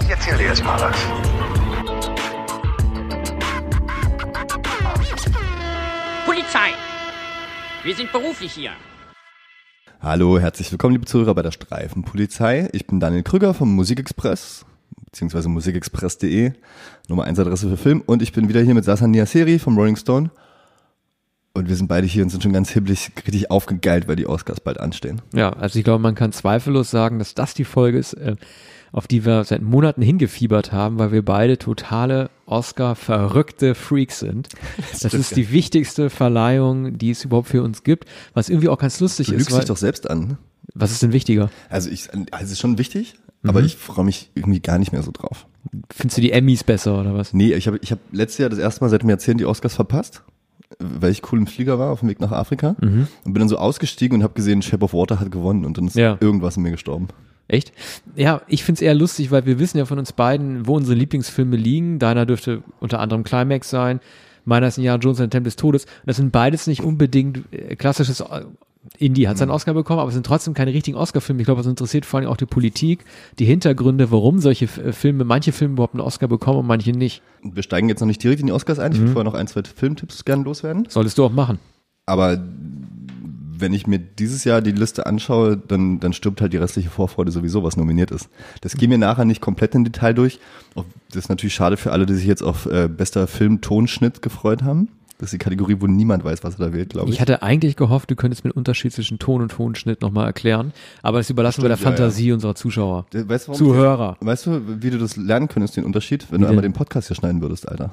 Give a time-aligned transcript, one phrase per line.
[0.00, 0.96] Ich erzähl dir jetzt mal was.
[6.26, 6.70] Polizei!
[7.84, 8.72] Wir sind beruflich hier.
[10.00, 12.68] Hallo, herzlich willkommen, liebe Zuhörer bei der Streifenpolizei.
[12.72, 14.66] Ich bin Daniel Krüger vom Musikexpress,
[15.04, 16.54] beziehungsweise musikexpress.de,
[17.06, 18.02] Nummer 1 Adresse für Film.
[18.04, 20.30] Und ich bin wieder hier mit Sasan Niaseri vom Rolling Stone.
[21.52, 24.60] Und wir sind beide hier und sind schon ganz hibbelig, richtig aufgegeilt, weil die Oscars
[24.60, 25.20] bald anstehen.
[25.34, 28.36] Ja, also ich glaube, man kann zweifellos sagen, dass das die Folge ist, äh,
[28.92, 34.48] auf die wir seit Monaten hingefiebert haben, weil wir beide totale Oscar-verrückte Freaks sind.
[35.02, 38.04] Das, ist die wichtigste Verleihung, die es überhaupt für uns gibt,
[38.34, 39.38] was irgendwie auch ganz lustig Du ist.
[39.38, 40.20] lügst Weil, dich doch selbst an.
[40.20, 40.38] ne?
[40.74, 41.50] was ist denn wichtiger?
[41.68, 45.02] Also ich, also es ist schon wichtig, aber ich freue mich irgendwie gar nicht mehr
[45.02, 45.46] so drauf.
[45.92, 47.32] Findest du die Emmys besser oder was?
[47.32, 49.74] Nee, ich habe ich hab letztes Jahr das erste Mal seit einem Jahrzehnt die Oscars
[49.74, 50.22] verpasst,
[50.78, 53.56] weil ich cool im Flieger war auf dem Weg nach Afrika und bin dann so
[53.58, 56.16] ausgestiegen und habe gesehen, Shape of Water hat gewonnen und dann ist Ja.
[56.20, 57.08] irgendwas in mir gestorben.
[57.48, 57.72] Echt?
[58.14, 61.56] Ja, ich find's eher lustig, weil wir wissen ja von uns beiden, wo unsere Lieblingsfilme
[61.56, 61.98] liegen.
[61.98, 63.98] Deiner dürfte unter anderem Climax sein.
[64.44, 65.84] Meiner ist ein Jahr Jones und der Tempel des Todes.
[65.84, 68.44] Und das sind beides nicht unbedingt äh, klassisches äh,
[68.98, 71.42] Indie hat seinen Oscar bekommen, aber es sind trotzdem keine richtigen Oscar-Filme.
[71.42, 73.04] Ich glaube, es interessiert vor allem auch die Politik,
[73.38, 77.22] die Hintergründe, warum solche äh, Filme, manche Filme überhaupt einen Oscar bekommen und manche nicht.
[77.42, 78.92] Wir steigen jetzt noch nicht direkt in die Oscars ein.
[78.92, 80.86] Ich würde vorher noch ein, zwei Filmtipps gerne loswerden.
[80.88, 81.58] Solltest du auch machen.
[82.06, 82.42] Aber
[83.60, 87.30] wenn ich mir dieses Jahr die Liste anschaue, dann, dann stirbt halt die restliche Vorfreude
[87.30, 88.30] sowieso, was nominiert ist.
[88.62, 90.40] Das gehen wir nachher nicht komplett im Detail durch.
[90.74, 94.88] Das ist natürlich schade für alle, die sich jetzt auf äh, bester Film-Tonschnitt gefreut haben.
[95.20, 97.16] Das ist die Kategorie, wo niemand weiß, was er da wählt, glaube ich.
[97.16, 100.72] Ich hatte eigentlich gehofft, du könntest mir den Unterschied zwischen Ton und Tonschnitt nochmal erklären.
[101.02, 103.04] Aber das überlassen wir der Stimmt, ja, Fantasie unserer Zuschauer.
[103.12, 104.16] weißt, du, warum Zuhörer.
[104.18, 106.48] Ich, weißt du, wie du das lernen könntest, den Unterschied, wenn du denn?
[106.48, 107.92] einmal den Podcast hier schneiden würdest, Alter?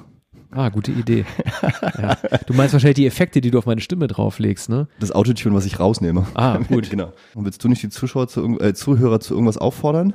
[0.51, 1.25] Ah, gute Idee.
[1.97, 2.17] ja.
[2.45, 4.87] Du meinst wahrscheinlich die Effekte, die du auf meine Stimme drauflegst, ne?
[5.01, 6.25] Das Autotune, was ich rausnehme.
[6.33, 6.89] Ah, gut.
[6.89, 7.11] genau.
[7.35, 10.13] Und willst du nicht die Zuschauer zu, äh, Zuhörer zu irgendwas auffordern?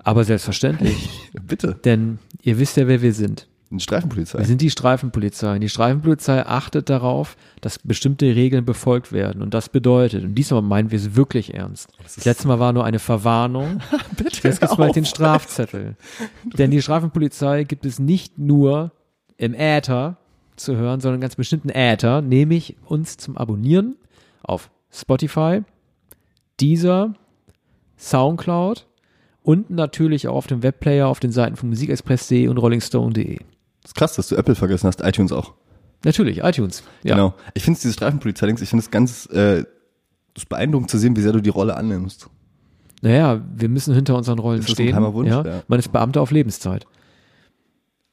[0.00, 1.30] Aber selbstverständlich.
[1.46, 1.78] Bitte.
[1.84, 3.46] Denn ihr wisst ja, wer wir sind.
[3.70, 4.38] Eine Streifenpolizei.
[4.40, 5.60] Wir sind die Streifenpolizei.
[5.60, 9.42] Die Streifenpolizei achtet darauf, dass bestimmte Regeln befolgt werden.
[9.42, 11.88] Und das bedeutet, und diesmal meinen wir es wirklich ernst.
[12.02, 13.80] Das letzte Mal war nur eine Verwarnung.
[14.16, 15.94] Bitte Jetzt gibt's bald den Strafzettel.
[16.58, 18.90] Denn die Streifenpolizei gibt es nicht nur
[19.36, 20.16] im Äther
[20.56, 23.96] zu hören, sondern ganz bestimmten Äther, nämlich uns zum Abonnieren
[24.42, 25.62] auf Spotify,
[26.60, 27.14] Deezer,
[27.96, 28.88] Soundcloud
[29.42, 33.38] und natürlich auch auf dem Webplayer auf den Seiten von musikexpress.de und rollingstone.de.
[33.84, 35.54] ist krass, dass du Apple vergessen hast, iTunes auch.
[36.04, 36.82] Natürlich, iTunes.
[37.02, 37.14] Ja.
[37.14, 37.34] Genau.
[37.54, 39.64] Ich finde diese Streifenpolizei-Dings, ich finde es ganz äh,
[40.34, 42.28] das beeindruckend zu sehen, wie sehr du die Rolle annimmst.
[43.02, 45.14] Naja, wir müssen hinter unseren Rollen Ist das ein stehen.
[45.14, 45.28] Wunsch?
[45.30, 45.44] Ja.
[45.44, 45.62] Ja.
[45.68, 46.86] Man ist Beamter auf Lebenszeit.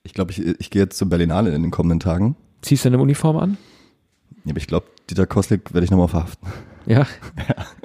[0.04, 2.38] Ich glaube, ich, ich gehe jetzt zur Berlinale in den kommenden Tagen.
[2.62, 3.58] Ziehst du eine Uniform an?
[4.46, 6.48] Ja, aber ich glaube, Dieter Koslik werde ich nochmal verhaften.
[6.88, 7.06] Ja.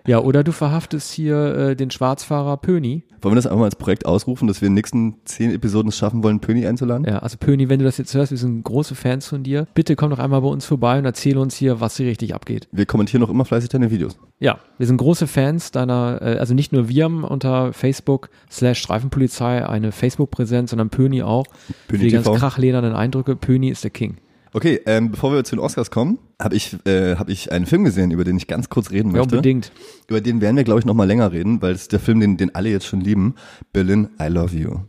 [0.05, 3.05] Ja, oder du verhaftest hier äh, den Schwarzfahrer Pöni.
[3.21, 5.91] Wollen wir das einfach mal als Projekt ausrufen, dass wir in den nächsten zehn Episoden
[5.91, 7.07] es schaffen wollen, Pöni einzuladen?
[7.07, 9.69] Ja, also Pöni, wenn du das jetzt hörst, wir sind große Fans von dir.
[9.75, 12.67] Bitte komm doch einmal bei uns vorbei und erzähle uns hier, was hier richtig abgeht.
[12.73, 14.19] Wir kommentieren noch immer fleißig deine Videos.
[14.41, 18.81] Ja, wir sind große Fans deiner, äh, also nicht nur wir haben unter Facebook slash
[18.81, 21.47] Streifenpolizei eine Facebook-Präsenz, sondern Pöni auch.
[21.87, 22.35] Pöni die ganz TV.
[22.39, 23.37] krachledernen Eindrücke.
[23.37, 24.17] Pöni ist der King.
[24.55, 27.85] Okay, ähm, bevor wir zu den Oscars kommen, habe ich, äh, hab ich einen Film
[27.85, 29.37] gesehen, über den ich ganz kurz reden Ja, möchte.
[29.37, 29.73] unbedingt.
[30.09, 32.21] Über den werden wir, glaube ich, noch mal länger reden, weil es ist der Film,
[32.21, 33.35] den, den alle jetzt schon lieben.
[33.73, 34.81] Berlin, I Love You.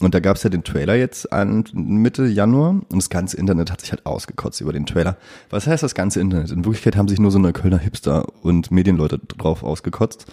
[0.00, 3.70] Und da gab es ja den Trailer jetzt an Mitte Januar und das ganze Internet
[3.70, 5.16] hat sich halt ausgekotzt über den Trailer.
[5.50, 6.50] Was heißt das ganze Internet?
[6.50, 10.26] In Wirklichkeit haben sich nur so Neuköllner Hipster und Medienleute drauf ausgekotzt.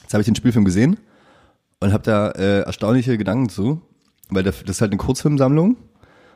[0.00, 0.96] Jetzt habe ich den Spielfilm gesehen
[1.80, 3.82] und habe da äh, erstaunliche Gedanken zu,
[4.30, 5.76] weil das ist halt eine Kurzfilmsammlung.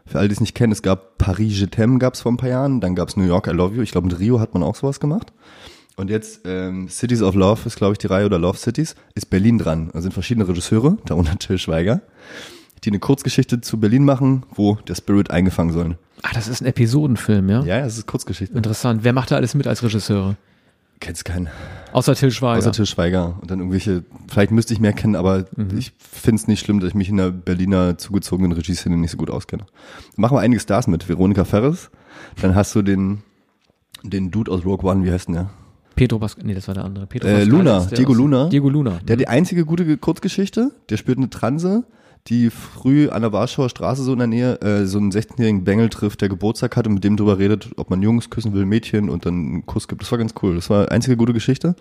[0.07, 2.37] Für alle, die es nicht kennen, es gab Paris Je t'aime gab es vor ein
[2.37, 3.83] paar Jahren, dann gab es New York I Love You.
[3.83, 5.33] Ich glaube, mit Rio hat man auch sowas gemacht.
[5.97, 9.31] Und jetzt ähm, Cities of Love ist, glaube ich, die Reihe oder Love Cities, ist
[9.31, 9.91] Berlin dran.
[9.93, 12.03] Da sind verschiedene Regisseure, darunter Till Schweiger,
[12.85, 15.99] die eine Kurzgeschichte zu Berlin machen, wo der Spirit eingefangen soll.
[16.23, 17.63] Ah, das ist ein Episodenfilm, ja?
[17.65, 18.57] Ja, es ist Kurzgeschichte.
[18.57, 19.05] Interessant.
[19.05, 20.37] Wer macht da alles mit als Regisseure?
[21.01, 21.49] Kennst keinen.
[21.93, 22.59] Außer Till Schweiger.
[22.59, 23.37] Außer Till Schweiger.
[23.41, 25.45] Und dann irgendwelche, vielleicht müsste ich mehr kennen, aber
[25.77, 29.17] ich finde es nicht schlimm, dass ich mich in der Berliner zugezogenen Regieszene nicht so
[29.17, 29.67] gut auskenne.
[30.17, 31.09] Machen wir einige Stars mit.
[31.09, 31.91] Veronika Ferres.
[32.41, 33.23] Dann hast du den,
[34.03, 35.51] den Dude aus Rogue One, wie heißt denn der?
[35.97, 37.07] Pedro Pascal, nee, das war der andere.
[37.07, 38.49] Pedro Äh, Pascal Luna, Diego Luna.
[38.49, 38.99] Diego Luna.
[39.07, 41.85] Der hat die einzige gute Kurzgeschichte, der spielt eine Transe,
[42.29, 45.89] die früh an der Warschauer Straße so in der Nähe äh, so einen 16-jährigen Bengel
[45.89, 49.09] trifft, der Geburtstag hat und mit dem drüber redet, ob man Jungs küssen will, Mädchen
[49.09, 50.03] und dann einen Kuss gibt.
[50.03, 50.57] Das war ganz cool.
[50.57, 51.77] Das war die einzige gute Geschichte.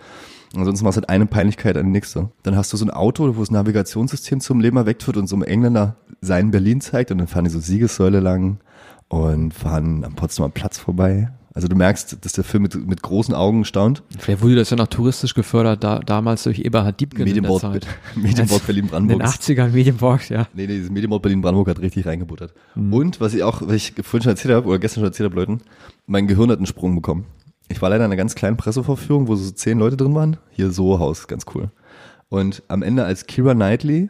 [0.55, 2.29] Ansonsten war es halt eine Peinlichkeit an die nächste.
[2.43, 5.35] Dann hast du so ein Auto, wo das Navigationssystem zum Leben erweckt wird und so
[5.35, 8.59] einem Engländer sein Berlin zeigt und dann fahren die so Siegessäule lang
[9.07, 11.31] und fahren am Potsdamer Platz vorbei.
[11.55, 14.03] Also du merkst, dass der Film mit, mit großen Augen staunt.
[14.19, 17.61] Vielleicht wurde das ja noch touristisch gefördert, da, damals durch Eberhard Diebken in der Medienboard,
[17.61, 17.87] Zeit.
[18.15, 19.21] Medienboard In Berlin-Brandenburg.
[19.21, 20.47] den 80ern Medienboard, ja.
[20.53, 22.53] Nee, nee, das Medienboard Berlin-Brandenburg hat richtig reingebuttert.
[22.75, 22.93] Mhm.
[22.93, 25.39] Und was ich auch, was ich vorhin schon erzählt habe, oder gestern schon erzählt habe,
[25.39, 25.61] Leuten,
[26.07, 27.25] mein Gehirn hat einen Sprung bekommen.
[27.69, 30.35] Ich war leider in einer ganz kleinen Pressevorführung, wo so zehn Leute drin waren.
[30.51, 31.71] Hier so Haus, ganz cool.
[32.27, 34.09] Und am Ende, als Kira Knightley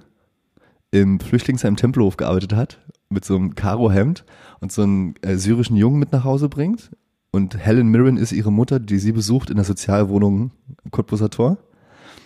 [0.90, 4.26] im Flüchtlingsheim Tempelhof gearbeitet hat, mit so einem Karo-Hemd
[4.62, 6.90] und so einen äh, syrischen Jungen mit nach Hause bringt.
[7.36, 10.52] Und Helen Mirren ist ihre Mutter, die sie besucht in der Sozialwohnung
[10.90, 11.58] Cottbuser Tor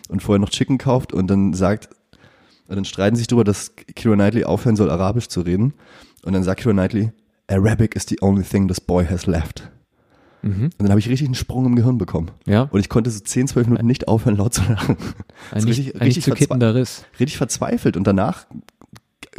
[0.07, 1.89] und vorher noch Chicken kauft und dann sagt,
[2.67, 5.73] und dann streiten sich darüber, dass Kira Knightley aufhören soll, Arabisch zu reden.
[6.21, 7.11] Und dann sagt Kira Knightley,
[7.47, 9.71] Arabic is the only thing this boy has left.
[10.43, 12.29] Und dann habe ich richtig einen Sprung im Gehirn bekommen.
[12.45, 12.69] Ja.
[12.69, 14.95] Und ich konnte so 10, 12 Minuten nicht aufhören, laut zu lachen.
[15.51, 17.03] Ein nicht, ein nicht zu kittender Riss.
[17.19, 17.97] richtig verzweifelt.
[17.97, 18.45] Und danach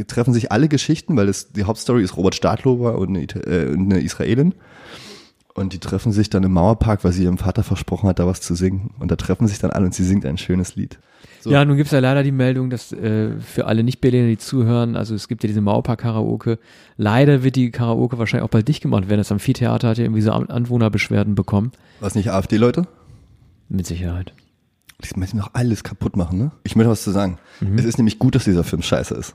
[0.08, 3.92] treffen sich alle Geschichten, weil es, die Hauptstory ist Robert Stadlober und eine, äh, und
[3.92, 4.54] eine Israelin.
[5.54, 8.40] Und die treffen sich dann im Mauerpark, weil sie ihrem Vater versprochen hat, da was
[8.40, 8.90] zu singen.
[8.98, 10.98] Und da treffen sich dann alle und sie singt ein schönes Lied.
[11.40, 11.50] So.
[11.50, 15.14] Ja, nun gibt's ja leider die Meldung, dass äh, für alle Nicht-Berliner, die zuhören, also
[15.14, 16.58] es gibt ja diese Mauerpark-Karaoke,
[16.96, 19.18] leider wird die Karaoke wahrscheinlich auch bald dicht gemacht werden.
[19.20, 21.72] Das Amphitheater hat ja irgendwie so An- Anwohnerbeschwerden bekommen.
[22.00, 22.86] Was nicht AfD-Leute?
[23.68, 24.34] Mit Sicherheit.
[25.02, 26.50] Die müssen doch alles kaputt machen, ne?
[26.62, 27.38] Ich möchte was zu sagen.
[27.76, 29.34] Es ist nämlich gut, dass dieser Film scheiße ist.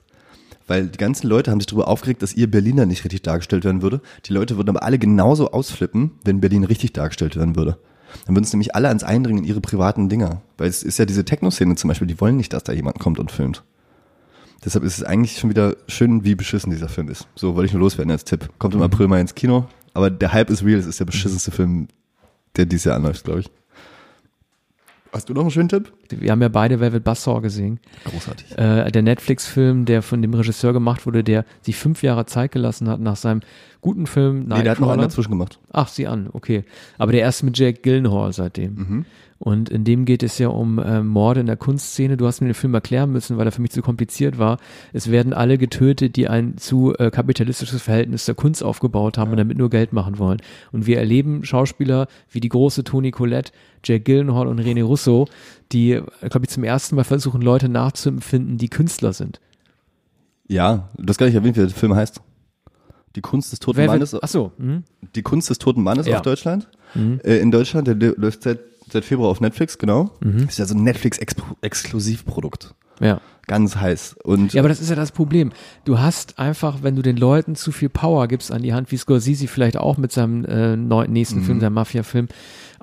[0.67, 3.81] Weil die ganzen Leute haben sich darüber aufgeregt, dass ihr Berliner nicht richtig dargestellt werden
[3.81, 4.01] würde.
[4.25, 7.77] Die Leute würden aber alle genauso ausflippen, wenn Berlin richtig dargestellt werden würde.
[8.25, 10.41] Dann würden es nämlich alle ans Eindringen in ihre privaten Dinger.
[10.57, 13.19] Weil es ist ja diese Techno-Szene zum Beispiel, die wollen nicht, dass da jemand kommt
[13.19, 13.63] und filmt.
[14.63, 17.27] Deshalb ist es eigentlich schon wieder schön, wie beschissen dieser Film ist.
[17.35, 18.49] So wollte ich nur loswerden als Tipp.
[18.57, 19.67] Kommt im April mal ins Kino.
[19.93, 20.79] Aber der Hype ist real.
[20.79, 21.87] Es ist der beschissenste Film,
[22.55, 23.51] der dieses Jahr anläuft, glaube ich.
[25.15, 25.93] Hast du noch einen schönen Tipp?
[26.09, 27.79] Wir haben ja beide Velvet Buzzsaw gesehen.
[28.03, 28.57] Großartig.
[28.57, 32.89] Äh, der Netflix-Film, der von dem Regisseur gemacht wurde, der sich fünf Jahre Zeit gelassen
[32.89, 33.39] hat nach seinem
[33.79, 35.57] guten Film Nee, der hat noch einen dazwischen gemacht.
[35.71, 36.65] Ach, sieh an, okay.
[36.97, 39.05] Aber der erste mit Jack Gyllenhaal seitdem.
[39.37, 42.15] Und in dem geht es ja um äh, Morde in der Kunstszene.
[42.15, 44.57] Du hast mir den Film erklären müssen, weil er für mich zu kompliziert war.
[44.93, 49.37] Es werden alle getötet, die ein zu äh, kapitalistisches Verhältnis zur Kunst aufgebaut haben und
[49.37, 50.41] damit nur Geld machen wollen.
[50.71, 53.51] Und wir erleben Schauspieler wie die große Toni Collette,
[53.83, 55.27] Jack Gyllenhaal und René Russo,
[55.73, 59.41] die, glaube ich, zum ersten Mal versuchen, Leute nachzuempfinden, die Künstler sind.
[60.47, 62.21] Ja, du hast gar nicht erwähnt, wie der Film heißt.
[63.15, 64.13] Die Kunst des toten Wer Mannes.
[64.13, 64.83] wird, ach so, hm?
[65.15, 66.13] Die Kunst des toten Mannes Ja.
[66.13, 66.15] Mhm.
[66.17, 66.69] auf Deutschland.
[66.95, 68.59] Äh, in Deutschland, der läuft seit,
[68.91, 70.11] seit Februar auf Netflix, genau.
[70.21, 70.47] Mhm.
[70.47, 72.73] Ist ja so ein Netflix-Exklusivprodukt.
[72.99, 73.21] ja.
[73.47, 74.15] Ganz heiß.
[74.23, 75.51] Und Ja, aber das ist ja das Problem.
[75.83, 78.97] Du hast einfach, wenn du den Leuten zu viel Power gibst an die Hand, wie
[78.97, 81.43] Scorsese vielleicht auch mit seinem äh, neuen, nächsten Mhm.
[81.43, 82.27] Film, seinem Mafia-Film,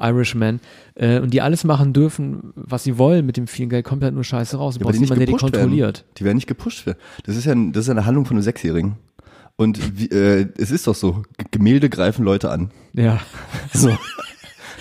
[0.01, 0.61] Irishman,
[0.95, 4.15] äh, und die alles machen dürfen, was sie wollen mit dem vielen Geld, kommt halt
[4.15, 4.75] nur Scheiße raus.
[4.75, 5.99] Du Ja, brauchst jemanden, der die kontrolliert.
[5.99, 6.11] Werden.
[6.19, 6.87] Die werden nicht gepusht.
[6.87, 6.99] Werden.
[7.25, 8.99] Das ist ja, das ist eine Handlung von einem Sechsjährigen.
[9.57, 12.71] Und wie, äh, es ist doch so, Gemälde greifen Leute an.
[12.93, 13.19] Ja.
[13.75, 13.91] So.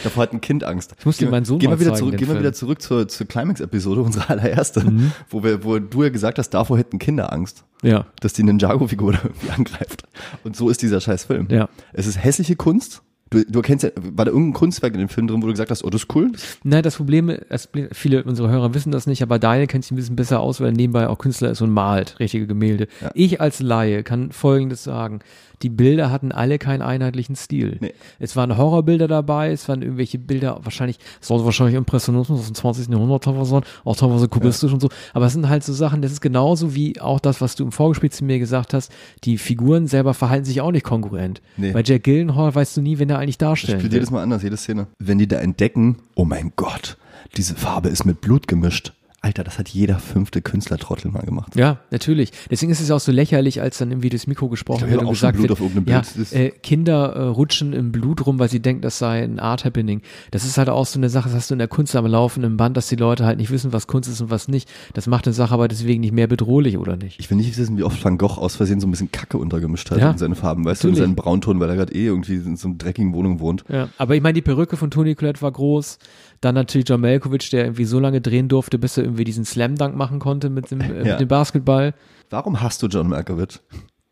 [0.03, 0.95] Davor hat ein Kind Angst.
[0.99, 2.35] Ich muss dir meinen Sohn gehen mal wir wieder zeigen, zurück, Gehen wir.
[2.35, 2.39] Mhm.
[2.39, 4.83] wieder zurück zur, zur Climax-Episode, unsere allererste,
[5.29, 7.63] wo, wir, wo du ja gesagt hast, davor hätten Kinder Angst.
[7.83, 8.05] Ja.
[8.19, 10.03] dass die Ninjago-Figur irgendwie angreift.
[10.43, 11.47] Und so ist dieser scheiß Film.
[11.49, 11.67] Ja.
[11.93, 13.01] Es ist hässliche Kunst.
[13.31, 15.71] Du, du erkennst ja, war da irgendein Kunstwerk in dem Film drin, wo du gesagt
[15.71, 16.33] hast, oh, das ist cool?
[16.63, 19.95] Nein, das Problem, das, viele unserer Hörer wissen das nicht, aber Daniel kennt sich ein
[19.95, 22.87] bisschen besser aus, weil er nebenbei auch Künstler ist und malt richtige Gemälde.
[22.99, 23.09] Ja.
[23.13, 25.21] Ich als Laie kann Folgendes sagen.
[25.61, 27.77] Die Bilder hatten alle keinen einheitlichen Stil.
[27.81, 27.93] Nee.
[28.19, 32.55] Es waren Horrorbilder dabei, es waren irgendwelche Bilder, wahrscheinlich, es sollte wahrscheinlich Impressionismus aus dem
[32.55, 32.87] 20.
[32.89, 34.89] Jahrhundert teilweise sein, auch teilweise kubistisch und so.
[35.13, 37.71] Aber es sind halt so Sachen, das ist genauso wie auch das, was du im
[37.71, 38.91] Vorgespräch zu mir gesagt hast,
[39.23, 41.41] die Figuren selber verhalten sich auch nicht kongruent.
[41.57, 41.71] Nee.
[41.71, 43.97] Bei Jack Gyllenhaal weißt du nie, wenn er eigentlich Ich darstellen spiele will.
[43.99, 44.87] jedes Mal anders, jede Szene.
[44.99, 46.97] Wenn die da entdecken, oh mein Gott,
[47.37, 48.93] diese Farbe ist mit Blut gemischt.
[49.23, 51.55] Alter, das hat jeder fünfte Künstlertrottel mal gemacht.
[51.55, 52.31] Ja, natürlich.
[52.49, 55.37] Deswegen ist es auch so lächerlich, als dann irgendwie das Mikro gesprochen wird und gesagt
[55.39, 55.55] wird,
[55.87, 56.01] ja,
[56.31, 60.01] äh, Kinder äh, rutschen im Blut rum, weil sie denken, das sei ein Art Happening.
[60.31, 62.57] Das ist halt auch so eine Sache, das hast du in der Kunst am laufenden
[62.57, 64.67] Band, dass die Leute halt nicht wissen, was Kunst ist und was nicht.
[64.95, 67.19] Das macht eine Sache aber deswegen nicht mehr bedrohlich, oder nicht?
[67.19, 69.91] Ich will nicht wissen, wie oft Van Gogh aus Versehen so ein bisschen Kacke untergemischt
[69.91, 70.09] hat Ja.
[70.11, 71.03] in seine Farben, weißt du, Natürlich.
[71.03, 73.65] in seinen Braunton, weil er gerade eh irgendwie in so einer dreckigen Wohnung wohnt.
[73.69, 75.99] Ja, aber ich meine, die Perücke von Toni Collette war groß.
[76.41, 79.75] Dann natürlich John Malkovich, der irgendwie so lange drehen durfte, bis er irgendwie diesen Slam
[79.75, 81.11] Dunk machen konnte mit dem, äh, Ja.
[81.13, 81.93] mit dem Basketball.
[82.31, 83.59] Warum hast du John Malkovich?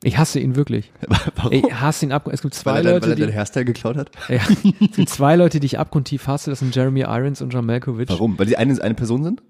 [0.03, 0.91] Ich hasse ihn wirklich.
[1.36, 1.51] Warum?
[1.51, 2.29] Ich hasse ihn ab.
[2.31, 4.12] Es gibt zwei weil er, Leute, weil er die, Hairstyle geklaut hat?
[4.29, 7.65] Ja, es gibt zwei Leute, die ich abgrundtief hasse, das sind Jeremy Irons und John
[7.65, 8.07] Malkovich.
[8.09, 8.38] Warum?
[8.39, 9.41] Weil die eine, eine Person sind?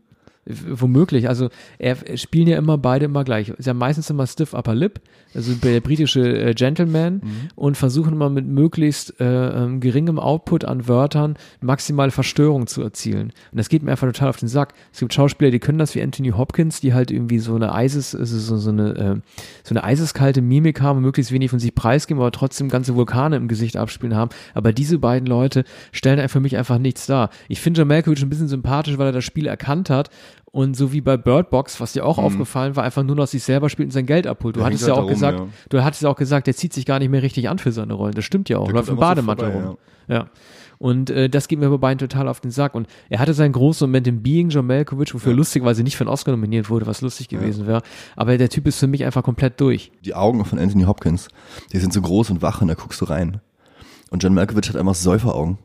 [0.50, 1.27] Womöglich.
[1.27, 3.50] Also er er spielen ja immer beide immer gleich.
[3.50, 5.01] Ist ja meistens immer stiff upper lip,
[5.34, 7.22] also der britische äh, Gentleman
[7.56, 13.32] und versuchen immer mit möglichst äh, ähm, geringem Output an Wörtern maximale Verstörung zu erzielen.
[13.51, 14.74] Und das geht mir einfach total auf den Sack.
[14.91, 18.15] Es gibt Schauspieler, die können das wie Anthony Hopkins, die halt irgendwie so eine Eises,
[18.15, 19.15] also so, so eine äh,
[19.63, 23.36] so eine eiseskalte Mimik haben und möglichst wenig von sich preisgeben, aber trotzdem ganze Vulkane
[23.36, 24.32] im Gesicht abspielen haben.
[24.53, 27.29] Aber diese beiden Leute stellen für mich einfach nichts dar.
[27.48, 30.10] Ich finde John Malkovich ein bisschen sympathisch, weil er das Spiel erkannt hat
[30.51, 33.44] und so wie bei Bird Box, was dir auch aufgefallen war, einfach nur noch sich
[33.44, 34.56] selber spielt und sein Geld abholt.
[34.56, 35.48] Du Der hattest ja halt auch da rum, gesagt, ja.
[35.70, 37.94] du hattest ja auch gesagt, der zieht sich gar nicht mehr richtig an für seine
[37.94, 38.13] Rollen.
[38.13, 38.65] Das stimmt ja auch.
[38.65, 39.77] Der Läuft im so Bademantel vorbei, rum.
[40.08, 40.29] Ja.
[40.79, 42.74] Und äh, das geht mir bei beiden total auf den Sack.
[42.74, 46.10] Und er hatte seinen großen Moment im Being, John Malkovich, wofür lustigerweise nicht für einen
[46.10, 47.82] Oscar nominiert wurde, was lustig gewesen wäre.
[48.15, 49.91] Aber der Typ ist für mich einfach komplett durch.
[50.06, 51.27] Die Augen von Anthony Hopkins,
[51.74, 53.41] die sind so groß und wach und da guckst du rein.
[54.10, 55.58] Und John Malkovich hat einfach Säuferaugen.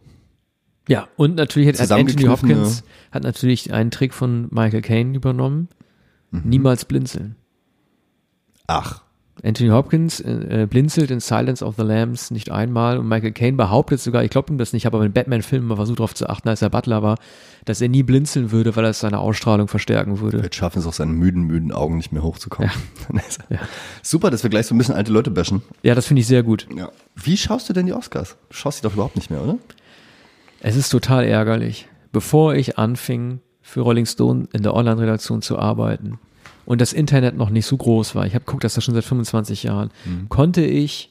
[0.88, 5.68] Ja, und natürlich hat, Anthony Hopkins hat natürlich einen Trick von Michael Caine übernommen.
[6.30, 6.42] Mhm.
[6.44, 7.36] Niemals blinzeln.
[8.66, 9.04] Ach,
[9.42, 14.00] Anthony Hopkins äh, blinzelt in Silence of the Lambs nicht einmal und Michael Caine behauptet
[14.00, 16.62] sogar, ich glaube ihm das nicht, aber in Batman-Filmen mal versucht darauf zu achten, als
[16.62, 17.18] er Butler war,
[17.64, 20.38] dass er nie blinzeln würde, weil er seine Ausstrahlung verstärken würde.
[20.38, 22.70] Vielleicht schaffen es auch seinen müden, müden Augen nicht mehr hochzukommen.
[24.02, 25.62] Super, dass wir gleich so ein bisschen alte Leute bashen.
[25.82, 26.66] Ja, das finde ich sehr gut.
[26.74, 26.90] Ja.
[27.16, 28.36] Wie schaust du denn die Oscars?
[28.48, 29.58] Du schaust die doch überhaupt nicht mehr, oder?
[30.64, 31.88] Es ist total ärgerlich.
[32.12, 36.18] Bevor ich anfing, für Rolling Stone in der Online-Redaktion zu arbeiten
[36.66, 39.04] und das Internet noch nicht so groß war, ich habe guckt das ja schon seit
[39.04, 39.90] 25 Jahren,
[40.28, 41.10] konnte ich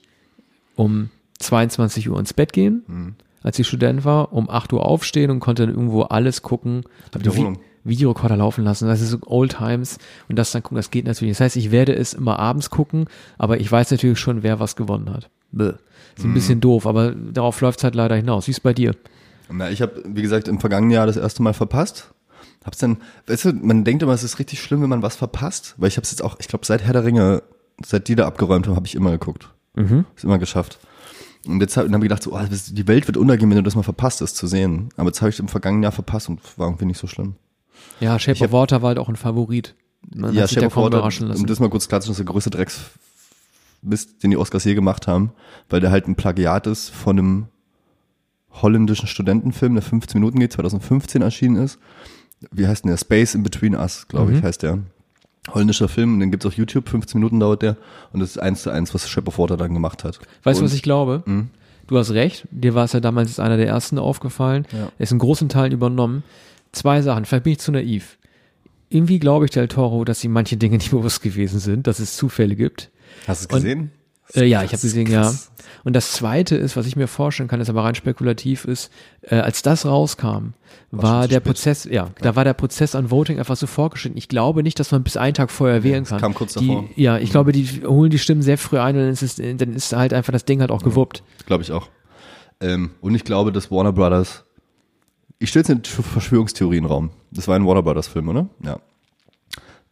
[0.75, 5.39] um 22 Uhr ins Bett gehen, als ich Student war, um 8 Uhr aufstehen und
[5.39, 6.83] konnte dann irgendwo alles gucken.
[7.13, 7.55] Wiederholung.
[7.57, 9.97] Vi- Videorekorder laufen lassen, das ist so Old Times
[10.29, 11.33] und das dann gucken, das geht natürlich.
[11.37, 13.07] Das heißt, ich werde es immer abends gucken,
[13.37, 15.29] aber ich weiß natürlich schon, wer was gewonnen hat.
[15.51, 15.73] Bäh.
[16.15, 18.47] Ist ein bisschen doof, aber darauf läuft es halt leider hinaus.
[18.47, 18.95] Wie ist bei dir?
[19.49, 22.13] Na, ich habe, wie gesagt, im vergangenen Jahr das erste Mal verpasst.
[22.65, 22.97] Hab's dann,
[23.27, 25.97] weißt du, man denkt immer, es ist richtig schlimm, wenn man was verpasst, weil ich
[25.97, 27.43] habe es jetzt auch, ich glaube, seit Herr der Ringe,
[27.85, 29.49] seit die da abgeräumt haben, habe ich immer geguckt.
[29.75, 30.05] Mhm.
[30.15, 30.79] Ist immer geschafft.
[31.45, 33.63] Und jetzt hab, dann habe ich gedacht, so, oh, die Welt wird untergehen, wenn du
[33.63, 34.89] das mal verpasst, das zu sehen.
[34.95, 37.35] Aber jetzt habe ich im vergangenen Jahr verpasst und war irgendwie nicht so schlimm.
[37.99, 39.75] Ja, Shape hab- of Water war halt auch ein Favorit.
[40.15, 44.31] Man ja, Shape of Water, um das mal kurz klarzustellen, ist der größte Drecksmist, den
[44.31, 45.31] die Oscars je gemacht haben,
[45.69, 47.47] weil der halt ein Plagiat ist von einem
[48.61, 51.79] holländischen Studentenfilm, der 15 Minuten geht, 2015 erschienen ist.
[52.51, 52.97] Wie heißt denn der?
[52.97, 54.37] Space in Between Us, glaube Mhm.
[54.37, 54.79] ich, heißt der.
[55.49, 57.75] Holländischer Film, den gibt's auf YouTube, 15 Minuten dauert der.
[58.13, 60.19] Und das ist eins zu eins, was Shape of Water dann gemacht hat.
[60.43, 61.23] Weißt du, was ich glaube?
[61.87, 62.47] Du hast recht.
[62.51, 64.65] Dir war es ja damals als einer der ersten aufgefallen.
[64.71, 64.89] Ja.
[64.97, 66.23] Er ist in großen Teilen übernommen.
[66.71, 67.25] Zwei Sachen.
[67.25, 68.17] Vielleicht bin ich zu naiv.
[68.89, 72.15] Irgendwie glaube ich Del Toro, dass ihm manche Dinge nicht bewusst gewesen sind, dass es
[72.15, 72.89] Zufälle gibt.
[73.27, 73.91] Hast du es gesehen?
[74.35, 75.21] Äh, ja, ich habe gesehen, ja.
[75.21, 75.51] krass.
[75.83, 78.89] Und das Zweite ist, was ich mir vorstellen kann, ist aber rein spekulativ ist,
[79.21, 80.53] äh, als das rauskam,
[80.91, 81.43] war zu der spät.
[81.43, 84.17] Prozess, ja, da war der Prozess an Voting einfach so vorgeschritten.
[84.17, 86.21] Ich glaube nicht, dass man bis einen Tag vorher wählen kann.
[86.21, 86.85] kam kurz die, davor.
[86.95, 89.73] Ja, ich glaube, die holen die Stimmen sehr früh ein und dann ist, es, dann
[89.73, 91.23] ist halt einfach das Ding halt auch gewuppt.
[91.45, 91.89] Glaube ich auch.
[92.61, 94.45] Ähm, und ich glaube, dass Warner Brothers.
[95.39, 97.09] Ich stelle jetzt eine Verschwörungstheorie in den Raum.
[97.31, 98.47] Das war ein Warner Brothers Film, oder?
[98.63, 98.79] Ja.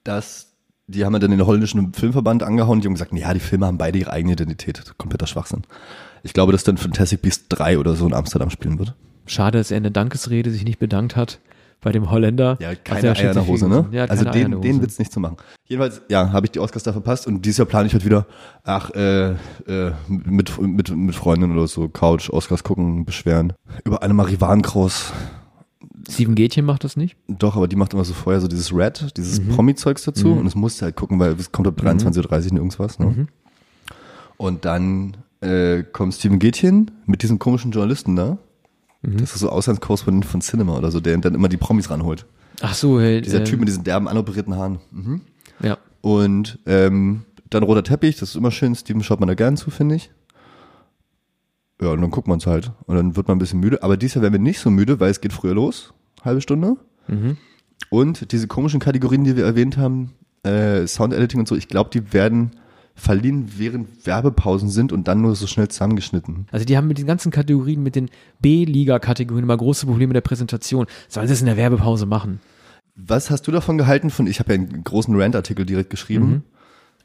[0.05, 0.50] Dass
[0.87, 3.65] die haben ja dann den holländischen Filmverband angehauen und die haben gesagt, ja, die Filme
[3.65, 4.93] haben beide ihre eigene Identität.
[4.97, 5.63] Kompletter Schwachsinn.
[6.23, 8.95] Ich glaube, dass dann Fantastic Beasts 3 oder so in Amsterdam spielen wird.
[9.25, 11.39] Schade, dass er in der Dankesrede sich nicht bedankt hat
[11.81, 12.57] bei dem Holländer.
[12.59, 13.87] Ja, keine er Eier in der Hose, ne?
[13.91, 14.81] Ja, also den, den.
[14.81, 15.37] Witz nicht zu machen.
[15.65, 18.27] Jedenfalls, ja, habe ich die Oscars da verpasst und dieses Jahr plane ich halt wieder,
[18.63, 23.53] ach, äh, äh, mit, mit, mit Freundinnen oder so, Couch, Oscars gucken, beschweren.
[23.83, 25.11] Über Annemarie Warnkraus.
[26.09, 27.15] Steven Gätchen macht das nicht.
[27.27, 29.49] Doch, aber die macht immer so vorher so dieses Red, dieses Mhm.
[29.49, 32.99] Promi-Zeugs dazu und das musst du halt gucken, weil es kommt ab 23.30 Uhr irgendwas,
[32.99, 33.05] ne?
[33.07, 33.27] Mhm.
[34.37, 38.37] Und dann äh, kommt Steven Gätchen mit diesem komischen Journalisten da.
[39.01, 39.17] Mhm.
[39.17, 42.25] Das ist so Auslandskorrespondent von Cinema oder so, der dann immer die Promis ranholt.
[42.61, 44.79] Ach so, hey, Dieser ähm, Typ mit diesen derben, anoperierten Haaren.
[44.91, 45.21] Mhm.
[45.63, 45.77] Ja.
[46.01, 48.75] Und ähm, dann roter Teppich, das ist immer schön.
[48.75, 50.11] Steven schaut man da gern zu, finde ich.
[51.81, 52.71] Ja, und dann guckt man es halt.
[52.85, 53.81] Und dann wird man ein bisschen müde.
[53.83, 55.93] Aber dieses Jahr werden wir nicht so müde, weil es geht früher los.
[56.23, 56.77] Halbe Stunde.
[57.07, 57.37] Mhm.
[57.89, 60.11] Und diese komischen Kategorien, die wir erwähnt haben,
[60.43, 62.51] äh, Sound Editing und so, ich glaube, die werden
[62.93, 66.45] verliehen, während Werbepausen sind und dann nur so schnell zusammengeschnitten.
[66.51, 68.09] Also die haben mit den ganzen Kategorien, mit den
[68.41, 70.85] B-Liga-Kategorien immer große Probleme mit der Präsentation.
[71.07, 72.41] Sollen sie es in der Werbepause machen?
[72.95, 76.41] Was hast du davon gehalten von, ich habe ja einen großen Rant-Artikel direkt geschrieben, Mhm.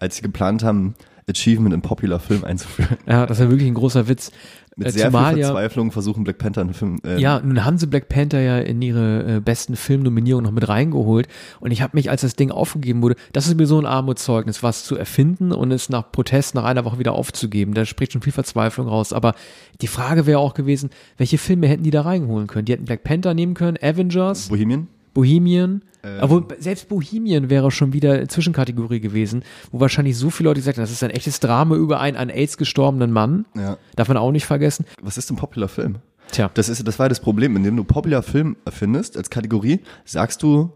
[0.01, 0.95] als sie geplant haben,
[1.29, 2.97] Achievement in Popular Film einzuführen.
[3.07, 4.31] Ja, das war wirklich ein großer Witz.
[4.79, 7.01] Mit Äh, sehr viel ja- Verzweiflung versuchen Black Panther einen Film.
[7.05, 10.69] Äh, Ja, nun haben sie Black Panther ja in ihre äh, besten Filmnominierungen noch mit
[10.69, 11.29] reingeholt.
[11.61, 14.63] Und ich habe mich, als das Ding aufgegeben wurde, das ist mir so ein Armutszeugnis,
[14.63, 17.73] was zu erfinden und es nach Protest nach einer Woche wieder aufzugeben.
[17.75, 19.13] Da spricht schon viel Verzweiflung raus.
[19.15, 19.35] Aber
[19.81, 22.67] die Frage wäre auch gewesen, welche Filme hätten die da reinholen können?
[22.67, 24.89] Die hätten Black Panther nehmen können, Avengers, Bohemian?
[25.17, 25.83] Bohemian.
[26.21, 29.43] Obwohl, selbst Bohemian wäre schon wieder Zwischenkategorie gewesen,
[29.73, 32.29] wo wahrscheinlich so viele Leute gesagt haben, das ist ein echtes Drama über einen an
[32.29, 33.47] AIDS gestorbenen Mann.
[33.57, 33.79] Ja.
[33.97, 34.85] Darf man auch nicht vergessen.
[35.01, 35.97] Was ist ein Popular Film?
[36.31, 36.51] Tja.
[36.53, 40.71] Das ist, das war das Problem, indem du Popular Film erfindest als Kategorie, sagst du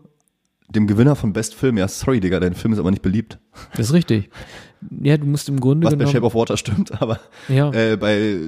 [0.71, 3.39] dem Gewinner von Best Film, ja, sorry, Digga, dein Film ist aber nicht beliebt.
[3.77, 4.31] Das ist richtig.
[5.03, 6.13] Ja, du musst im Grunde Was bei genommen.
[6.15, 7.71] Shape of Water stimmt, aber Ja.
[7.73, 8.41] äh, bei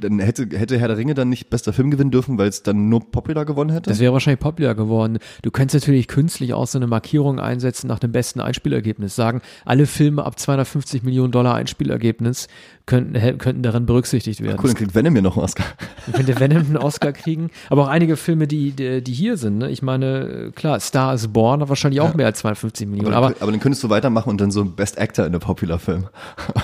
[0.00, 2.88] dann hätte, hätte Herr der Ringe dann nicht bester Film gewinnen dürfen, weil es dann
[2.88, 3.90] nur Popular gewonnen hätte.
[3.90, 5.18] Das wäre wahrscheinlich popular geworden.
[5.42, 9.14] Du könntest natürlich künstlich auch so eine Markierung einsetzen nach dem besten Einspielergebnis.
[9.14, 12.48] Sagen, alle Filme ab 250 Millionen Dollar Einspielergebnis
[12.86, 14.58] könnten, könnten darin berücksichtigt werden.
[14.62, 15.64] cool, dann kriegt Venom ja noch einen Oscar.
[16.06, 17.50] Dann könnte Venom einen Oscar kriegen.
[17.68, 19.58] Aber auch einige Filme, die, die, hier sind.
[19.58, 19.70] Ne?
[19.70, 23.12] Ich meine, klar, Star is Born hat wahrscheinlich auch mehr als 250 Millionen.
[23.12, 25.65] Aber, Aber aber dann könntest du weitermachen und dann so Best Actor in der Popular
[25.78, 26.08] Film.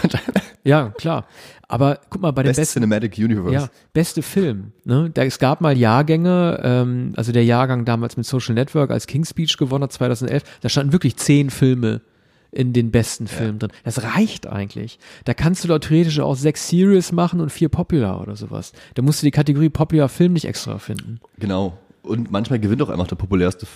[0.02, 0.20] Und dann
[0.64, 1.26] ja, klar.
[1.68, 3.54] Aber guck mal, bei den Best besten Cinematic Universe.
[3.54, 4.72] Ja, beste Film.
[4.84, 5.10] Ne?
[5.12, 9.30] Da, es gab mal Jahrgänge, ähm, also der Jahrgang damals mit Social Network als King's
[9.30, 12.02] Speech gewonnen hat, 2011, da standen wirklich zehn Filme
[12.50, 13.70] in den besten Filmen drin.
[13.82, 14.98] Das reicht eigentlich.
[15.24, 18.72] Da kannst du doch theoretisch auch sechs Serious machen und vier Popular oder sowas.
[18.94, 21.20] Da musst du die Kategorie Popular Film nicht extra finden.
[21.38, 21.78] Genau.
[22.02, 23.66] Und manchmal gewinnt auch einfach der populärste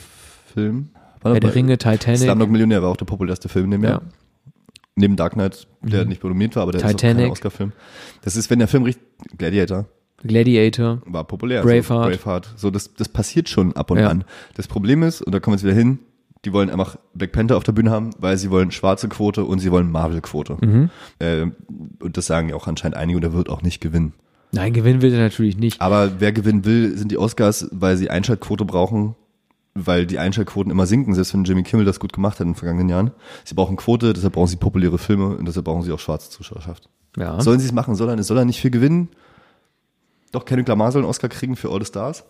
[0.52, 0.90] Film.
[1.22, 2.20] War Herr der Ringe, Titanic.
[2.20, 3.90] Slumdog Millionär war auch der populärste Film in dem Ja.
[3.90, 4.02] Jahr.
[4.96, 7.24] Neben Dark Knight, der nicht nominiert war, aber der ist auch Titanic.
[7.24, 7.72] kein Oscar-Film.
[8.22, 9.04] Das ist, wenn der Film richtig,
[9.36, 9.84] Gladiator,
[10.22, 11.02] Gladiator.
[11.04, 11.62] war populär.
[11.62, 11.84] Braveheart.
[12.14, 12.54] So, Braveheart.
[12.56, 14.08] So, das, das passiert schon ab und Ja.
[14.08, 14.24] an.
[14.54, 15.98] Das Problem ist, und da kommen wir jetzt wieder hin,
[16.46, 19.58] die wollen einfach Black Panther auf der Bühne haben, weil sie wollen schwarze Quote und
[19.58, 20.56] sie wollen Marvel-Quote.
[20.64, 20.90] Mhm.
[21.18, 21.42] Äh,
[22.00, 24.14] und das sagen ja auch anscheinend einige und er wird auch nicht gewinnen.
[24.52, 25.80] Nein, gewinnen will er natürlich nicht.
[25.82, 29.14] Aber wer gewinnen will, sind die Oscars, weil sie Einschaltquote brauchen,
[29.84, 32.54] weil die Einschaltquoten immer sinken, selbst wenn Jimmy Kimmel das gut gemacht hat in den
[32.54, 33.10] vergangenen Jahren.
[33.44, 36.88] Sie brauchen Quote, deshalb brauchen sie populäre Filme und deshalb brauchen sie auch schwarze Zuschauerschaft.
[37.16, 37.40] Ja.
[37.40, 37.94] Sollen sie es machen?
[37.94, 39.08] Soll er, soll er nicht viel gewinnen?
[40.32, 42.24] Doch Kendrick Lamar soll einen Oscar kriegen für All the Stars?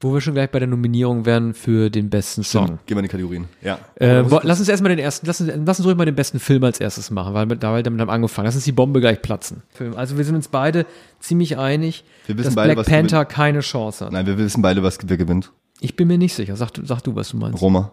[0.00, 2.78] Wo wir schon gleich bei der Nominierung wären für den besten Song.
[2.84, 3.48] Gehen wir in die Kategorien.
[3.62, 3.78] Ja.
[3.94, 6.64] Äh, lass uns erstmal den ersten, lass uns, lass uns ruhig mal den besten Film
[6.64, 8.46] als erstes machen, weil wir da weil damit haben angefangen.
[8.46, 9.62] Lass uns die Bombe gleich platzen.
[9.70, 9.94] Film.
[9.94, 10.84] Also wir sind uns beide
[11.20, 14.12] ziemlich einig, Wir wissen dass beide, Black was Panther keine Chance hat.
[14.12, 15.52] Nein, wir wissen beide, was wer gewinnt.
[15.80, 16.56] Ich bin mir nicht sicher.
[16.56, 17.60] Sag, du- sag du, was du meinst.
[17.60, 17.92] Roma.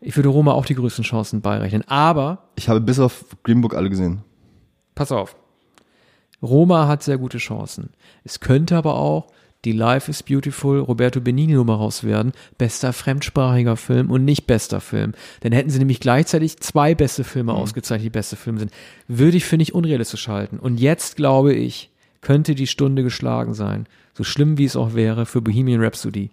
[0.00, 1.82] Ich würde Roma auch die größten Chancen beirechnen.
[1.88, 4.22] Aber, Ich habe bis auf Green Book alle gesehen.
[4.94, 5.34] pass auf.
[6.40, 7.90] Roma hat sehr gute Chancen.
[8.24, 9.26] Es könnte aber auch
[9.64, 12.32] die Life is Beautiful Roberto Benini Nummer raus werden.
[12.58, 15.14] Bester fremdsprachiger Film und nicht bester Film.
[15.40, 18.72] Dann hätten sie nämlich gleichzeitig zwei beste Filme ausgezeichnet, die beste Filme sind.
[19.08, 20.60] Würde ich für nicht unrealistisch halten.
[20.60, 23.86] Und jetzt glaube ich, könnte die Stunde geschlagen sein.
[24.14, 26.30] So schlimm wie es auch wäre für Bohemian Rhapsody.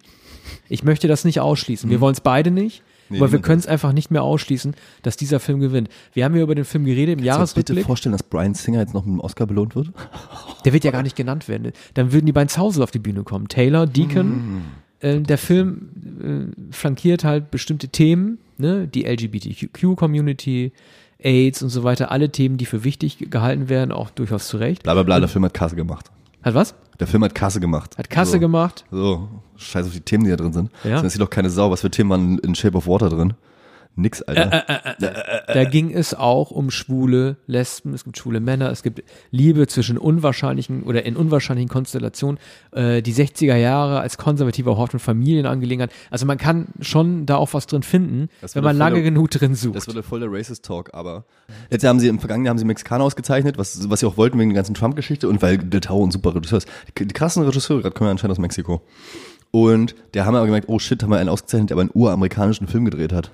[0.68, 1.90] Ich möchte das nicht ausschließen.
[1.90, 2.82] Wir wollen es beide nicht.
[3.08, 5.88] Nee, aber wir können es einfach nicht mehr ausschließen, dass dieser Film gewinnt.
[6.12, 7.86] Wir haben ja über den Film geredet im Kannst du dir bitte Jahresrückblick.
[7.86, 9.92] vorstellen, dass Brian Singer jetzt noch mit einem Oscar belohnt wird?
[10.64, 11.72] Der wird ja gar nicht genannt werden.
[11.94, 13.46] Dann würden die beiden Zausel auf die Bühne kommen.
[13.46, 14.62] Taylor, Deacon.
[15.00, 18.88] Äh, der Film äh, flankiert halt bestimmte Themen, ne?
[18.88, 20.72] die LGBTQ-Community,
[21.18, 22.10] AIDS und so weiter.
[22.10, 24.82] Alle Themen, die für wichtig gehalten werden, auch durchaus zu Recht.
[24.82, 26.10] Bla bla bla, der Film hat Kasse gemacht.
[26.46, 26.76] Hat was?
[27.00, 27.98] Der Film hat Kasse gemacht.
[27.98, 28.38] Hat Kasse so.
[28.38, 28.84] gemacht.
[28.92, 30.70] So, scheiß auf die Themen, die da drin sind.
[30.84, 31.00] Ja.
[31.00, 31.72] Sonst ist doch keine Sau.
[31.72, 33.34] Was für Themen waren in Shape of Water drin?
[33.98, 34.94] Nix, Alter.
[35.46, 39.96] Da ging es auch um schwule Lesben, es gibt schwule Männer, es gibt Liebe zwischen
[39.96, 42.38] unwahrscheinlichen oder in unwahrscheinlichen Konstellationen.
[42.72, 45.90] Äh, die 60er Jahre als konservativer Hort- und Familienangelegenheit.
[46.10, 49.30] Also man kann schon da auch was drin finden, wenn würde man lange voll- genug
[49.30, 49.76] drin sucht.
[49.76, 51.24] Das wurde voll der Racist Talk, aber
[51.70, 54.38] letztes haben sie im vergangenen Jahr haben sie Mexikaner ausgezeichnet, was, was sie auch wollten
[54.38, 56.68] wegen der ganzen Trump-Geschichte und weil Del Toro ein super Regisseur ist.
[56.98, 58.82] Die, die krassen Regisseure gerade kommen ja anscheinend aus Mexiko.
[59.52, 62.66] Und der haben aber gemerkt, oh shit, haben wir einen ausgezeichnet, der aber einen uramerikanischen
[62.66, 63.32] Film gedreht hat.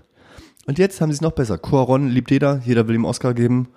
[0.67, 1.59] Und jetzt haben sie es noch besser.
[1.59, 3.69] Cuaron liebt jeder, jeder will ihm Oscar geben.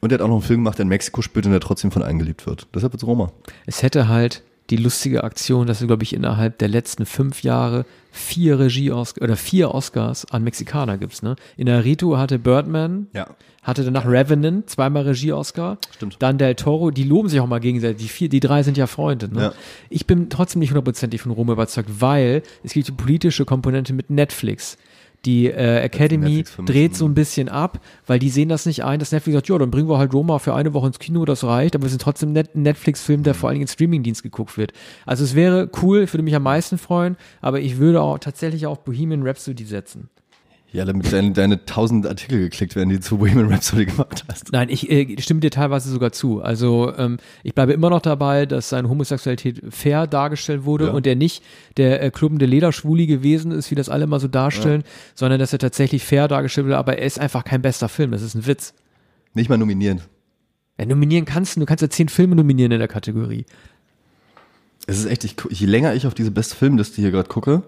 [0.00, 1.90] Und er hat auch noch einen Film gemacht, der in Mexiko spielt und der trotzdem
[1.90, 2.66] von allen geliebt wird.
[2.74, 3.32] Deshalb wird's Roma.
[3.66, 7.86] Es hätte halt die lustige Aktion, dass wir, glaube ich, innerhalb der letzten fünf Jahre
[8.10, 11.36] vier Regie oder vier Oscars an Mexikaner gibt's, ne?
[11.56, 13.28] In Arito hatte Birdman, Ja.
[13.62, 15.78] hatte danach Revenant, zweimal Regie-Oscar.
[15.94, 16.16] Stimmt.
[16.18, 17.98] Dann Del Toro, die loben sich auch mal gegenseitig.
[18.02, 19.32] Die vier, die drei sind ja Freunde.
[19.32, 19.40] Ne?
[19.40, 19.52] Ja.
[19.88, 24.10] Ich bin trotzdem nicht hundertprozentig von Rom überzeugt, weil es gibt die politische Komponente mit
[24.10, 24.78] Netflix.
[25.26, 28.98] Die äh, Academy dreht ist- so ein bisschen ab, weil die sehen das nicht ein,
[28.98, 31.44] dass Netflix sagt, ja, dann bringen wir halt Roma für eine Woche ins Kino, das
[31.44, 34.56] reicht, aber wir sind trotzdem net ein Netflix-Film, der vor allen Dingen in Streamingdienst geguckt
[34.56, 34.72] wird.
[35.04, 38.66] Also es wäre cool, ich würde mich am meisten freuen, aber ich würde auch tatsächlich
[38.66, 40.08] auf Bohemian Rhapsody setzen.
[40.76, 44.52] Ja, damit deine, deine tausend Artikel geklickt werden, die du zu Bohemian Rhapsody gemacht hast.
[44.52, 46.42] Nein, ich äh, stimme dir teilweise sogar zu.
[46.42, 50.90] Also ähm, ich bleibe immer noch dabei, dass seine Homosexualität fair dargestellt wurde Ja.
[50.92, 51.42] und er nicht
[51.78, 54.84] der äh, klubbende Lederschwuli gewesen ist, wie das alle mal so darstellen,
[55.14, 58.20] sondern dass er tatsächlich fair dargestellt wurde, aber er ist einfach kein bester Film, das
[58.20, 58.74] ist ein Witz.
[59.32, 60.02] Nicht mal nominieren.
[60.78, 63.46] Ja, nominieren kannst du, du kannst ja zehn Filme nominieren in der Kategorie.
[64.86, 67.62] Es ist echt, ich, je länger ich auf diese beste Filmliste hier gerade gucke,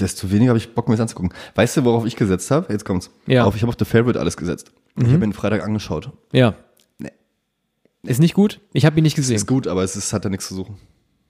[0.00, 1.32] desto weniger habe ich Bock, mir das anzugucken.
[1.54, 2.72] Weißt du, worauf ich gesetzt habe?
[2.72, 3.10] Jetzt kommt's.
[3.26, 3.44] Ja.
[3.44, 4.72] Auf, ich habe auf The Favorite alles gesetzt.
[4.96, 6.10] Ich habe ihn Freitag angeschaut.
[6.32, 6.54] Ja.
[6.98, 7.12] Nee.
[8.02, 8.60] Ist nicht gut?
[8.72, 9.36] Ich habe ihn nicht gesehen.
[9.36, 10.76] Ist gut, aber es ist, hat da nichts zu suchen.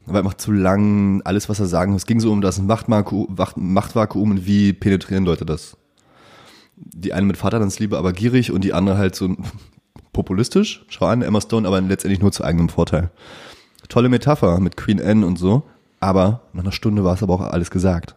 [0.07, 3.59] War einfach zu lang, alles, was er sagen Es ging so um das Machtvakuum, Macht-
[3.59, 5.77] Machtvakuum und wie penetrieren Leute das.
[6.77, 9.37] Die eine mit Vaterlandsliebe, aber gierig und die andere halt so
[10.13, 10.85] populistisch.
[10.89, 13.11] Schau an, Emma Stone, aber letztendlich nur zu eigenem Vorteil.
[13.89, 15.63] Tolle Metapher mit Queen Anne und so,
[16.01, 18.15] aber nach einer Stunde war es aber auch alles gesagt.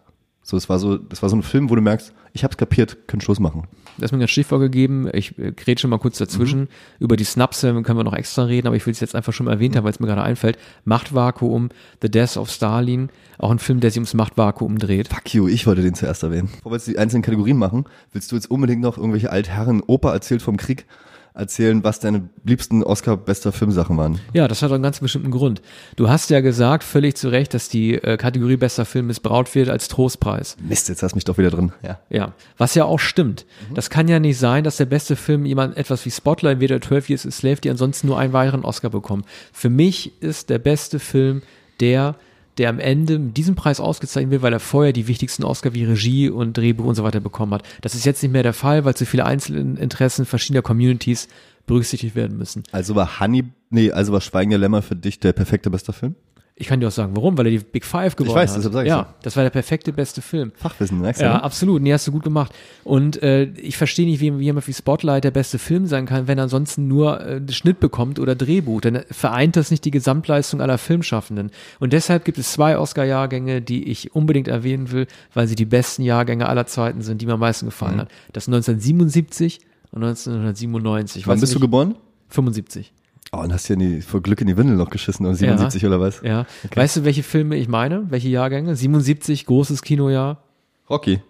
[0.51, 3.07] So, es war so, das war so ein Film, wo du merkst, ich hab's kapiert,
[3.07, 3.69] können Schluss machen.
[3.97, 5.09] Du hast mir ein Stichwort gegeben.
[5.13, 6.67] Ich äh, grätsche mal kurz dazwischen.
[6.99, 9.45] Über die Snapse können wir noch extra reden, aber ich will es jetzt einfach schon
[9.45, 10.57] mal erwähnt haben, weil es mir gerade einfällt.
[10.83, 11.69] Machtvakuum,
[12.01, 15.07] The Death of Stalin, auch ein Film, der sich ums Machtvakuum dreht.
[15.07, 16.49] Fuck you, ich wollte den zuerst erwähnen.
[16.57, 20.11] Bevor wir jetzt die einzelnen Kategorien machen, willst du jetzt unbedingt noch irgendwelche Altherren, Opa
[20.11, 20.85] erzählt vom Krieg,
[21.34, 24.20] erzählen, was deine liebsten Oscar-bester Filmsachen waren?
[24.34, 25.62] Ja, das hat einen ganz bestimmten Grund.
[25.96, 29.70] Du hast ja gesagt, völlig zu Recht, dass die äh, Kategorie bester Film missbraucht wird
[29.70, 30.58] als Trostpreis.
[30.62, 31.72] Mist, jetzt hast du mich doch wieder drin.
[31.84, 32.00] Ja.
[32.10, 33.46] Ja, was ja auch stimmt.
[33.74, 36.82] Das kann ja nicht sein, dass der beste Film jemand etwas wie Spotlight wird oder
[36.82, 39.24] 12 Years a Slave, die ansonsten nur einen weiteren Oscar bekommen.
[39.54, 41.41] Für mich ist der beste Film
[41.80, 42.15] der,
[42.57, 45.85] der am Ende mit diesem Preis ausgezeichnet wird, weil er vorher die wichtigsten Oscar wie
[45.85, 47.63] Regie und Drehbuch und so weiter bekommen hat.
[47.81, 51.27] Das ist jetzt nicht mehr der Fall, weil zu viele Einzelinteressen verschiedener Communities
[51.65, 52.63] berücksichtigt werden müssen.
[52.71, 56.15] Also war Honey, nee, also war Schweigen der Lämmer für dich der perfekte bester Film?
[56.62, 58.58] Ich kann dir auch sagen, warum, weil er die Big Five gewonnen weiß, hat.
[58.60, 59.13] deshalb sag ich ja, so.
[59.24, 60.52] das war der perfekte beste Film.
[60.56, 61.26] Fachwissen, merkst du?
[61.26, 61.43] Ja, ne?
[61.43, 61.82] absolut.
[61.82, 62.54] Nee, hast du gut gemacht.
[62.84, 66.28] Und äh, ich verstehe nicht, wie, wie jemand wie Spotlight der beste Film sein kann,
[66.28, 68.80] wenn er ansonsten nur äh, Schnitt bekommt oder Drehbuch.
[68.82, 71.52] Dann vereint das nicht die Gesamtleistung aller Filmschaffenden.
[71.80, 76.04] Und deshalb gibt es zwei Oscar-Jahrgänge, die ich unbedingt erwähnen will, weil sie die besten
[76.04, 78.00] Jahrgänge aller Zeiten sind, die mir am meisten gefallen Mhm.
[78.02, 78.10] hat.
[78.34, 79.60] Das sind 1977
[79.91, 81.26] und 1997.
[81.28, 81.95] Wann Weiß bist du nicht, geboren?
[82.30, 82.93] 75.
[83.34, 86.02] Oh, und hast ja die, vor Glück in die Windel noch geschissen, um 77 oder
[86.02, 86.22] was?
[86.22, 86.46] Ja.
[86.76, 88.06] Weißt du, welche Filme ich meine?
[88.10, 88.76] Welche Jahrgänge?
[88.76, 90.44] 77, großes Kinojahr.
[90.89, 91.22] Rocky.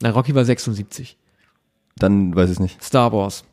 [0.00, 1.16] Na, Rocky war 76.
[1.96, 2.82] Dann weiß ich nicht.
[2.82, 3.44] Star Wars.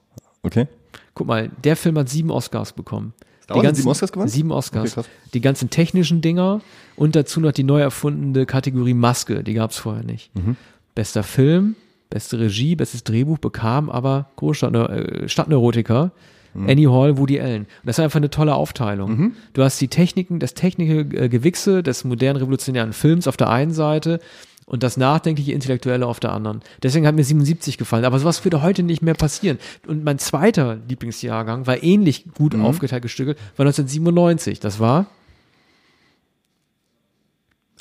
[0.43, 0.67] Okay.
[1.15, 3.13] Guck mal, der Film hat sieben Oscars bekommen.
[3.43, 4.29] Star Wars hat sieben Oscars gewonnen?
[4.29, 4.97] Sieben Oscars.
[4.97, 6.61] Okay, die ganzen technischen Dinger
[6.95, 10.33] und dazu noch die neu erfundene Kategorie Maske, die gab es vorher nicht.
[10.35, 10.55] Mhm.
[10.93, 11.75] Bester Film,
[12.09, 16.11] beste Regie, bestes Drehbuch bekam aber Großstadt, äh, Stadtneurotiker,
[16.53, 16.69] Mhm.
[16.69, 17.61] Annie Hall, Woody Allen.
[17.63, 19.33] Und das ist einfach eine tolle Aufteilung.
[19.53, 23.71] Du hast die Techniken, das technische äh, Gewichse des modernen revolutionären Films auf der einen
[23.71, 24.19] Seite
[24.65, 26.61] und das nachdenkliche Intellektuelle auf der anderen.
[26.83, 28.05] Deswegen hat mir 77 gefallen.
[28.05, 29.57] Aber sowas würde heute nicht mehr passieren.
[29.87, 32.63] Und mein zweiter Lieblingsjahrgang war ähnlich gut Mhm.
[32.65, 34.59] aufgeteilt gestückelt, war 1997.
[34.59, 35.07] Das war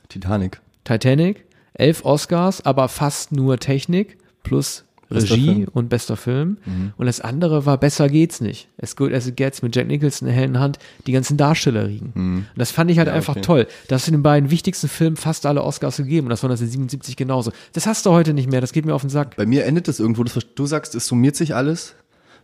[0.09, 0.61] Titanic.
[0.85, 5.59] Titanic, elf Oscars, aber fast nur Technik plus Bester Regie Film.
[5.61, 5.69] Mhm.
[5.73, 6.57] und bester Film.
[6.97, 8.69] Und das andere war Besser geht's nicht.
[8.81, 11.85] As Good as It Gets mit Jack Nicholson in der hellen Hand, die ganzen Darsteller
[11.85, 12.13] liegen.
[12.15, 13.41] Und das fand ich halt einfach Mhm.
[13.41, 13.47] okay.
[13.47, 13.67] toll.
[13.89, 17.17] Da hast du den beiden wichtigsten Filmen fast alle Oscars gegeben und das war 1977
[17.17, 17.51] genauso.
[17.73, 19.37] Das hast du heute nicht mehr, das geht mir auf den Sack.
[19.37, 21.95] Bei mir endet das irgendwo, das, du sagst, es summiert sich alles.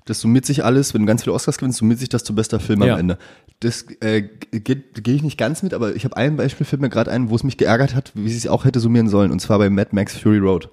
[0.05, 2.61] Das summiert sich alles, wenn du ganz viele Oscars gewinnst, summiert sich das zu bester
[2.61, 2.94] Film Ja.
[2.94, 3.18] am Ende.
[3.61, 6.88] Das äh, geht- gehe ich nicht ganz mit, aber ich habe ein Beispiel, fällt mir
[6.90, 9.40] gerade ein, wo es mich geärgert hat, wie sie es auch hätte summieren sollen, und
[9.40, 10.68] zwar bei Mad Max Fury Road.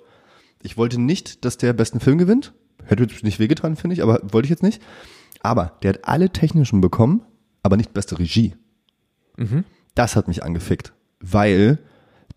[0.63, 2.53] Ich wollte nicht, dass der besten Film gewinnt.
[2.85, 4.81] Hätte jetzt nicht wehgetan, finde ich, aber wollte ich jetzt nicht.
[5.41, 7.21] Aber der hat alle technischen bekommen,
[7.61, 8.55] aber nicht beste Regie.
[9.95, 11.79] Das hat mich angefickt, weil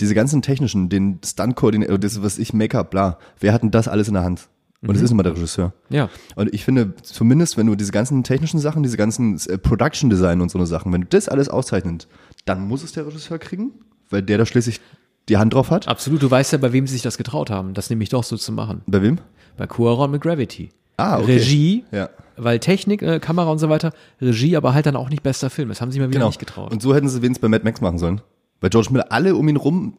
[0.00, 4.08] diese ganzen technischen, den Stunt-Koordinator, das, was ich, Make-up, bla, wer hat denn das alles
[4.08, 4.48] in der Hand?
[4.82, 5.72] Und das ist immer der Regisseur.
[5.88, 6.10] Ja.
[6.36, 10.40] Und ich finde, zumindest, wenn du diese ganzen technischen Sachen, diese ganzen äh, Production Design
[10.40, 12.06] und so eine Sachen, wenn du das alles auszeichnet,
[12.44, 13.72] dann muss es der Regisseur kriegen,
[14.10, 14.80] weil der da schließlich
[15.28, 15.88] die Hand drauf hat.
[15.88, 18.36] Absolut, du weißt ja, bei wem sie sich das getraut haben, das nämlich doch so
[18.36, 18.82] zu machen.
[18.86, 19.18] Bei wem?
[19.56, 20.70] Bei Cuaron mit Gravity.
[20.98, 21.34] Ah, okay.
[21.36, 22.08] Regie, Ja.
[22.36, 25.68] weil Technik, äh, Kamera und so weiter, Regie, aber halt dann auch nicht bester Film.
[25.68, 26.28] Das haben sie mal wieder Genau.
[26.28, 26.72] nicht getraut.
[26.72, 28.20] Und so hätten sie wenigstens bei Mad Max machen sollen.
[28.60, 29.98] Bei George Miller, alle um ihn rum,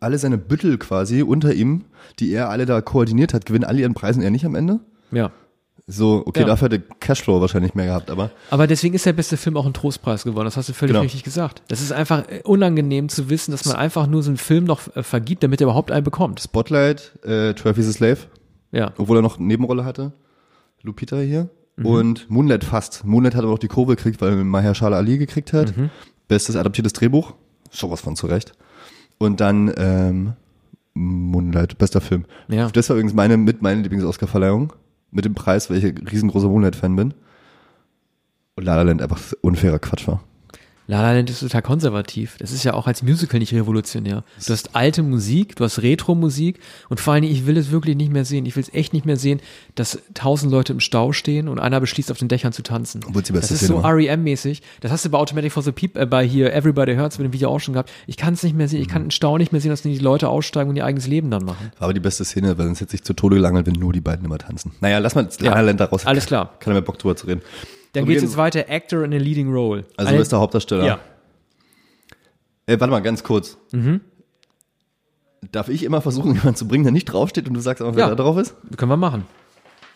[0.00, 1.84] alle seine Büttel quasi unter ihm,
[2.18, 4.80] die er alle da koordiniert hat, gewinnen alle ihren Preis und er nicht am Ende.
[5.10, 5.30] ja.
[5.88, 6.46] So, okay, Ja.
[6.46, 9.72] dafür hätte Cashflow wahrscheinlich mehr gehabt, aber Aber deswegen ist der beste Film auch ein
[9.72, 10.46] Trostpreis geworden.
[10.46, 11.02] Das hast du völlig Genau.
[11.02, 11.62] richtig gesagt.
[11.68, 14.94] Das ist einfach äh, unangenehm zu wissen, dass man einfach nur so einen Film noch
[14.96, 16.40] äh, vergibt, damit er überhaupt einen bekommt.
[16.40, 18.18] Spotlight, äh, 12 is a Slave,
[18.72, 18.92] Ja.
[18.98, 20.12] obwohl er noch eine Nebenrolle hatte.
[20.82, 21.50] Lupita hier.
[21.76, 21.86] Mhm.
[21.86, 23.04] Und Moonlight fast.
[23.04, 25.76] Moonlight hat aber auch die Kurve gekriegt, weil Mahershala Ali gekriegt hat.
[25.76, 25.90] Mhm.
[26.26, 27.34] Bestes adaptiertes Drehbuch.
[27.70, 28.54] Sowas von zurecht.
[29.18, 30.32] Und dann ähm,
[30.94, 32.24] Moonlight, bester Film.
[32.48, 32.70] Ja.
[32.70, 34.72] Das war übrigens meine, mit meine Lieblings-Oscar-Verleihung.
[35.16, 37.14] Mit dem Preis, weil ich ein riesengroßer Moonlight-Fan bin.
[38.54, 40.22] Und La La Land einfach unfairer Quatsch war.
[40.88, 42.36] La La Land ist total konservativ.
[42.38, 44.22] Das ist ja auch als Musical nicht revolutionär.
[44.46, 47.96] Du hast alte Musik, du hast Retro-Musik und vor allen Dingen, ich will es wirklich
[47.96, 48.46] nicht mehr sehen.
[48.46, 49.40] Ich will es echt nicht mehr sehen,
[49.74, 53.00] dass tausend Leute im Stau stehen und einer beschließt, auf den Dächern zu tanzen.
[53.32, 53.78] Das ist so.
[53.78, 54.62] REM-mäßig.
[54.80, 57.32] Das hast du bei Automatic for the People, äh, bei hier Everybody Hurts mit dem
[57.32, 57.90] Video auch schon gehabt.
[58.06, 58.80] Ich kann es nicht mehr sehen.
[58.80, 59.06] Ich kann Mhm.
[59.06, 61.72] einen Stau nicht mehr sehen, dass die Leute aussteigen und ihr eigenes Leben dann machen.
[61.80, 64.24] Aber die beste Szene, weil sonst hätte sich zu Tode gelangelt, wenn nur die beiden
[64.24, 64.72] immer tanzen.
[64.80, 65.28] Naja, lass mal.
[65.40, 66.06] La La Land da raus.
[66.06, 66.54] Alles klar.
[66.60, 67.42] Keiner mehr Bock drüber zu reden.
[67.96, 68.64] Dann So, geht's wir jetzt weiter.
[68.68, 69.84] Actor in a leading role.
[69.96, 70.84] Also Eine- du bist der Hauptdarsteller.
[70.86, 70.98] Ja.
[72.66, 73.56] Äh, warte mal, ganz kurz.
[73.72, 74.00] Mhm.
[75.52, 78.04] Darf ich immer versuchen, jemanden zu bringen, der nicht draufsteht und du sagst einfach, wer
[78.04, 78.14] Ja.
[78.14, 78.54] da drauf ist?
[78.76, 79.24] Können wir machen.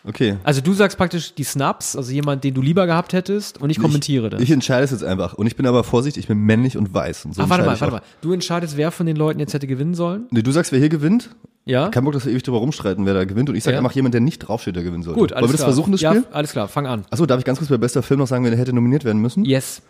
[0.02, 0.36] Okay.
[0.44, 3.78] Also du sagst praktisch die Snaps, also jemand, den du lieber gehabt hättest und ich
[3.78, 4.40] kommentiere das.
[4.40, 5.34] Ich entscheide es jetzt einfach.
[5.34, 7.26] Und ich bin aber vorsichtig, ich bin männlich und weiß.
[7.26, 8.02] Und so Ach, warte mal, warte ich mal.
[8.22, 10.26] Du entscheidest, wer von den Leuten jetzt hätte gewinnen sollen?
[10.30, 11.30] Nee, du sagst, wer hier gewinnt.
[11.66, 11.90] Ja?
[11.90, 13.50] Kein Bock, dass wir ewig drüber rumstreiten, wer da gewinnt.
[13.50, 13.80] Und ich sage Ja.
[13.80, 15.20] einfach jemand, der nicht draufsteht, der gewinnen sollte.
[15.20, 15.68] Gut, alles Wollen wir das klar.
[15.68, 16.24] versuchen, das ja, Spiel?
[16.32, 17.04] alles klar, fang an.
[17.10, 19.44] Achso, darf ich ganz kurz bei bester Film noch sagen, wer hätte nominiert werden müssen?
[19.44, 19.82] Yes.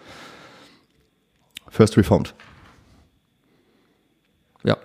[1.69, 2.35] First Reformed.
[4.65, 4.77] Ja.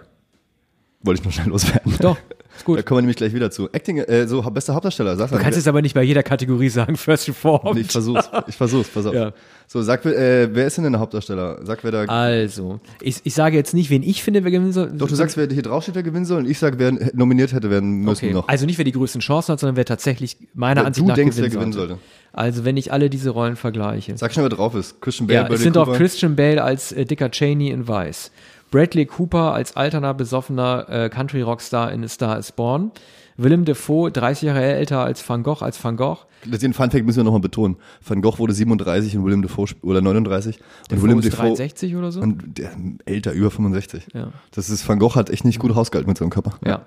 [1.02, 1.94] Wollte ich nur schnell loswerden.
[2.00, 2.18] Doch,
[2.74, 2.86] ist Da gut.
[2.86, 3.70] kommen wir nämlich gleich wieder zu.
[3.72, 6.96] Acting, äh, so bester Hauptdarsteller, sag Du kannst jetzt aber nicht bei jeder Kategorie sagen,
[6.98, 7.76] First Reformed.
[7.76, 9.14] Nee, ich versuch's, ich versuch's, pass auf.
[9.14, 9.34] Ja.
[9.68, 11.60] So, sag, äh, wer ist denn der Hauptdarsteller?
[11.64, 12.02] Sag, wer da.
[12.06, 14.92] Also, ich, ich sage jetzt nicht, wen ich finde, wer gewinnen soll.
[14.96, 17.70] Doch, du sagst, wer hier draufsteht, wer gewinnen soll, und ich sag, wer nominiert hätte
[17.72, 18.34] werden müssen okay.
[18.34, 18.48] noch.
[18.48, 21.16] Also nicht, wer die größten Chancen hat, sondern wer tatsächlich meiner Wer Ansicht du nach
[21.16, 21.94] denkst, gewinnen, wer gewinnen sollte.
[21.94, 22.04] sollte.
[22.34, 24.16] Also, wenn ich alle diese Rollen vergleiche.
[24.18, 25.02] Sag schnell, wer drauf ist.
[25.02, 25.98] Christian Bale, Ja, es sind auch Cooper.
[25.98, 28.32] Christian Bale als äh, Dicker Cheney in Weiß.
[28.76, 32.92] Bradley Cooper als alterner, besoffener äh, Country-Rockstar in A Star is Born.
[33.38, 36.26] Willem Dafoe, 30 Jahre älter als Van Gogh, als Van Gogh.
[36.44, 37.78] Den Funfact müssen wir nochmal betonen.
[38.06, 40.58] Van Gogh wurde 37 und William Dafoe oder 39.
[40.60, 42.20] und Dafoe William ist Dafoe 63 oder so.
[42.20, 42.72] und der
[43.06, 44.08] älter, über 65.
[44.14, 44.34] Ja.
[44.52, 46.58] Das ist, Van Gogh hat echt nicht gut hausgehalten mit seinem Körper.
[46.66, 46.86] Ja.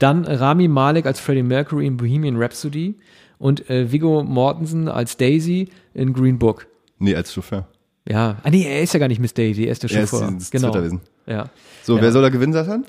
[0.00, 2.96] Dann Rami Malek als Freddie Mercury in Bohemian Rhapsody
[3.38, 6.66] und äh, Viggo Mortensen als Daisy in Green Book.
[6.98, 7.68] Nee, als Chauffeur.
[8.08, 8.38] Ja.
[8.42, 10.30] Ah nee, er ist ja gar nicht Miss Daisy, er ist der Er ist Chauffeur.
[10.50, 10.72] genau.
[10.72, 11.00] Zwitterwesen.
[11.28, 11.50] Ja.
[11.82, 12.02] So, Ja.
[12.02, 12.84] wer soll da gewinnen, Satan?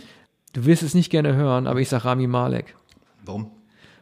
[0.53, 2.75] Du wirst es nicht gerne hören, aber ich sag Rami Malek.
[3.25, 3.51] Warum?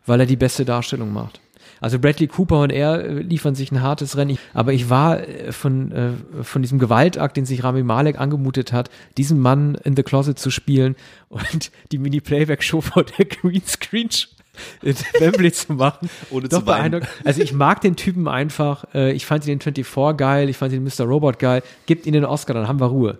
[0.05, 1.41] weil er die beste Darstellung macht.
[1.81, 4.37] Also Bradley Cooper und er äh, liefern sich ein hartes Rennen.
[4.53, 6.11] Aber ich war äh, von, äh,
[6.43, 10.49] von diesem Gewaltakt, den sich Rami Malek angemutet hat, diesen Mann in The Closet zu
[10.49, 10.95] spielen
[11.27, 14.07] und die Mini-Playback-Show vor der Greenscreen
[14.81, 16.09] in Wembley zu machen.
[16.31, 16.91] Ohne Doch zu weinen.
[16.91, 17.07] beeindruckt.
[17.25, 18.85] Also ich mag den Typen einfach.
[18.93, 21.03] Ich fand ihn in 24 geil, ich fand ihn in Mr.
[21.05, 21.63] Robot geil.
[21.85, 23.19] Gibt ihn den Oscar, dann haben wir Ruhe.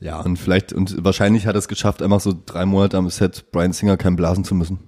[0.00, 3.50] Ja, und vielleicht, und wahrscheinlich hat er es geschafft, einfach so drei Monate am Set
[3.50, 4.78] Brian Singer keinen blasen zu müssen.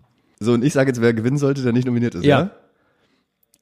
[0.40, 2.50] So, und ich sage jetzt, wer gewinnen sollte, der nicht nominiert ist, ja?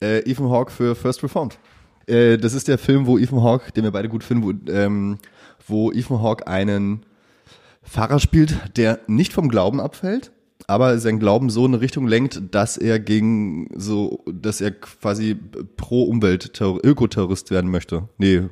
[0.03, 0.09] Ja.
[0.09, 1.59] Äh, Ethan Hawke für First Reformed.
[2.07, 5.19] Äh, das ist der Film, wo Ethan Hawke, den wir beide gut finden, wo, ähm,
[5.67, 7.07] wo Ethan Hawke einen
[7.83, 10.33] Pfarrer spielt, der nicht vom Glauben abfällt,
[10.67, 15.37] aber sein Glauben so in eine Richtung lenkt, dass er gegen so, dass er quasi
[15.77, 18.09] pro Umwelt Ökoterrorist werden möchte.
[18.19, 18.49] Nee,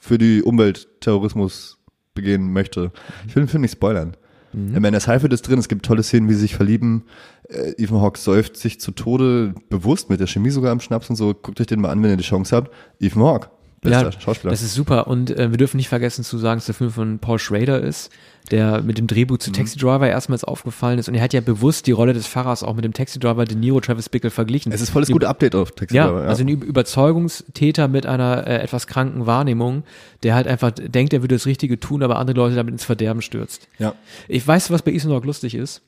[0.00, 1.79] für die Umwelt Terrorismus
[2.20, 2.92] begehen möchte.
[3.26, 4.16] Ich will den Film nicht spoilern.
[4.52, 4.76] Mhm.
[4.76, 7.04] Amanda Seyfried ist drin, es gibt tolle Szenen, wie sie sich verlieben.
[7.48, 11.16] Äh, Ethan Hawke säuft sich zu Tode, bewusst mit der Chemie sogar im Schnaps und
[11.16, 11.34] so.
[11.34, 12.72] Guckt euch den mal an, wenn ihr die Chance habt.
[13.00, 14.50] Ethan Hawke, bester Schauspieler.
[14.50, 15.06] Das ist super.
[15.06, 18.10] Und äh, wir dürfen nicht vergessen zu sagen, dass der Film von Paul Schrader ist,
[18.50, 19.40] der mit dem Drehbuch Mhm.
[19.40, 21.08] zu Taxi Driver erstmals aufgefallen ist.
[21.08, 23.56] Und er hat ja bewusst die Rolle des Pfarrers auch mit dem Taxi Driver De
[23.56, 24.72] Niro Travis Bickle verglichen.
[24.72, 28.46] es ist volles gute Update auf Taxi ja, Driver, also ein Üb- Überzeugungstäter mit einer
[28.46, 29.84] äh, etwas kranken Wahrnehmung,
[30.22, 33.22] der halt einfach denkt, er würde das Richtige tun, aber andere Leute damit ins Verderben
[33.22, 33.68] stürzt.
[33.78, 33.94] ja.
[34.28, 35.82] Ich weiß, was bei Ethan Hawke lustig ist.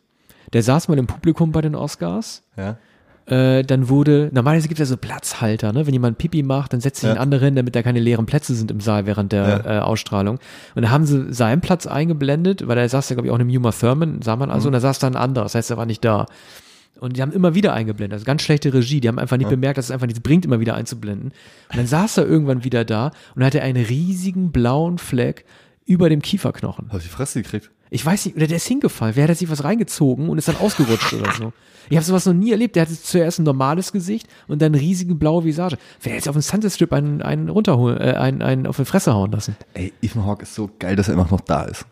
[0.53, 2.77] Der saß mal im Publikum bei den Oscars ja.
[3.27, 5.87] Äh, dann wurde, normalerweise gibt es ja so Platzhalter, ne?
[5.87, 7.15] Wenn jemand Pipi macht, dann setzt sich Ja.
[7.15, 10.39] ein anderer hin, damit da keine leeren Plätze sind im Saal während der äh, Ausstrahlung.
[10.75, 13.43] Und da haben sie seinen Platz eingeblendet, weil er saß ja, glaube ich, auch in
[13.43, 15.77] einem Uma Thurman, sah man also, und da saß da ein anderer, das heißt, er
[15.77, 16.27] war nicht da.
[17.01, 19.79] Und die haben immer wieder eingeblendet, also ganz schlechte Regie, die haben einfach nicht bemerkt,
[19.79, 21.31] dass es einfach nichts bringt, immer wieder einzublenden.
[21.71, 25.45] Und dann saß er irgendwann wieder da und hatte einen riesigen blauen Fleck
[25.85, 26.89] über dem Kieferknochen.
[26.91, 27.71] Hab ich die Fresse gekriegt.
[27.93, 29.17] Ich weiß nicht, oder der ist hingefallen.
[29.17, 31.53] Wer hat sich was reingezogen und ist dann ausgerutscht oder so?
[31.91, 32.75] Ich habe sowas noch nie erlebt.
[32.75, 35.77] Der hatte zuerst ein normales Gesicht und dann riesige blaue Visage.
[36.01, 38.87] Wer hätte jetzt auf den Sunset Strip einen, einen runterholen, äh, einen, einen auf die
[38.87, 39.57] Fresse hauen lassen?
[39.75, 41.85] Ey, Ethan Hawke ist so geil, dass er immer noch da ist.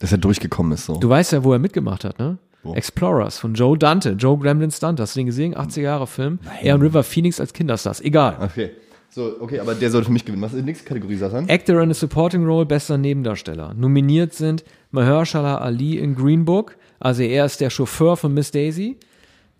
[0.00, 0.96] Dass er durchgekommen ist so.
[0.98, 2.38] Du weißt ja, wo er mitgemacht hat, ne?
[2.64, 2.74] Wo?
[2.74, 4.98] Explorers von Joe Dante, Joe Gremlin Stunt.
[4.98, 5.54] Hast du den gesehen?
[5.54, 6.40] 80er Jahre Film.
[6.60, 8.00] Er und River Phoenix als Kinderstars.
[8.00, 8.38] Egal.
[8.40, 8.72] Okay.
[9.14, 10.40] So, okay, aber der sollte für mich gewinnen.
[10.40, 11.46] Was ist die nächste Kategorie, Satan?
[11.50, 13.74] Actor in a Supporting Role, bester Nebendarsteller.
[13.74, 16.78] Nominiert sind Mahershala Ali in Green Book.
[16.98, 18.96] Also er ist der Chauffeur von Miss Daisy.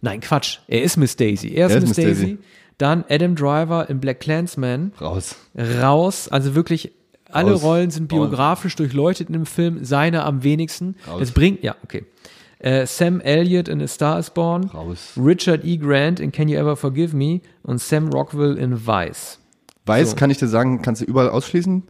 [0.01, 0.61] Nein, Quatsch.
[0.69, 1.53] Er ist Miss Daisy.
[1.55, 2.38] Er ist, Miss, Daisy.
[2.79, 4.93] Dann Adam Driver in Black Clansman.
[4.99, 5.37] Raus.
[5.55, 6.29] Raus.
[6.29, 6.93] Also wirklich,
[7.31, 7.62] alle Raus.
[7.62, 9.85] Rollen sind biografisch durchleuchtet in dem Film.
[9.85, 10.97] Seine am wenigsten.
[11.07, 11.21] Raus.
[11.21, 12.07] Das bringt, ja, okay.
[12.59, 14.71] Äh, Sam Elliott in A Star is Born.
[14.73, 15.12] Raus.
[15.17, 15.77] Richard E.
[15.77, 17.43] Grant in Can You Ever Forgive Me.
[17.62, 19.41] Und Sam Rockwell in Vice.
[19.87, 20.16] Weiß So.
[20.16, 21.83] kann ich dir sagen, kannst du überall ausschließen.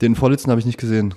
[0.00, 1.14] Den vorletzten habe ich nicht gesehen.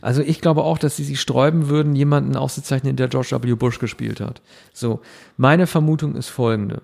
[0.00, 3.54] Also ich glaube auch, dass sie sich sträuben würden, jemanden auszuzeichnen, der George W.
[3.54, 4.40] Bush gespielt hat.
[4.72, 5.00] So,
[5.36, 6.80] meine Vermutung ist folgende.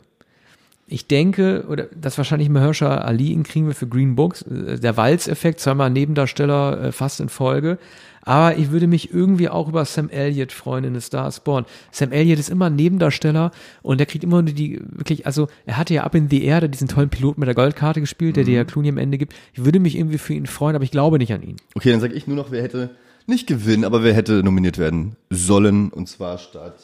[0.86, 4.96] Ich denke, oder dass wahrscheinlich Mahershala Ali ihn kriegen wir für Green Books, äh, der
[4.96, 7.78] Walz-Effekt, zweimal Nebendarsteller äh, fast in Folge.
[8.22, 11.64] Aber ich würde mich irgendwie auch über Sam Elliott freuen in The Star Born.
[11.90, 13.50] Sam Elliott ist immer ein Nebendarsteller
[13.82, 16.68] und der kriegt immer nur die, wirklich, also er hatte ja ab in the Air
[16.68, 19.34] diesen tollen Piloten mit der Goldkarte gespielt, der dir ja Clooney am Ende gibt.
[19.54, 21.56] Ich würde mich irgendwie für ihn freuen, aber ich glaube nicht an ihn.
[21.74, 22.90] Okay, dann sage ich nur noch, wer hätte
[23.26, 25.88] nicht gewinnen, aber wer hätte nominiert werden sollen.
[25.90, 26.78] Und zwar statt,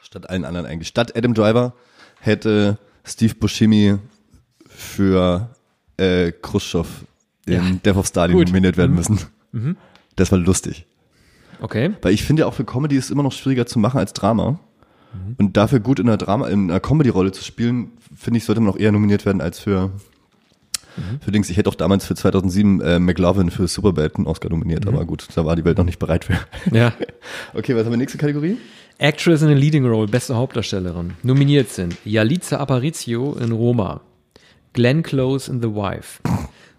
[0.00, 0.88] statt allen anderen eigentlich.
[0.88, 1.72] Statt Adam Driver
[2.20, 3.96] hätte Steve Buscemi
[4.68, 5.48] für
[5.96, 6.88] äh, Khrushchev
[7.46, 7.62] in Ja.
[7.84, 9.18] Death of Stalin nominiert werden müssen.
[10.16, 10.86] Das war lustig.
[11.60, 11.94] Okay.
[12.02, 14.12] Weil ich finde ja auch für Comedy ist es immer noch schwieriger zu machen als
[14.12, 14.58] Drama.
[15.38, 18.72] Und dafür gut in einer Drama, in einer Comedy-Rolle zu spielen, finde ich, sollte man
[18.72, 19.92] auch eher nominiert werden als für,
[21.20, 21.50] für Dings.
[21.50, 25.26] Ich hätte auch damals für 2007 äh, McLovin für Superbad einen Oscar nominiert, aber gut,
[25.34, 26.38] da war die Welt noch nicht bereit für.
[26.72, 26.92] Ja.
[27.54, 28.58] Okay, was haben wir nächste Kategorie?
[28.98, 31.14] Actress in a Leading Role, beste Hauptdarstellerin.
[31.22, 34.00] Nominiert sind Yalitza Aparicio in Roma,
[34.72, 36.20] Glenn Close in The Wife,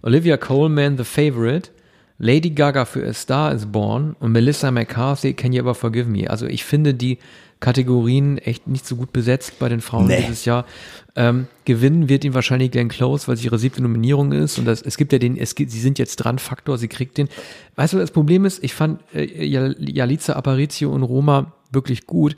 [0.01, 1.71] Olivia Coleman, The Favorite,
[2.17, 6.29] Lady Gaga für A Star is Born und Melissa McCarthy, Can You Ever Forgive Me?
[6.29, 7.17] Also ich finde die
[7.59, 10.21] Kategorien echt nicht so gut besetzt bei den Frauen Nee.
[10.21, 10.65] dieses Jahr.
[11.15, 14.81] Ähm, gewinnen wird ihn wahrscheinlich Glenn Close, weil es ihre siebte Nominierung ist und das,
[14.81, 17.27] es gibt ja den, es gibt, sie sind jetzt dran Faktor, sie kriegt den.
[17.75, 22.35] Weißt du, das Problem ist, ich fand äh, Jal- Jalitza Aparicio und Roma wirklich gut,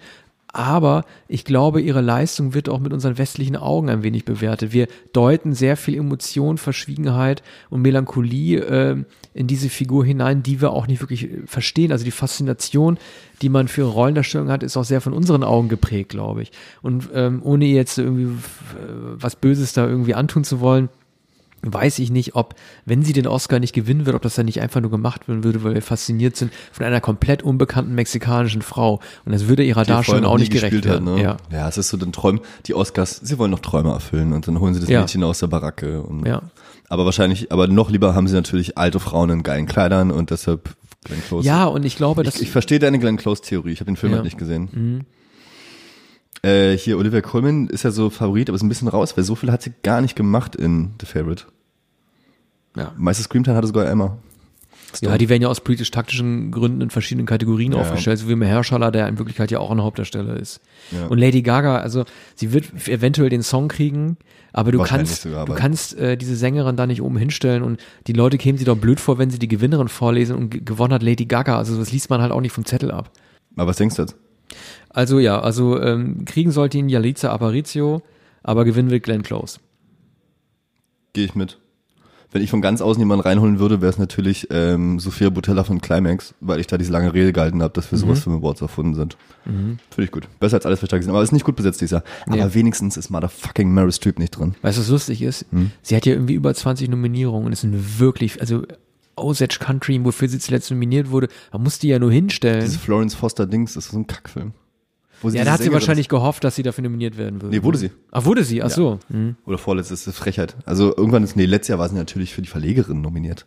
[0.54, 4.72] aber ich glaube, ihre Leistung wird auch mit unseren westlichen Augen ein wenig bewertet.
[4.72, 9.04] Wir deuten sehr viel Emotion, Verschwiegenheit und Melancholie äh,
[9.38, 11.92] in diese Figur hinein, die wir auch nicht wirklich äh, verstehen.
[11.92, 12.98] Also die Faszination,
[13.42, 16.52] die man für Rollendarstellung hat, ist auch sehr von unseren Augen geprägt, glaube ich.
[16.82, 18.36] Und ähm, ohne jetzt irgendwie äh,
[19.20, 20.90] was Böses da irgendwie antun zu wollen,
[21.64, 22.54] weiß ich nicht, ob,
[22.86, 25.44] wenn sie den Oscar nicht gewinnen wird, ob das dann nicht einfach nur gemacht werden
[25.44, 29.00] würde, weil wir fasziniert sind von einer komplett unbekannten mexikanischen Frau.
[29.26, 31.16] Und das würde ihrer Darstellung auch nicht gerecht werden.
[31.16, 31.22] ne?
[31.22, 31.38] Ja.
[31.52, 34.60] ja, es ist so den Träumen, die Oscars, sie wollen noch Träume erfüllen und dann
[34.60, 35.02] holen sie das Ja.
[35.02, 36.02] Mädchen aus der Baracke.
[36.04, 36.44] Und, Ja.
[36.90, 40.76] Aber wahrscheinlich, aber noch lieber haben sie natürlich alte Frauen in geilen Kleidern und deshalb
[41.04, 41.46] Glenn Close.
[41.48, 43.72] ja, und ich glaube, dass Ich, ich verstehe deine Glenn Close-Theorie.
[43.72, 44.18] Ich habe den Film Ja.
[44.18, 45.06] halt nicht gesehen.
[46.44, 49.36] Äh, hier, Olivia Colman ist ja so Favorit, aber ist ein bisschen raus, weil so
[49.36, 51.44] viel hat sie gar nicht gemacht in The Favorite.
[52.76, 52.94] ja.
[52.98, 54.18] Meiste Screamtime hatte sogar Emma.
[55.02, 57.80] ja, die werden ja aus politisch-taktischen Gründen in verschiedenen Kategorien Ja.
[57.80, 60.62] aufgestellt, so wie Mahershala, der in Wirklichkeit ja auch ein Hauptdarsteller ist.
[60.92, 61.08] Ja.
[61.08, 64.18] Und Lady Gaga, also sie wird eventuell den Song kriegen,
[64.54, 68.14] aber du kannst, sogar, du kannst äh, diese Sängerin da nicht oben hinstellen und die
[68.14, 71.04] Leute kämen sie doch blöd vor, wenn sie die Gewinnerin vorlesen und ge- gewonnen hat
[71.04, 71.58] Lady Gaga.
[71.58, 73.12] Also das liest man halt auch nicht vom Zettel ab.
[73.56, 74.16] Aber was denkst du jetzt?
[74.90, 78.02] Also ja, also ähm, kriegen sollte ihn Jalitza Aparicio,
[78.44, 79.60] aber gewinnen will Glenn Close.
[81.14, 81.60] Gehe ich mit.
[82.32, 85.80] Wenn ich von ganz außen jemanden reinholen würde, wäre es natürlich ähm, Sophia Butella von
[85.80, 88.02] Climax, weil ich da diese lange Rede gehalten habe, dass wir Mhm.
[88.02, 89.18] sowas für Awards erfunden sind.
[89.46, 90.28] Finde ich gut.
[90.40, 91.18] Besser als alles, was ich da gesehen habe.
[91.20, 92.04] Aber es ist nicht gut besetzt dieses Jahr.
[92.26, 92.54] Aber Ja.
[92.54, 94.56] wenigstens ist motherfucking Meryl Streep nicht drin.
[94.62, 95.46] Weißt du, was lustig ist?
[95.52, 95.72] Hm?
[95.82, 98.64] Sie hat ja irgendwie über 20 Nominierungen und es sind wirklich, also
[99.16, 102.60] Osage Country, wofür sie zuletzt nominiert wurde, man muss die ja nur hinstellen.
[102.62, 104.52] Dieses Florence Foster Dings, das ist so ein Kackfilm.
[105.24, 107.56] Ja, da hat sie wahrscheinlich gehofft, dass sie dafür nominiert werden würde.
[107.56, 107.92] Nee, wurde sie.
[108.12, 108.62] Ach, wurde sie?
[108.62, 109.00] Ach so.
[109.10, 109.30] Hm.
[109.30, 109.48] ist.
[109.48, 110.56] Oder vorletztes, das ist Frechheit.
[110.66, 113.46] Also irgendwann ist, nee, letztes Jahr war sie natürlich für die Verlegerin nominiert.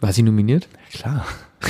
[0.00, 0.68] War sie nominiert?
[0.92, 1.26] Klar.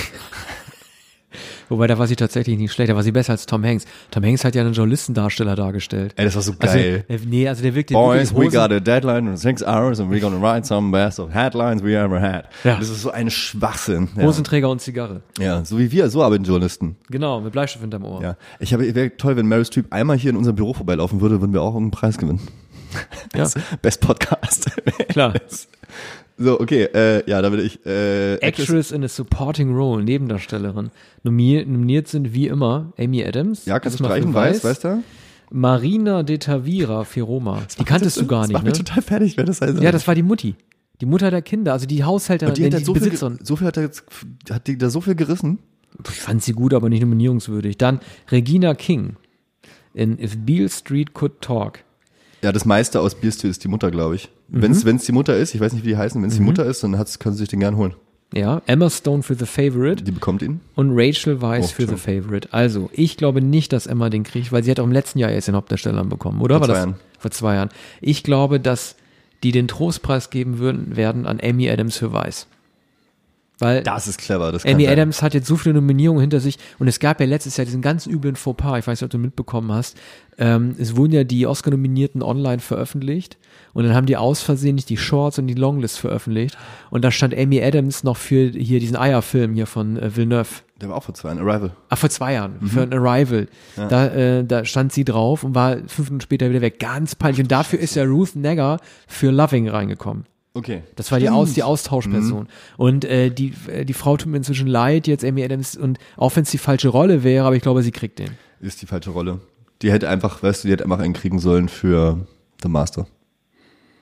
[1.70, 3.86] Wobei, da war sie tatsächlich nicht schlecht, da war sie besser als Tom Hanks.
[4.10, 6.12] Tom Hanks hat ja einen Journalistendarsteller dargestellt.
[6.16, 7.04] Ey, das war so Also, geil.
[7.08, 10.12] äh, nee, also der wirkte Boys, we wirklich got a deadline in six hours and
[10.12, 12.44] we're gonna write some best of headlines we ever had.
[12.64, 12.76] Ja.
[12.76, 14.08] Das ist so ein Schwachsinn.
[14.16, 14.24] Ja.
[14.24, 15.22] Hosenträger und Zigarre.
[15.38, 16.96] ja, so wie wir, so arbeiten Journalisten.
[17.08, 18.20] Genau, mit Bleistift hinterm Ohr.
[18.22, 18.36] Ja.
[18.58, 21.52] Ich habe, wäre toll, wenn Meryl Streep einmal hier in unserem Büro vorbeilaufen würde, würden
[21.52, 22.40] wir auch irgendeinen Preis gewinnen.
[23.34, 23.44] Ja.
[23.44, 24.70] Best, Best Podcast.
[25.08, 25.34] Klar.
[26.40, 30.90] so, okay, äh, ja, da würde ich, äh, Actress in a Supporting Role, Nebendarstellerin.
[31.22, 33.66] Nominiert, nominiert sind wie immer Amy Adams.
[33.66, 35.02] Ja, kannst du streichen, weiß, weißt du?
[35.52, 37.62] Marina de Tavira für Roma.
[37.78, 38.70] Die kanntest du gar Das nicht, macht ne?
[38.70, 39.80] mich total fertig, wer das heißt.
[39.80, 40.54] Ja, das war die Mutti.
[41.00, 43.36] Die Mutter der Kinder, also die Haushälterin, die hat, die, halt so, viel, Besitzerin.
[43.38, 44.04] ge- so viel hat er jetzt,
[44.50, 45.58] hat die da so viel gerissen.
[46.08, 47.78] Ich fand sie gut, aber nicht nominierungswürdig.
[47.78, 48.00] Dann
[48.30, 49.16] Regina King
[49.92, 51.80] in If Beale Street Could Talk.
[52.42, 54.30] Ja, das meiste aus Beer Stew ist die Mutter, glaube ich.
[54.50, 54.62] Mhm.
[54.84, 56.64] Wenn es die Mutter ist, ich weiß nicht, wie die heißen, wenn es die Mutter
[56.64, 57.94] ist, dann können sie sich den gern holen.
[58.32, 60.60] Ja, Emma Stone für The Favorite Die bekommt ihn.
[60.76, 61.96] und Rachel Weisz Oh, für The.
[61.96, 62.48] Favorite.
[62.52, 65.30] Also, ich glaube nicht, dass Emma den kriegt, weil sie hat auch im letzten Jahr
[65.30, 66.58] erst den Hauptdarsteller bekommen, oder?
[66.58, 66.94] Vor zwei Jahren.
[67.18, 67.68] vor zwei Jahren.
[68.00, 68.94] Ich glaube, dass
[69.42, 72.46] die den Trostpreis geben würden, werden an Amy Adams für Weiß.
[73.58, 74.52] Weil Das ist clever.
[74.52, 74.86] Das kann Amy.
[74.88, 77.82] Adams hat jetzt so viele Nominierungen hinter sich und es gab ja letztes Jahr diesen
[77.82, 79.98] ganz üblen Fauxpas, ich weiß nicht, ob du mitbekommen hast.
[80.38, 83.36] Ähm, es wurden ja die Oscar-Nominierten online veröffentlicht
[83.72, 86.56] und dann haben die aus Versehen nicht die Shorts und die Longlist veröffentlicht
[86.90, 90.48] und da stand Amy Adams noch für hier diesen Eierfilm hier von äh, Villeneuve.
[90.80, 91.46] Der war auch vor zwei Jahren.
[91.46, 91.72] Arrival.
[91.90, 92.66] Ah, vor zwei Jahren, Mhm.
[92.68, 93.48] für ein Arrival.
[93.76, 96.78] Da, äh, da stand sie drauf und war fünf Minuten später wieder weg.
[96.78, 97.40] Ganz peinlich.
[97.42, 100.24] Und dafür ist ja Ruth Negger für Loving reingekommen.
[100.54, 100.82] Okay.
[100.96, 102.48] Das war die, Aus, die Austauschperson.
[102.78, 105.76] Und äh, die, äh, die Frau tut mir inzwischen leid, jetzt Amy Adams.
[105.76, 108.30] Und auch wenn es die falsche Rolle wäre, aber ich glaube, sie kriegt den.
[108.60, 109.40] Ist die falsche Rolle.
[109.82, 112.26] Die hätte einfach, weißt du, die hätte einfach einen kriegen sollen für
[112.62, 113.06] The Master.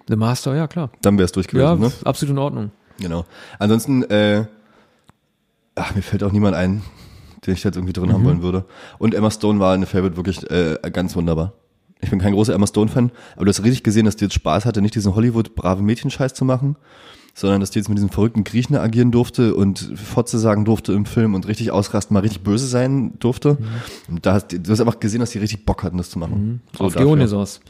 [0.08, 0.90] The Master, ja klar.
[1.02, 2.06] Dann wäre es durch Ja, gewesen, ne?
[2.06, 2.70] absolut in Ordnung.
[3.00, 3.24] Genau.
[3.58, 4.44] Ansonsten, äh,
[5.74, 6.82] ach, mir fällt auch niemand ein,
[7.46, 8.12] den ich jetzt irgendwie drin Mhm.
[8.14, 8.64] haben wollen würde.
[8.98, 11.52] Und Emma Stone war eine Favorite wirklich äh, ganz wunderbar.
[12.00, 14.64] Ich bin kein großer Emma Stone-Fan, aber du hast richtig gesehen, dass die jetzt Spaß
[14.66, 16.76] hatte, nicht diesen Hollywood-brave Mädchenscheiß zu machen,
[17.34, 21.06] sondern dass die jetzt mit diesen verrückten Griechen agieren durfte und Fotze sagen durfte im
[21.06, 23.58] Film und richtig ausrasten, mal richtig böse sein durfte.
[24.08, 26.60] Und da hast du hast einfach gesehen, dass die richtig Bock hatten, das zu machen.
[26.76, 26.86] So Mhm.
[26.86, 27.06] Auf dafür.
[27.08, 27.60] Dionysos.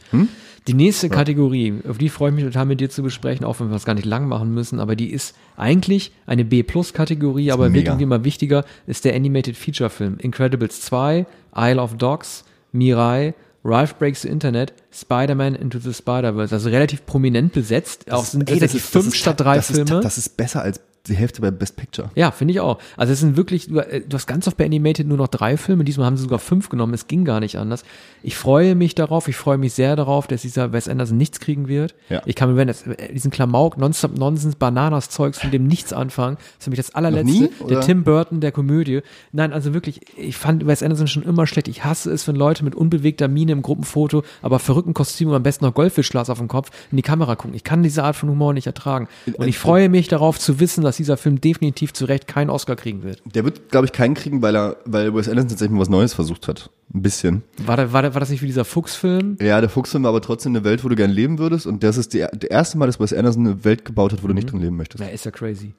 [0.69, 3.69] Die nächste Kategorie, auf die freue ich mich total mit dir zu besprechen, auch wenn
[3.69, 7.85] wir es gar nicht lang machen müssen, aber die ist eigentlich eine B-Plus-Kategorie, aber wird
[7.87, 10.17] irgendwie immer wichtiger, ist der Animated Feature Film.
[10.19, 13.33] Incredibles 2, Isle of Dogs, Mirai,
[13.65, 16.53] Ralph Breaks the Internet, Spider-Man Into the Spider-Verse.
[16.55, 18.09] Also relativ prominent besetzt.
[18.11, 19.95] Auch sind Ey, das tatsächlich ist- das fünf statt drei das Filme.
[19.97, 22.11] Ist, das ist besser als die Hälfte bei Best Picture.
[22.15, 22.79] Ja, finde ich auch.
[22.97, 25.57] Also es sind wirklich, du, äh, du hast ganz oft bei Animated nur noch drei
[25.57, 27.83] Filme, diesmal haben sie sogar fünf genommen, es ging gar nicht anders.
[28.21, 31.67] Ich freue mich darauf, ich freue mich sehr darauf, dass dieser Wes Anderson nichts kriegen
[31.67, 31.95] wird.
[32.09, 32.21] Ja.
[32.25, 36.45] Ich kann mir, wenn äh, diesen Klamauk, Nonstop Nonsens, Bananas-Zeugs, von dem nichts anfangen, das
[36.59, 37.81] ist nämlich das allerletzte, nie, der?
[37.81, 39.01] Tim Burton der Komödie.
[39.31, 41.67] Nein, also wirklich, ich fand Wes Anderson schon immer schlecht.
[41.67, 45.43] Ich hasse es, wenn Leute mit unbewegter Miene im Gruppenfoto, aber verrückten Kostüm und am
[45.43, 47.55] besten noch Goldfischglas auf dem Kopf in die Kamera gucken.
[47.55, 49.07] Ich kann diese Art von Humor nicht ertragen.
[49.37, 52.75] Und ich freue mich darauf zu wissen, dass dieser Film definitiv zu Recht keinen Oscar
[52.75, 53.21] kriegen wird.
[53.23, 56.15] Der wird, glaube ich, keinen kriegen, weil er, weil Wes Anderson tatsächlich mal was Neues
[56.15, 56.71] versucht hat.
[56.93, 57.43] Ein bisschen.
[57.63, 59.37] War, da, war, da, war das nicht wie dieser Fuchsfilm?
[59.39, 61.67] Ja, der Fuchsfilm war aber trotzdem eine Welt, wo du gern leben würdest.
[61.67, 64.27] Und das ist die, der erste Mal, dass Wes Anderson eine Welt gebaut hat, wo
[64.27, 65.03] du nicht drin leben möchtest.
[65.03, 65.73] Ja, ist ja crazy.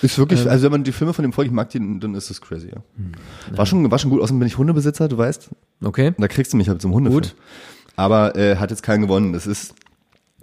[0.00, 2.30] Ist wirklich, also wenn man die Filme von dem folgt, ich mag die, dann ist
[2.30, 2.82] das crazy, ja.
[3.56, 4.22] War schon, war schon gut.
[4.22, 5.50] Außerdem bin ich Hundebesitzer, du weißt.
[5.82, 6.14] Okay.
[6.16, 7.22] Da kriegst du mich halt zum Hundefilm.
[7.22, 7.34] Gut.
[7.96, 9.32] Aber äh, hat jetzt keinen gewonnen.
[9.34, 9.74] Das ist,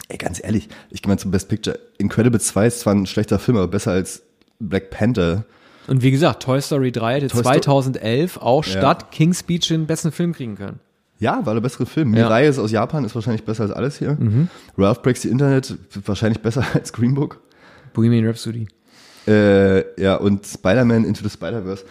[0.09, 1.77] ey, ganz ehrlich, ich gehe mal zum Best Picture.
[1.97, 4.23] Incredible 2 ist zwar ein schlechter Film, aber besser als
[4.59, 5.45] Black Panther.
[5.87, 8.71] Und wie gesagt, Toy Story 3 hätte Toy Sto- 2011 auch Ja.
[8.71, 10.79] statt King's Speech den besten Film kriegen können.
[11.19, 12.13] Ja, war der bessere Film.
[12.15, 12.23] Ja.
[12.23, 12.27] Mhm.
[12.29, 14.17] Mirai ist aus Japan, ist wahrscheinlich besser als alles hier.
[14.77, 15.75] Ralph Breaks the Internet,
[16.05, 17.41] wahrscheinlich besser als Green Book.
[17.93, 18.67] Bohemian Rhapsody.
[19.27, 21.83] Äh, ja, und Spider-Man Into the Spider-Verse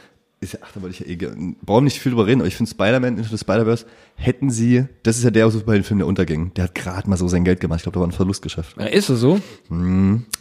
[0.43, 2.49] ist ja, ach, da wollte ich ja eh gerne, brauchen nicht viel drüber reden, aber
[2.49, 3.84] ich finde Spider-Man Into the Spider-Verse
[4.16, 6.55] hätten sie, das ist ja der Superheldenfilm, der unterging.
[6.55, 7.78] Der hat gerade mal so sein Geld gemacht.
[7.80, 8.76] Ich glaube, da war ein Verlustgeschäft.
[8.78, 9.38] Ja, ist es so?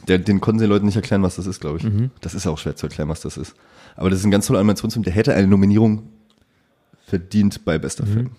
[0.07, 1.83] Der, den konnten sie den Leuten nicht erklären, was das ist, glaube ich.
[1.83, 2.11] Mhm.
[2.21, 3.55] Das ist auch schwer zu erklären, was das ist.
[3.97, 6.03] Aber das ist ein ganz toller Animationsfilm, der hätte eine Nominierung
[7.05, 8.13] verdient bei bester Mhm.
[8.13, 8.29] Film.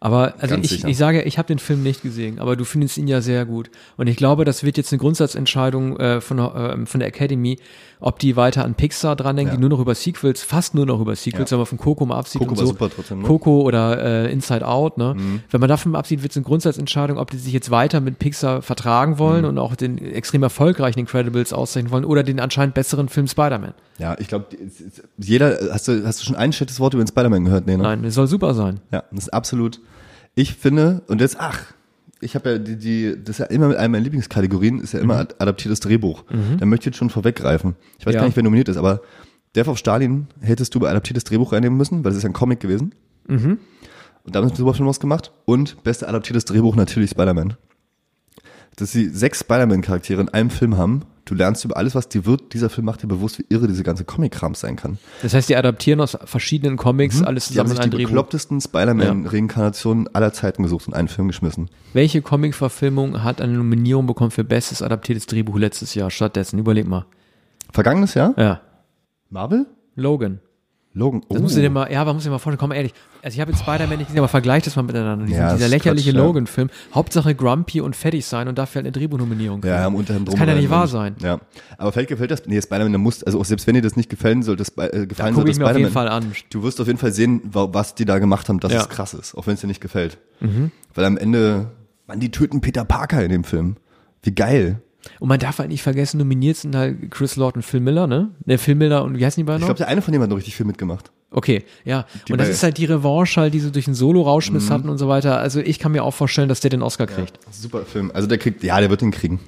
[0.00, 0.88] Aber also Ganz ich, sicher.
[0.88, 3.70] ich sage, ich habe den Film nicht gesehen, aber du findest ihn ja sehr gut.
[3.96, 7.58] Und ich glaube, das wird jetzt eine Grundsatzentscheidung äh, von, der, äh, von der Academy,
[7.98, 9.56] ob die weiter an Pixar dran denken, Ja.
[9.56, 11.56] die nur noch über Sequels, fast nur noch über Sequels, Ja.
[11.56, 12.66] aber von Coco mal absieht Coco und so.
[12.66, 13.26] super trotzdem, ne?
[13.26, 15.16] Coco oder äh, Inside Out, ne?
[15.50, 18.60] Wenn man davon absieht, wird es eine Grundsatzentscheidung, ob die sich jetzt weiter mit Pixar
[18.60, 23.28] vertragen wollen und auch den extrem erfolgreichen Incredibles auszeichnen wollen oder den anscheinend besseren Film
[23.28, 23.72] Spider-Man.
[23.98, 24.46] Ja, ich glaube,
[25.16, 27.66] jeder, hast du, hast du schon ein schlechtes Wort über den Spider-Man gehört?
[27.66, 27.82] Nee, ne?
[27.82, 28.80] Nein, es soll super sein.
[28.92, 29.80] Ja, das ist absolut.
[30.36, 31.64] Ich finde, und jetzt, ach,
[32.20, 35.00] ich habe ja die, die, das ist ja immer mit einer meiner Lieblingskategorien, ist ja
[35.00, 36.24] immer ad- adaptiertes Drehbuch.
[36.58, 37.74] Da möchte ich jetzt schon vorweggreifen.
[37.98, 38.20] Ich weiß Ja.
[38.20, 39.00] gar nicht, wer nominiert ist, aber
[39.56, 42.34] Death of Stalin hättest du bei adaptiertes Drehbuch reinnehmen müssen, weil das ist ja ein
[42.34, 42.94] Comic gewesen.
[43.28, 43.58] Und
[44.24, 45.32] da haben sie super Film gemacht.
[45.46, 47.54] Und beste adaptiertes Drehbuch natürlich Spider-Man.
[48.76, 51.02] Dass sie sechs Spider-Man-Charaktere in einem Film haben.
[51.26, 52.54] Du lernst über alles, was dir wird.
[52.54, 54.98] Dieser Film macht dir bewusst, wie irre diese ganze Comic-Kram sein kann.
[55.22, 57.54] Das heißt, die adaptieren aus verschiedenen Comics alles Mhm.
[57.54, 58.10] Die haben zusammen sich die Drehbuch.
[58.10, 61.68] beklopptesten Spider-Man-Reinkarnationen aller Zeiten gesucht und einen Film geschmissen.
[61.92, 66.10] Welche Comic-Verfilmung hat eine Nominierung bekommen für bestes adaptiertes Drehbuch letztes Jahr?
[66.10, 67.06] Stattdessen, überleg mal.
[67.72, 68.32] Vergangenes Jahr?
[68.38, 68.60] Ja.
[69.28, 69.66] Marvel?
[69.96, 70.38] Logan.
[70.96, 71.20] Logan.
[71.28, 71.34] Oh.
[71.34, 72.94] Das musst du dir mal, ja, aber muss dir mal vorstellen, komm ehrlich.
[73.22, 75.26] Also ich habe jetzt Spider-Man nicht gesehen, aber vergleich das mal miteinander.
[75.26, 76.12] Diesen, Ja, das dieser lächerliche.
[76.12, 76.70] Logan-Film.
[76.94, 79.62] Hauptsache grumpy und fertig sein und dafür halt eine Drehbuchnominierung.
[79.64, 81.14] Ja, am unteren Das kann ja nicht wahr sein.
[81.20, 81.38] Ja.
[81.76, 84.08] Aber vielleicht gefällt das, nee, Spider-Man, der muss, also auch selbst wenn dir das nicht
[84.08, 86.32] gefallen sollte, Sp- äh, Da gefallen sollte, ich mir auf jeden Spider-Man, Fall an.
[86.50, 88.78] du wirst auf jeden Fall sehen, wa- was die da gemacht haben, dass Ja.
[88.78, 88.82] Mhm.
[88.84, 90.18] es krass ist, auch wenn es dir nicht gefällt.
[90.94, 91.72] Weil am Ende,
[92.06, 93.76] man, die töten Peter Parker in dem Film.
[94.22, 94.80] Wie geil.
[95.20, 98.30] Und man darf halt nicht vergessen, nominiert sind halt Chris Lord und Phil Miller, ne?
[98.44, 99.68] Ne, Phil Miller und wie heißen die beiden Ich noch?
[99.68, 101.10] glaube, der eine von denen hat noch richtig viel mitgemacht.
[101.30, 102.06] Okay, ja.
[102.28, 104.72] Die und das ist halt die Revanche halt, die sie durch den Solo-Rauschmiss Mhm.
[104.72, 105.38] hatten und so weiter.
[105.38, 107.38] Also ich kann mir auch vorstellen, dass der den Oscar kriegt.
[107.50, 108.10] Super Film.
[108.14, 109.40] Also der kriegt, ja, der wird ihn kriegen.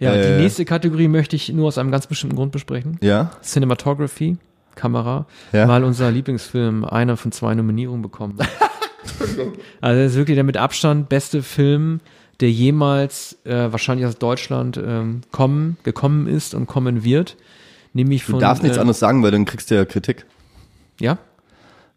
[0.00, 0.36] Ja, Äh.
[0.36, 2.98] die nächste Kategorie möchte ich nur aus einem ganz bestimmten Grund besprechen.
[3.00, 3.30] Ja?
[3.42, 4.38] Cinematography,
[4.74, 5.68] Kamera, Ja.
[5.68, 8.36] weil unser Lieblingsfilm einer von zwei Nominierungen bekommen
[9.80, 12.00] also das ist wirklich der mit Abstand beste Film,
[12.40, 17.36] der jemals äh, wahrscheinlich aus Deutschland ähm, kommen, gekommen ist und kommen wird.
[17.92, 18.40] Nämlich Du von.
[18.40, 20.26] darfst nichts äh, anderes sagen, weil dann kriegst du ja Kritik.
[21.00, 21.18] Ja?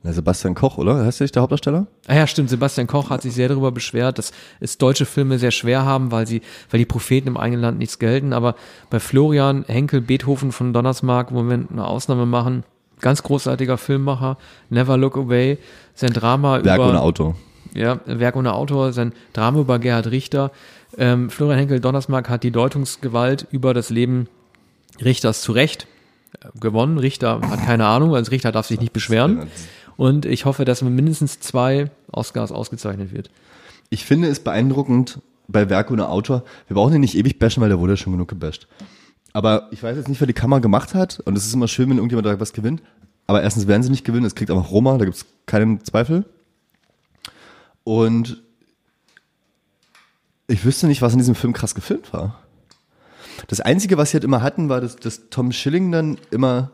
[0.04, 1.04] Na, Sebastian Koch, oder?
[1.04, 1.88] Heißt der nicht der Hauptdarsteller?
[2.08, 2.50] Ah ja, stimmt.
[2.50, 6.28] Sebastian Koch hat sich sehr darüber beschwert, dass es deutsche Filme sehr schwer haben, weil
[6.28, 8.32] sie, weil die Propheten im eigenen Land nichts gelten.
[8.32, 8.56] Aber
[8.92, 12.64] bei Florian Henkel Beethoven von Donnersmarck, wo wir eine Ausnahme machen,
[13.02, 14.38] ganz großartiger Filmmacher,
[14.70, 15.58] Never Look Away,
[15.96, 17.36] sein Drama Werk über ohne Auto.
[17.74, 20.52] Ja, Werk ohne Autor, sein Drama über Gerhard Richter.
[20.98, 24.28] Ähm, Florian Henkel Donnersmarck hat die Deutungsgewalt über das Leben
[25.04, 25.88] Richters zu Recht
[26.42, 26.98] äh, gewonnen.
[26.98, 29.48] Richter hat keine Ahnung, als Richter darf sich nicht beschweren.
[29.98, 33.30] Und ich hoffe, dass mit mindestens zwei Oscars ausgezeichnet wird.
[33.90, 36.44] Ich finde es beeindruckend bei Werk ohne Autor.
[36.68, 38.68] Wir brauchen ihn nicht ewig bashen, weil der wurde schon genug gebasht.
[39.34, 41.20] Aber ich weiß jetzt nicht, wer die Kamera gemacht hat.
[41.26, 42.82] Und es ist immer schön, wenn irgendjemand da was gewinnt.
[43.28, 44.26] Aber erstens werden sie nicht gewinnen.
[44.26, 46.26] Es kriegt einfach Roma, da gibt es keinen Zweifel.
[47.88, 48.44] Und
[50.48, 52.38] ich wüsste nicht, was in diesem Film krass gefilmt war.
[53.48, 56.72] Das Einzige, was sie halt immer hatten, war, dass, dass Tom Schilling dann immer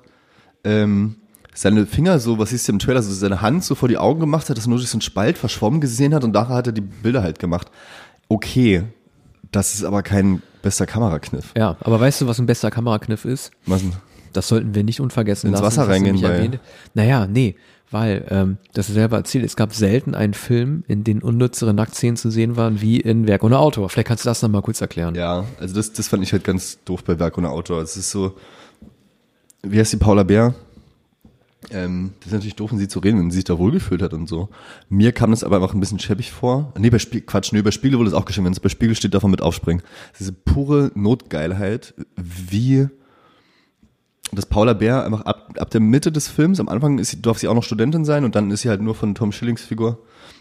[0.64, 1.18] ähm,
[1.54, 4.22] seine Finger so, was siehst du im Trailer, so seine Hand so vor die Augen
[4.22, 6.66] gemacht hat, dass er nur durch so einen Spalt verschwommen gesehen hat und nachher hat
[6.66, 7.70] er die Bilder halt gemacht.
[8.28, 8.84] Okay,
[9.52, 11.52] das ist aber kein bester Kamerakniff.
[11.56, 13.52] Ja, aber weißt du, was ein bester Kamerakniff ist?
[13.68, 13.94] Was denn?
[14.32, 15.66] Das sollten wir nicht unvergessen Ins lassen.
[15.68, 16.60] Wasser hast du reingehen nicht bei- erwähnt.
[16.96, 17.56] Naja, nee,
[17.94, 22.32] weil, ähm, das selber erzählt, es gab selten einen Film, in dem unnützere Nacktszenen zu
[22.32, 23.90] sehen waren, wie in Werk ohne Autor.
[23.90, 25.16] Vielleicht kannst du das nochmal kurz erklären.
[25.16, 27.82] Ja, also das, das fand ich halt ganz doof bei Werk ohne Autor.
[27.82, 28.36] Es ist so,
[29.62, 30.56] wie heißt die Paula Bär?
[31.72, 34.14] Ähm, das ist natürlich doof, mit sie zu reden, wenn sie sich da wohlgefühlt hat
[34.14, 34.50] und so.
[34.90, 36.74] Mir kam das aber einfach ein bisschen schäbig vor.
[36.78, 38.46] Nee, bei Spiel, Quatsch, nee, bei Spiegel wurde es auch geschrieben.
[38.46, 39.84] Wenn es bei Spiegel steht, man mit aufspringen.
[40.20, 42.90] Diese pure Notgeilheit, wie
[44.36, 47.38] dass Paula Bär einfach ab, ab der Mitte des Films, am Anfang ist sie, darf
[47.38, 50.00] sie auch noch Studentin sein und dann ist sie halt nur von Tom Schillings Figur,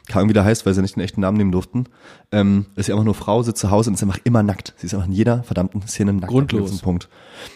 [0.09, 1.85] keine Ahnung, wie der heißt, weil sie nicht den echten Namen nehmen durften,
[2.33, 4.75] ähm, ist sie einfach nur Frau, sitzt zu Hause und ist einfach immer nackt.
[4.77, 6.29] Sie ist einfach in jeder verdammten Szene nackt.
[6.29, 6.81] Grundlos.
[6.81, 7.09] Punkt.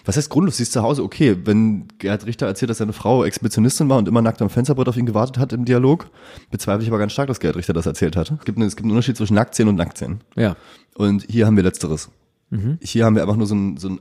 [0.04, 0.58] Was heißt grundlos?
[0.58, 4.06] Sie ist zu Hause, okay, wenn Gerhard Richter erzählt, dass seine Frau Exhibitionistin war und
[4.06, 6.08] immer nackt am Fensterbrett auf ihn gewartet hat im Dialog,
[6.50, 8.30] bezweifle ich aber ganz stark, dass Gerhard Richter das erzählt hat.
[8.30, 10.20] Es gibt, eine, es gibt einen Unterschied zwischen Nacktszenen und Nacktszenen.
[10.36, 10.56] Ja.
[10.94, 12.10] Und hier haben wir Letzteres.
[12.50, 12.78] Mhm.
[12.80, 14.00] Hier haben wir einfach nur so ein, so ein,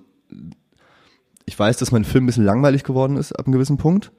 [1.46, 4.12] ich weiß, dass mein Film ein bisschen langweilig geworden ist ab einem gewissen Punkt.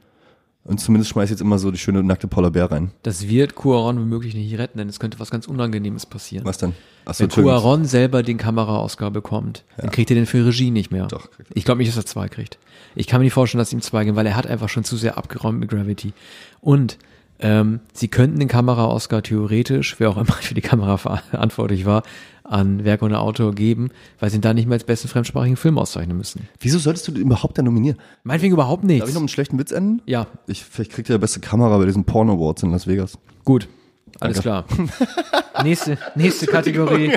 [0.66, 2.91] Und zumindest schmeiß ich jetzt immer so die schöne nackte Paula Bär rein.
[3.05, 6.45] Das wird Cuaron womöglich nicht retten, denn es könnte was ganz Unangenehmes passieren.
[6.45, 6.72] Was denn?
[7.05, 11.07] Achso, Wenn Cuaron selber den Kamera-Oscar bekommt, dann kriegt er den für Regie nicht mehr.
[11.07, 11.57] Doch, kriegt er.
[11.57, 12.59] Ich glaube nicht, dass er zwei kriegt.
[12.97, 14.97] Ich kann mir nicht vorstellen, dass ihm zwei gehen, weil er hat einfach schon zu
[14.97, 16.12] sehr abgeräumt mit Gravity.
[16.61, 16.99] Und
[17.41, 22.03] ähm, sie könnten den Kamera-Oscar theoretisch, wer auch immer für die Kamera verantwortlich war,
[22.45, 25.78] an Werk ohne Autor geben, weil sie ihn da nicht mehr als besten fremdsprachigen Film
[25.78, 26.49] auszeichnen müssen.
[26.61, 27.99] Wieso solltest du den überhaupt da nominieren?
[28.22, 29.09] Meinetwegen überhaupt Darf nichts.
[29.09, 30.01] ich noch einen schlechten Witz enden?
[30.07, 33.18] Ja, Ich, vielleicht kriegt ihr der beste Kamera bei diesen Porno Awards in Las Vegas.
[33.45, 33.68] gut.
[34.21, 34.64] Alles klar.
[35.62, 37.12] nächste, nächste Kategorie.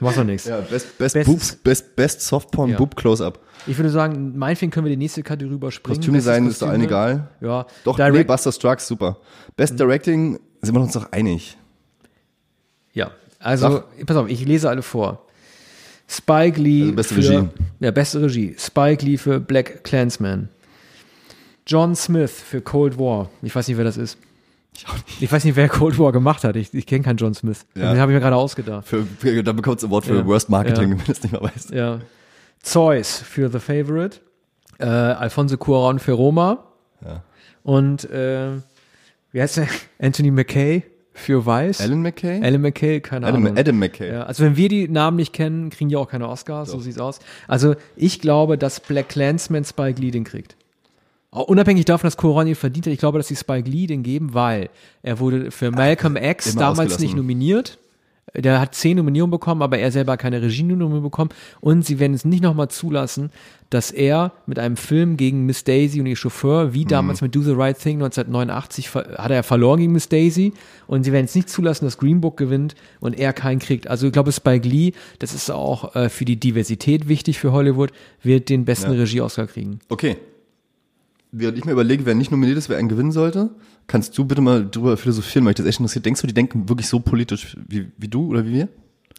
[0.00, 0.46] Macht doch nichts.
[0.46, 2.76] Ja, best, best, Bestes- Boobs, best, best Softporn Ja.
[2.76, 3.40] Boob Close-Up.
[3.66, 5.96] Ich würde sagen, meinetwegen können wir die nächste Kategorie überspringen.
[5.98, 7.00] Kostümdesign Bestes ist doch allen Kostüme.
[7.00, 7.28] egal.
[7.40, 7.66] Ja.
[7.84, 8.32] Doch, nee, Direct, Mhm.
[8.32, 9.18] Buster Strikes, super.
[9.56, 11.56] Best Directing, sind wir uns doch einig.
[12.92, 15.22] Ja, also, pass auf, ich lese alle vor.
[16.08, 17.48] Spike Lee Also beste für, Regie.
[17.80, 18.54] Ja, beste Regie.
[18.58, 20.48] Spike Lee für Black Clansman.
[21.66, 23.28] John Smith für Cold War.
[23.42, 24.16] Ich weiß nicht, wer das ist.
[25.20, 26.56] Ich weiß nicht, wer Cold War gemacht hat.
[26.56, 27.66] Ich, ich kenne keinen John Smith.
[27.74, 27.92] Ja.
[27.92, 28.86] Den habe ich mir gerade ausgedacht.
[28.86, 30.26] Für, für, da bekommt es Award für Ja.
[30.26, 30.98] Worst Marketing, Ja.
[30.98, 31.70] wenn du es nicht mehr weißt.
[31.70, 32.00] Ja.
[32.62, 34.18] Zeus für The Favorite.
[34.78, 36.64] Äh, Alfonso Cuarón für Roma.
[37.04, 37.22] Ja.
[37.62, 38.50] Und äh,
[39.32, 39.68] wie heißt der?
[40.00, 40.82] Anthony McKay
[41.14, 41.80] für Weiß.
[41.80, 42.42] Alan McKay?
[42.42, 43.58] Alan McKay, keine Adam, Ahnung.
[43.58, 44.12] Adam McKay.
[44.12, 46.98] Ja, also wenn wir die Namen nicht kennen, kriegen die auch keine Oscars, so sieht's
[46.98, 47.20] aus.
[47.48, 50.56] Also ich glaube, dass Black Clansman Spike Lee den kriegt.
[51.42, 54.34] Unabhängig davon, dass Coron ihn verdient hat, ich glaube, dass die Spike Lee den geben,
[54.34, 54.70] weil
[55.02, 57.78] er wurde für Malcolm X immer damals nicht nominiert.
[58.34, 61.30] Der hat zehn Nominierungen bekommen, aber er selber keine Regie-Nominierung bekommen.
[61.60, 63.30] Und sie werden es nicht nochmal zulassen,
[63.70, 67.40] dass er mit einem Film gegen Miss Daisy und ihr Chauffeur, wie damals mit Do
[67.42, 70.52] the Right Thing 1989, ver- hat er verloren gegen Miss Daisy.
[70.88, 73.86] Und sie werden es nicht zulassen, dass Green Book gewinnt und er keinen kriegt.
[73.88, 77.90] Also ich glaube, Spike Lee, das ist auch äh, für die Diversität wichtig für Hollywood,
[78.22, 78.98] wird den besten Ja.
[78.98, 79.78] Regie-Oscar kriegen.
[79.88, 80.16] Okay.
[81.38, 83.50] Während ich mir überlege, wer nicht nominiert ist, wer einen gewinnen sollte,
[83.86, 86.06] kannst du bitte mal drüber philosophieren, weil mich das echt interessiert.
[86.06, 88.68] Denkst du, die denken wirklich so politisch wie, wie du oder wie wir?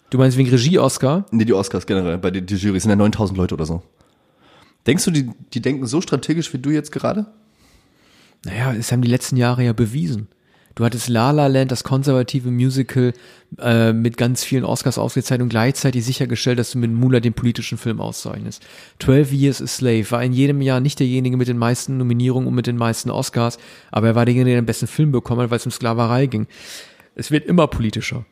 [0.09, 1.28] Du meinst wegen Regie-Oscar?
[1.30, 3.84] Nee, die Oscars generell, bei den die Jury sind ja 9000 Leute oder so.
[4.88, 7.28] Denkst du, die, die denken so strategisch wie du jetzt gerade?
[8.45, 10.28] Naja, das haben die letzten Jahre ja bewiesen.
[10.78, 13.11] Du hattest La La Land, das konservative Musical
[13.57, 17.80] äh, mit ganz vielen Oscars ausgezeichnet und gleichzeitig sichergestellt, dass du mit Mula den politischen
[17.80, 18.63] Film auszeichnest.
[18.99, 22.53] 12 Years a Slave war in jedem Jahr nicht derjenige mit den meisten Nominierungen und
[22.53, 23.57] mit den meisten Oscars,
[23.91, 26.45] aber er war derjenige, der den besten Film bekommen hat, weil es um Sklaverei ging.
[27.15, 28.25] Es wird immer politischer.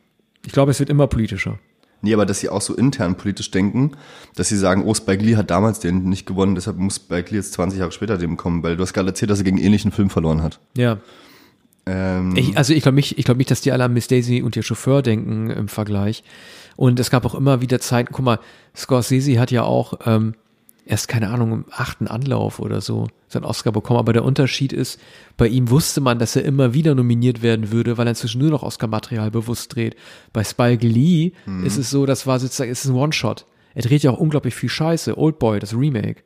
[0.46, 1.58] Ich glaube, es wird immer politischer.
[2.04, 3.94] Nee, aber dass sie auch so intern politisch denken,
[4.36, 7.38] dass sie sagen, oh, Spike Lee hat damals den nicht gewonnen, deshalb muss Spike Lee
[7.38, 9.92] jetzt 20 Jahre später dem kommen, weil du hast gerade erzählt, dass er gegen ähnlichen
[9.92, 10.60] Film verloren hat.
[10.78, 11.00] Ja.
[11.86, 14.42] Ähm, Ich, also ich glaube nicht, ich glaube nicht, dass die alle an Miss Daisy
[14.42, 16.24] und ihr Chauffeur denken im Vergleich.
[16.76, 18.40] Und es gab auch immer wieder Zeiten, guck mal,
[18.76, 20.36] Scorsese hat ja auch ähm,
[20.86, 24.00] erst, keine Ahnung, im achten Anlauf oder so seinen Oscar bekommen.
[24.00, 25.00] Aber der Unterschied ist,
[25.38, 28.52] bei ihm wusste man, dass er immer wieder nominiert werden würde, weil er inzwischen nur
[28.52, 29.96] noch Oscar-Material bewusst dreht.
[30.34, 31.32] Bei Spike Lee
[31.64, 33.46] ist es so, das war sozusagen, es ist ein One-Shot.
[33.74, 35.18] Er dreht ja auch unglaublich viel Scheiße.
[35.18, 36.24] Old Boy, das Remake.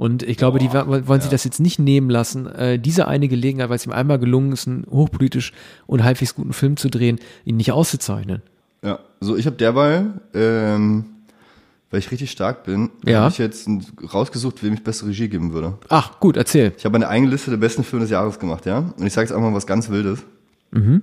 [0.00, 3.28] Und ich glaube, die wa- wollen sich das jetzt nicht nehmen lassen, äh, diese eine
[3.28, 5.52] Gelegenheit, weil es ihm einmal gelungen ist, einen hochpolitisch
[5.86, 8.40] und halbwegs guten Film zu drehen, ihn nicht auszuzeichnen.
[8.82, 11.04] ja, so ich habe derweil, ähm,
[11.90, 13.20] weil ich richtig stark bin, Ja.
[13.20, 13.68] habe ich jetzt
[14.14, 15.74] rausgesucht, wem ich beste Regie geben würde.
[15.90, 16.72] Ach, gut, erzähl.
[16.78, 18.78] Ich habe eine eigene Liste der besten Filme des Jahres gemacht, ja?
[18.96, 20.22] Und ich sage jetzt einfach mal was ganz Wildes.
[20.70, 21.02] Mhm.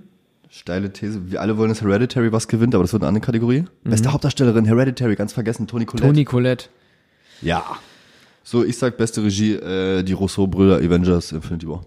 [0.49, 1.29] Steile These.
[1.29, 3.65] Wir alle wollen, dass Hereditary was gewinnt, aber das wird eine andere Kategorie.
[3.83, 6.07] Beste Hauptdarstellerin, Hereditary, ganz vergessen, Toni Collette.
[6.07, 6.13] Mhm.
[6.13, 6.69] Toni Collette.
[7.43, 7.63] Ja.
[8.49, 11.85] So, ich sag beste Regie, äh, die Rousseau-Brüder Avengers Infinity War.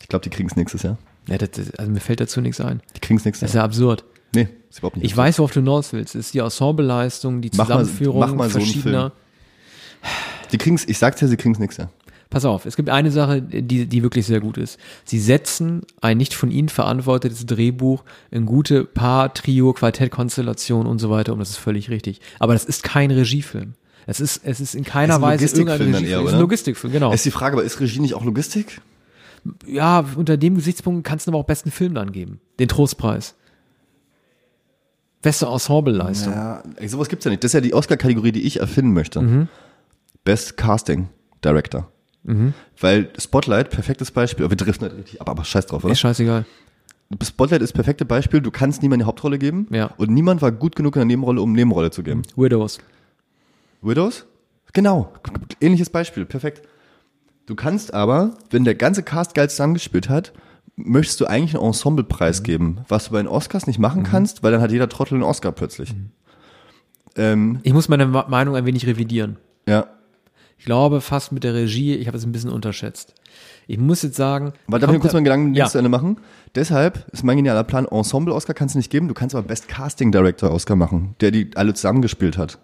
[0.00, 0.98] Ich glaube, die kriegen es nächstes Jahr.
[1.28, 1.48] Ja, das,
[1.78, 2.82] also mir fällt dazu nichts ein.
[2.96, 3.62] Die kriegen es nächstes Das ist Jahr.
[3.62, 4.04] ja absurd.
[4.34, 5.06] Nee, ist überhaupt nicht.
[5.06, 6.16] Ich weiß, worauf du hinaus willst.
[6.16, 9.12] Es ist die Ensembleleistung, die Mach mal- Zusammenführung mach mal so einen verschiedener.
[10.50, 11.92] Die kriegen's, ich sag's ja, sie kriegen's nächstes Jahr.
[12.28, 14.80] Pass auf, es gibt eine Sache, die, die wirklich sehr gut ist.
[15.04, 18.02] Sie setzen ein nicht von ihnen verantwortetes Drehbuch
[18.32, 21.38] in gute Paar, Trio, Quartett-Konstellation und so weiter um.
[21.38, 22.20] Das ist völlig richtig.
[22.40, 23.74] Aber das ist kein Regiefilm.
[24.06, 26.40] Es ist, es ist in keiner Weise irgendein dann eher, es ist ein oder?
[26.40, 27.12] Logistikfilm, genau.
[27.12, 28.80] Ist die Frage, aber ist Regie nicht auch Logistik?
[29.66, 32.40] ja, unter dem Gesichtspunkt kannst du aber auch besten Film dann geben.
[32.58, 33.34] Den Trostpreis.
[35.22, 36.32] Beste Ensembleleistung.
[36.32, 37.42] Ja, sowas gibt's ja nicht.
[37.42, 39.48] Das ist ja die Oscar-Kategorie, die ich erfinden möchte.
[40.24, 41.08] Best Casting
[41.44, 41.88] Director.
[42.80, 45.92] Weil Spotlight, perfektes Beispiel, aber wir driften nicht richtig ab, aber scheiß drauf, oder?
[45.92, 46.44] Ist scheißegal.
[47.22, 49.92] Spotlight ist perfekte Beispiel, du kannst niemand eine Hauptrolle geben Ja.
[49.96, 52.22] und niemand war gut genug in der Nebenrolle, um Nebenrolle zu geben.
[52.34, 52.80] Widows.
[53.82, 54.26] Widows?
[54.72, 55.12] Genau,
[55.60, 56.62] ähnliches Beispiel, perfekt.
[57.46, 60.32] Du kannst aber, wenn der ganze Cast geil zusammengespielt hat,
[60.76, 64.52] möchtest du eigentlich einen Ensemblepreis geben, was du bei den Oscars nicht machen kannst, weil
[64.52, 65.94] dann hat jeder Trottel einen Oscar plötzlich.
[67.16, 69.36] Ähm, Ich muss meine Meinung ein wenig revidieren.
[69.66, 69.86] ja,
[70.58, 73.14] Ich glaube fast mit der Regie, ich habe es ein bisschen unterschätzt.
[73.66, 74.52] Ich muss jetzt sagen.
[74.66, 75.66] Warte, darf ich kurz da- meinen Gedanken ja.
[75.66, 76.18] zu Ende machen?
[76.54, 80.12] Deshalb ist mein genialer Plan, Ensemble-Oscar kannst du nicht geben, du kannst aber Best Casting
[80.12, 82.58] Director-Oscar machen, der die alle zusammengespielt hat.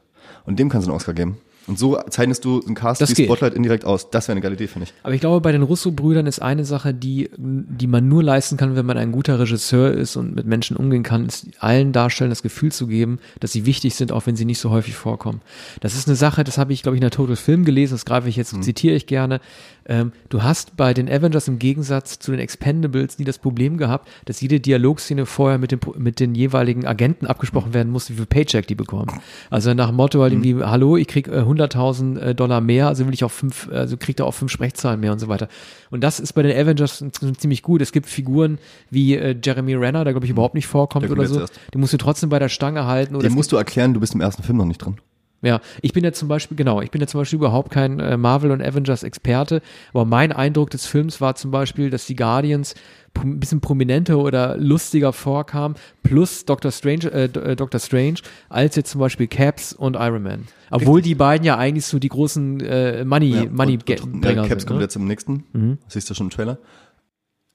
[0.45, 1.39] Und dem kannst du einen Oscar geben.
[1.69, 3.25] Und so zeichnest du einen Cast Das wie.
[3.25, 4.11] Spotlight indirekt aus.
[4.11, 4.95] Das wäre eine geile Idee, finde ich.
[5.05, 8.75] Aber ich glaube, bei den Russo-Brüdern ist eine Sache, die, die man nur leisten kann,
[8.75, 12.43] wenn man ein guter Regisseur ist und mit Menschen umgehen kann, ist allen Darstellern das
[12.43, 15.41] Gefühl zu geben, dass sie wichtig sind, auch wenn sie nicht so häufig vorkommen.
[15.81, 18.05] Das ist eine Sache, das habe ich, glaube ich, in der Total Film gelesen, das
[18.05, 19.41] greife ich jetzt, zitiere ich gerne.
[19.87, 24.09] Ähm, du hast bei den Avengers im Gegensatz zu den Expendables nie das Problem gehabt,
[24.25, 28.27] dass jede Dialogszene vorher mit, dem, mit den jeweiligen Agenten abgesprochen werden musste, wie viel
[28.27, 29.21] Paycheck die bekommen.
[29.51, 33.07] Also nach dem Motto halt irgendwie, hallo, ich krieg äh, 100.000 äh, Dollar mehr, also
[33.07, 35.49] will ich auch fünf, also kriegt er auch fünf Sprechzahlen mehr und so weiter.
[35.91, 37.05] Und das ist bei den Avengers
[37.39, 37.83] ziemlich gut.
[37.83, 38.59] Es gibt Figuren
[38.91, 41.41] wie äh, Jeremy Renner, der glaube ich überhaupt nicht vorkommt Der kommt oder so.
[41.41, 41.59] erst.
[41.75, 43.17] Die musst du trotzdem bei der Stange halten.
[43.17, 44.97] Oder es musst du erklären, du bist im ersten Film noch nicht drin.
[45.43, 48.17] Ja, ich bin ja zum Beispiel, genau, ich bin ja zum Beispiel überhaupt kein äh,
[48.17, 49.61] Marvel und Avengers Experte,
[49.93, 52.75] aber mein Eindruck des Films war zum Beispiel, dass die Guardians
[53.21, 58.91] ein bisschen prominenter oder lustiger vorkamen, plus Doctor Strange, äh, äh, Doctor Strange, als jetzt
[58.91, 60.47] zum Beispiel Caps und Iron Man.
[60.71, 64.49] Obwohl die beiden ja eigentlich so die großen äh, Money, Money und, und, ja, Caps
[64.49, 64.67] sind.
[64.67, 64.85] kommt Ne?
[64.85, 65.79] jetzt im nächsten.
[65.89, 66.59] Siehst du schon im Trailer.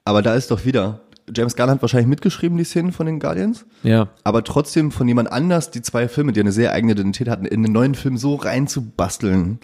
[0.03, 1.01] Aber da ist doch wieder,
[1.35, 3.65] James Gunn hat wahrscheinlich mitgeschrieben, die Szenen von den Guardians.
[3.83, 4.09] Ja.
[4.23, 7.63] aber trotzdem von jemand anders die zwei Filme, die eine sehr eigene Identität hatten, in
[7.63, 9.59] den neuen Film so reinzubasteln,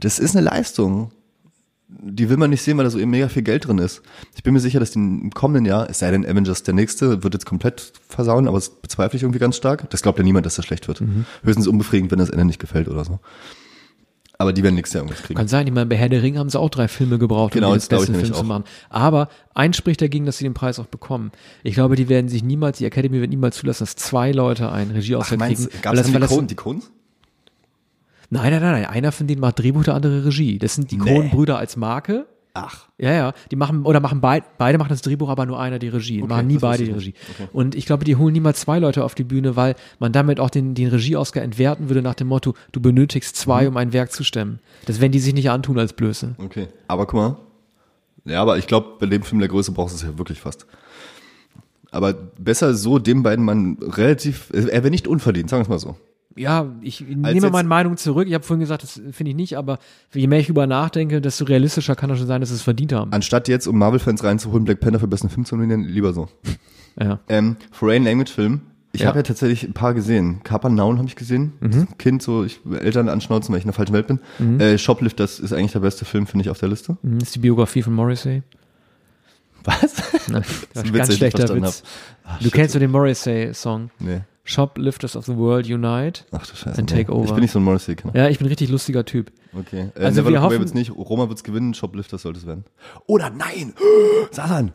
[0.00, 1.10] das ist eine Leistung.
[1.88, 4.02] Die will man nicht sehen, weil da so eben mega viel Geld drin ist.
[4.34, 7.22] Ich bin mir sicher, dass die im kommenden Jahr, es sei denn Avengers der nächste,
[7.22, 9.88] wird jetzt komplett versauen, aber das bezweifle ich irgendwie ganz stark.
[9.90, 11.02] Das glaubt ja niemand, dass das schlecht wird.
[11.44, 13.20] Höchstens unbefriedigend, wenn das Ende nicht gefällt oder so.
[14.44, 15.36] Aber die werden nächstes Jahr irgendwas kriegen.
[15.38, 17.72] Kann sein, ich meine, bei Herr der Ringe haben sie auch drei Filme gebraucht, Genau,
[17.72, 18.42] um den besten Film zu auch.
[18.44, 18.64] machen.
[18.90, 21.32] Aber eins spricht dagegen, dass sie den Preis auch bekommen.
[21.62, 24.90] Ich glaube, die werden sich niemals, die Academy wird niemals zulassen, dass zwei Leute einen
[24.92, 25.68] Ach, Regieauswahl kriegen.
[25.82, 26.90] dann weil die, Coen, die Coens?
[28.30, 30.58] nein, nein, nein, nein, einer von denen macht Drehbuch, der andere Regie.
[30.58, 31.10] Das sind die Nee.
[31.14, 32.26] Coen-Brüder als Marke.
[32.56, 32.86] Ach.
[32.98, 35.88] Ja, ja, die machen, oder machen beide, beide machen das Drehbuch, aber nur einer die
[35.88, 36.22] Regie.
[36.22, 37.14] Okay, machen nie beide die Regie.
[37.34, 37.48] Okay.
[37.52, 40.50] Und ich glaube, die holen niemals zwei Leute auf die Bühne, weil man damit auch
[40.50, 43.68] den, den Regie-Oscar entwerten würde nach dem Motto, du benötigst zwei, Mhm.
[43.70, 44.60] um ein Werk zu stemmen.
[44.86, 46.36] Das werden die sich nicht antun als Blöße.
[46.38, 46.68] Okay.
[46.86, 47.36] Aber guck mal,
[48.24, 50.64] Ja, aber ich glaube, bei dem Film der Größe brauchst du es ja wirklich fast.
[51.90, 55.78] Aber besser so dem beiden Mann relativ, er wäre nicht unverdient, sagen wir es mal
[55.78, 55.96] so.
[56.36, 58.26] Ja, ich nehme meine Meinung zurück.
[58.26, 59.78] Ich habe vorhin gesagt, das finde ich nicht, aber
[60.12, 62.92] je mehr ich über nachdenke, desto realistischer kann das schon sein, dass sie es verdient
[62.92, 63.12] haben.
[63.12, 66.28] Anstatt jetzt, um Marvel-Fans reinzuholen, Black Panther für besten Film zu nominieren, lieber so.
[67.00, 67.20] Ja.
[67.28, 68.62] Ähm, Foreign Language Film.
[68.92, 69.08] Ich Ja.
[69.08, 70.40] habe ja tatsächlich ein paar gesehen.
[70.44, 71.52] Kapernaun habe ich gesehen.
[71.60, 71.88] Mhm.
[71.98, 74.60] Kind, so ich Eltern anschnauzen, weil ich in der falschen Welt bin.
[74.60, 76.96] Äh, Shoplifters ist eigentlich der beste Film, finde ich, auf der Liste.
[77.02, 78.42] Mhm, Das ist die Biografie von Morrissey.
[79.64, 79.94] Was?
[80.28, 80.42] Nein,
[80.74, 81.82] Das ist ein Witz, ganz schlechter Witz.
[82.24, 82.52] Ach, Du shit.
[82.52, 83.90] kennst so den Morrissey-Song.
[83.98, 84.20] Nee.
[84.44, 86.24] Shoplifters of the World Unite.
[86.30, 86.78] Ach du Scheiße.
[86.78, 86.98] And nee.
[86.98, 87.24] take over.
[87.24, 88.14] Ich bin nicht so ein Morrissey-Kenner.
[88.14, 89.32] Ja, ich bin ein richtig lustiger Typ.
[89.58, 89.90] Okay.
[89.94, 90.90] Äh, Also wir hoffen- wird's nicht.
[90.94, 91.72] Roma wird's gewinnen.
[91.74, 92.64] Shoplifters sollte es werden.
[93.06, 93.74] Oder nein!
[94.30, 94.72] Satan!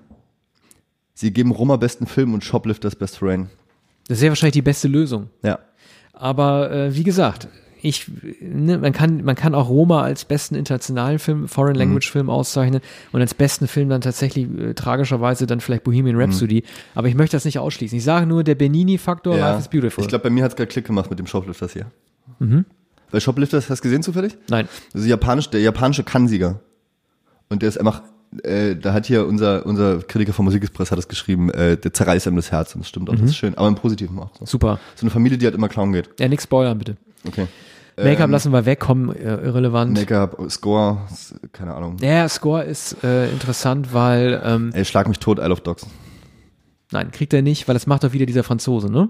[1.14, 3.50] Sie geben Roma besten Film und Shoplifters Best Foreign.
[4.08, 5.30] Das ist ja wahrscheinlich die beste Lösung.
[5.44, 5.60] Ja.
[6.14, 7.48] Aber äh, wie gesagt,
[7.82, 8.12] ich,
[8.42, 11.80] ne, man kann, man kann auch Roma als besten internationalen Film, Foreign Mhm.
[11.80, 16.22] Language Film auszeichnen und als besten Film dann tatsächlich äh, tragischerweise dann vielleicht Bohemian Mhm.
[16.24, 16.64] Rhapsody.
[16.96, 17.98] Aber ich möchte das nicht ausschließen.
[17.98, 19.50] Ich sage nur, der Benini-Faktor, ja.
[19.52, 20.04] Life is Beautiful.
[20.04, 21.86] Ich glaube, bei mir hat's gerade Klick gemacht mit dem Shoplifters hier.
[23.12, 24.38] Weil Shoplifters, hast du gesehen zufällig?
[24.50, 24.68] Nein.
[24.94, 26.60] Das ist japanisch, der japanische Kann-Sieger.
[27.50, 28.04] Und der ist einfach,
[28.44, 32.28] äh, da hat hier unser, unser Kritiker vom Musikexpress hat es geschrieben, äh, der zerreißt
[32.28, 34.30] einem das Herz und das stimmt auch, das ist schön, aber im Positiven auch.
[34.38, 34.46] So.
[34.46, 34.80] Super.
[34.96, 36.10] so eine Familie, die halt immer klauen geht.
[36.20, 36.98] Ja, nix spoilern, bitte.
[37.28, 37.48] Okay.
[38.04, 39.94] Make-up Ähm, lassen wir weg, kommen, äh, irrelevant.
[39.94, 40.98] Make-up, Score,
[41.52, 41.98] keine Ahnung.
[41.98, 45.86] Der Score ist äh, interessant, weil, ähm, Ey, schlag mich tot, Isle of Dogs.
[46.92, 49.10] nein, kriegt er nicht, weil das macht doch wieder dieser Franzose, ne?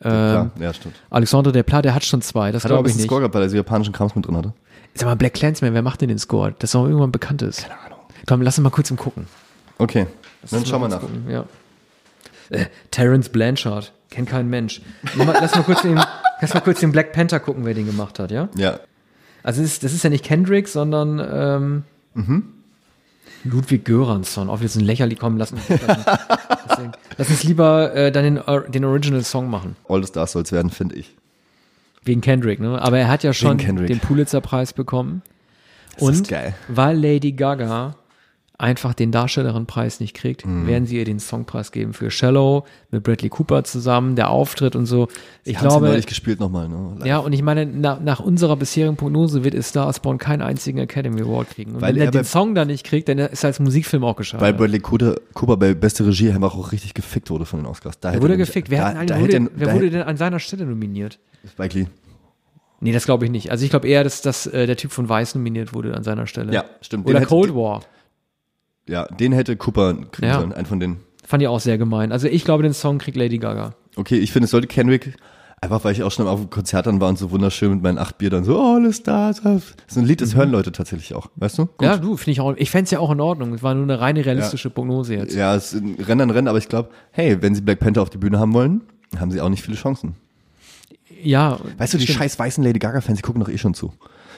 [0.00, 0.96] Ähm, Klar, ja, stimmt.
[1.10, 3.06] Alexandre Desplat, der hat schon zwei, das glaube ich nicht.
[3.06, 4.52] Score gehabt, weil er so japanischen Krams mit drin hatte.
[4.94, 6.54] Sag mal, Black Clansman, wer macht denn den Score?
[6.58, 7.62] Das auch irgendwann bekannt ist.
[7.62, 7.98] Keine Ahnung.
[8.26, 9.26] Komm, lass uns mal kurz im gucken.
[9.78, 10.06] Okay,
[10.50, 11.00] dann Lass schauen wir nach.
[11.00, 11.44] gucken, Ja.
[12.50, 14.82] Äh, Terence Blanchard, kennt kein Mensch.
[15.16, 16.00] Lass mal, lass mal, kurz den,
[16.52, 18.48] mal kurz den Black Panther gucken, wer den gemacht hat, ja?
[18.56, 18.80] Ja,
[19.42, 21.82] Also das ist, das ist ja nicht Kendrick, sondern ähm,
[22.14, 22.44] Mhm.
[23.44, 24.48] Ludwig Göransson.
[24.48, 25.58] Auch jetzt ein lächerlich kommen lassen.
[25.68, 29.76] lass, uns- lass uns lieber äh, dann den, Or- den Original Song machen.
[29.88, 31.14] All the Stars soll's werden, finde ich.
[32.04, 32.80] Wegen Kendrick, ne?
[32.82, 35.22] Aber er hat ja schon den Pulitzer-Preis bekommen.
[35.94, 36.54] Das Und ist geil.
[36.68, 37.94] weil Lady Gaga
[38.56, 40.68] einfach den Darstellerin-Preis nicht kriegt, Mhm.
[40.68, 44.86] werden sie ihr den Songpreis geben für Shallow mit Bradley Cooper zusammen, der Auftritt und
[44.86, 45.08] so.
[45.42, 46.98] Ich sie glaube, neulich gespielt nochmal, ne?
[47.04, 50.78] ja, und ich meine, na, nach unserer bisherigen Prognose wird es Star Spawn keinen einzigen
[50.78, 51.74] Academy Award kriegen.
[51.74, 54.04] Und Weil wenn er er den Song dann nicht kriegt, dann ist er als Musikfilm
[54.04, 54.56] auch Weil gescheitert.
[54.56, 57.98] Bradley Cooper, Cooper bei beste Regie einfach auch richtig gefickt wurde von den Oscars.
[57.98, 58.70] Da Er hätte wurde gefickt.
[58.70, 61.18] Wer, da, da wurde, hätte, wer da wurde hätte, denn an seiner Stelle nominiert?
[61.50, 61.86] Spike Lee.
[62.80, 63.50] Nee, das glaube ich nicht.
[63.50, 66.26] Also ich glaube eher, dass, dass äh, der Typ von Weiß nominiert wurde an seiner
[66.26, 66.52] Stelle.
[66.52, 67.06] Ja, stimmt.
[67.06, 67.80] Den Oder hätte- Cold den- War.
[68.88, 70.40] Ja, den hätte Cooper kriegen Ja.
[70.40, 71.00] sollen, einen von denen.
[71.26, 72.12] Fand ich auch sehr gemein.
[72.12, 73.74] Also ich glaube, den Song kriegt Lady Gaga.
[73.96, 75.16] Okay, ich finde, es sollte Kendrick,
[75.62, 77.96] einfach weil ich auch schon auf dem Konzert dann war und so wunderschön mit meinen
[77.96, 79.28] acht Bier dann so, oh, alles da.
[79.28, 81.66] Das ist ein Lied, das hören Leute tatsächlich auch, weißt du?
[81.66, 81.80] Gut.
[81.80, 81.84] Mhm.
[81.86, 82.54] Ja, du, finde ich auch.
[82.56, 83.54] Ich fände es ja auch in Ordnung.
[83.54, 85.34] Es war nur eine reine realistische Prognose jetzt.
[85.34, 88.02] Ja, es ist ein Rennen an Rennen, aber ich glaube, hey, wenn sie Black Panther
[88.02, 88.82] auf die Bühne haben wollen,
[89.18, 90.16] haben sie auch nicht viele Chancen.
[91.22, 91.58] Ja.
[91.78, 92.18] Weißt du, die stimmt.
[92.18, 93.94] scheiß weißen Lady Gaga-Fans, die gucken doch eh schon zu.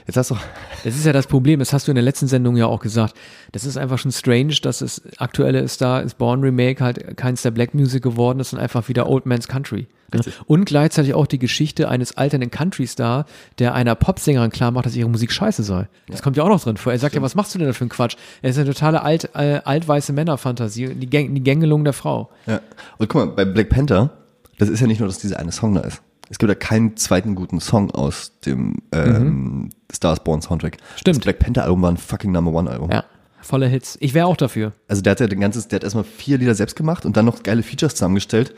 [0.06, 0.36] Jetzt hast du,
[0.84, 3.14] Das ist ja das Problem, das hast du in der letzten Sendung ja auch gesagt.
[3.52, 7.50] Das ist einfach schon strange, dass das aktuelle Star is Born Remake halt keins der
[7.50, 9.86] Black Music geworden ist und einfach wieder Old Man's Country.
[10.14, 10.20] Ne?
[10.46, 13.26] Und gleichzeitig auch die Geschichte eines alternden Country-Star,
[13.58, 15.88] der einer Popsängerin klar macht, dass ihre Musik scheiße sei.
[16.08, 16.92] Das kommt ja auch noch drin vor.
[16.92, 18.16] Er sagt ja, was machst du denn da für einen Quatsch?
[18.42, 22.30] Er ist eine totale alt, äh, altweiße Männerfantasie, die, Gäng, die Gängelung der Frau.
[22.46, 22.60] ja.
[22.98, 24.10] Und guck mal, bei Black Panther,
[24.58, 26.00] das ist ja nicht nur, dass dieser eine Song da ist.
[26.28, 30.78] Es gibt ja keinen zweiten guten Song aus dem ähm, Stars Born Soundtrack.
[30.96, 31.18] Stimmt.
[31.18, 32.90] Das Black Panther Album war ein fucking Number One Album.
[32.90, 33.04] Ja,
[33.40, 33.96] volle Hits.
[34.00, 34.72] Ich wäre auch dafür.
[34.88, 37.24] Also der hat ja den ganzes, der hat erstmal vier Lieder selbst gemacht und dann
[37.26, 38.54] noch geile Features zusammengestellt.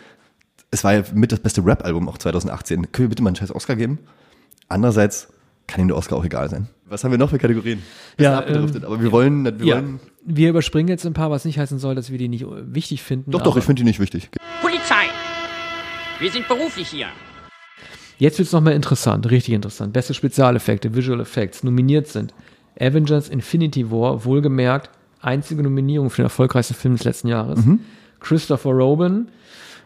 [0.70, 2.92] Es war ja mit das beste Rap-Album auch 2018.
[2.92, 3.98] Können wir bitte mal einen scheiß Oscar geben?
[4.68, 5.28] Andererseits
[5.66, 6.68] kann ihm der Oscar auch egal sein.
[6.86, 7.82] Was haben wir noch für Kategorien?
[8.16, 9.74] Wir Ja, abgedriftet, ähm, aber wir wollen, wir Ja.
[9.76, 10.00] wollen.
[10.24, 13.30] Wir überspringen jetzt ein paar, was nicht heißen soll, dass wir die nicht wichtig finden.
[13.30, 14.30] Doch, doch, ich finde die nicht wichtig.
[14.62, 15.04] Polizei.
[16.20, 17.06] Wir sind beruflich hier.
[18.18, 19.92] Jetzt wird's noch mal interessant, richtig interessant.
[19.92, 22.34] Beste Spezialeffekte, Visual Effects nominiert sind
[22.80, 24.90] Avengers Infinity War, wohlgemerkt,
[25.20, 27.60] einzige Nominierung für den erfolgreichsten Film des letzten Jahres.
[28.20, 29.28] Christopher Robin,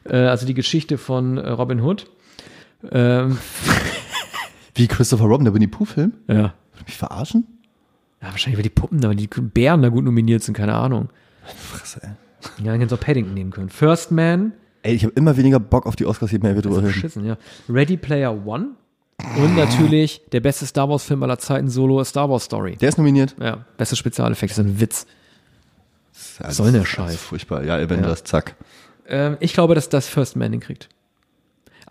[0.04, 2.10] äh, also die Geschichte von äh, Robin Hood.
[2.90, 3.38] Ähm,
[4.74, 6.12] Wie Christopher Robin, der Winnie Pooh-Film?
[6.28, 6.54] ja.
[6.74, 7.46] Will mich verarschen?
[8.22, 11.10] ja, wahrscheinlich, weil die Puppen da, weil die Bären da gut nominiert sind, keine Ahnung.
[11.44, 12.10] Fresse, ey.
[12.58, 13.68] Ja, dann hätten sie auch Paddington nehmen können.
[13.68, 14.52] First Man,
[14.82, 16.86] Ey, ich habe immer weniger Bock auf die Oscars, je mehr wir drüber reden.
[16.88, 17.36] beschissen, ja.
[17.68, 18.70] Ready Player One
[19.36, 22.76] und natürlich der beste Star Wars Film aller Zeiten, Solo Star Wars Story.
[22.76, 23.36] Der ist nominiert.
[23.40, 25.06] Ja, beste Spezialeffekte, das ist ein Witz.
[26.40, 27.16] Was soll der Scheiß?
[27.16, 27.64] Furchtbar.
[27.64, 28.56] Ja, Avengers, zack.
[29.06, 30.88] Ähm, ich glaube, dass das First Man den kriegt.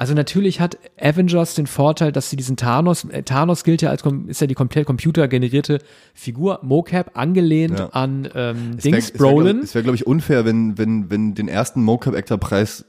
[0.01, 4.01] Also natürlich hat Avengers den Vorteil, dass sie diesen Thanos, äh, Thanos gilt ja als,
[4.25, 5.77] ist ja die komplett computergenerierte
[6.15, 7.89] Figur, Mocap, angelehnt Ja.
[7.89, 9.59] an ähm, Es wär- Dings, es wär, Brolin.
[9.59, 12.83] Es wäre, glaube ich, unfair, wenn, wenn, wenn den ersten Mocap-Actor-Preis,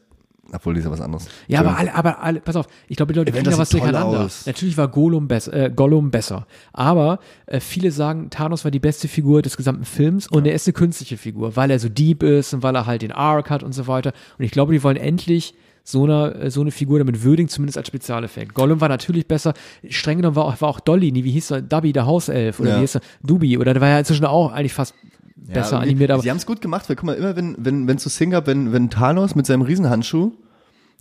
[0.55, 1.29] obwohl, das ist ja was anderes.
[1.49, 4.21] Ja, aber alle, aber alle, pass auf, ich glaube, die Leute kriegen da was durcheinander.
[4.21, 4.47] aus.
[4.47, 6.47] Natürlich war Gollum, bess äh, Gollum besser.
[6.73, 10.67] Aber äh, viele sagen, Thanos war die beste Figur des gesamten Films und er ist
[10.67, 13.63] eine künstliche Figur, weil er so deep ist und weil er halt den Arc hat
[13.63, 14.15] und so weiter.
[14.39, 15.53] Und ich glaube, die wollen endlich
[15.85, 18.55] so eine, äh, so eine Figur damit würdigen, zumindest als Spezialeffekt.
[18.55, 19.55] Gollum war natürlich besser.
[19.89, 21.63] Streng genommen war auch, war auch Dolly, nee, wie hieß er?
[21.63, 22.77] Dubby, der Hauself, oder Ja.
[22.77, 23.01] wie hieß er?
[23.23, 24.95] Dubi, oder der war ja inzwischen auch eigentlich fast
[25.37, 27.89] besser irgendwie- animiert, aber Sie haben es gut gemacht, weil guck mal, immer wenn, wenn,
[27.89, 30.33] wenn zu Sing gab, wenn, wenn Thanos mit seinem Riesenhandschuh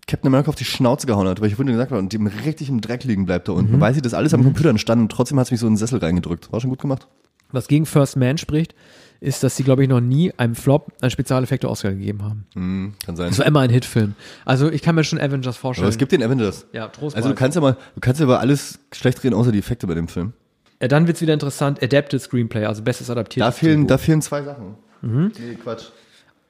[0.07, 2.67] Captain America auf die Schnauze gehauen hat, weil ich vorhin gesagt habe, und dem richtig
[2.69, 3.57] im Dreck liegen bleibt da Mhm.
[3.59, 3.79] unten.
[3.79, 5.77] Weiß ich, das alles am Computer entstanden und trotzdem hat es mich so in den
[5.77, 6.51] Sessel reingedrückt.
[6.51, 7.07] War schon gut gemacht.
[7.53, 8.73] was gegen First Man spricht,
[9.21, 12.45] ist, dass sie, glaube ich, noch nie einem Flop an Spezialeffekte Oscar gegeben haben.
[12.55, 13.29] Mhm, kann sein.
[13.29, 14.15] Das war immer ein Hitfilm.
[14.45, 15.85] Also ich kann mir schon Avengers vorstellen.
[15.85, 16.65] Aber es gibt den Avengers.
[16.73, 17.15] ja, Trost.
[17.15, 19.85] Also du kannst ja mal, du kannst ja über alles schlecht reden, außer die Effekte
[19.87, 20.33] bei dem Film.
[20.81, 21.81] ja, dann wird's wieder interessant.
[21.83, 24.75] Adapted Screenplay, also bestes adaptiertes Da fehlen, da fehlen zwei Sachen.
[25.01, 25.31] Mhm.
[25.39, 25.85] Nee, Quatsch.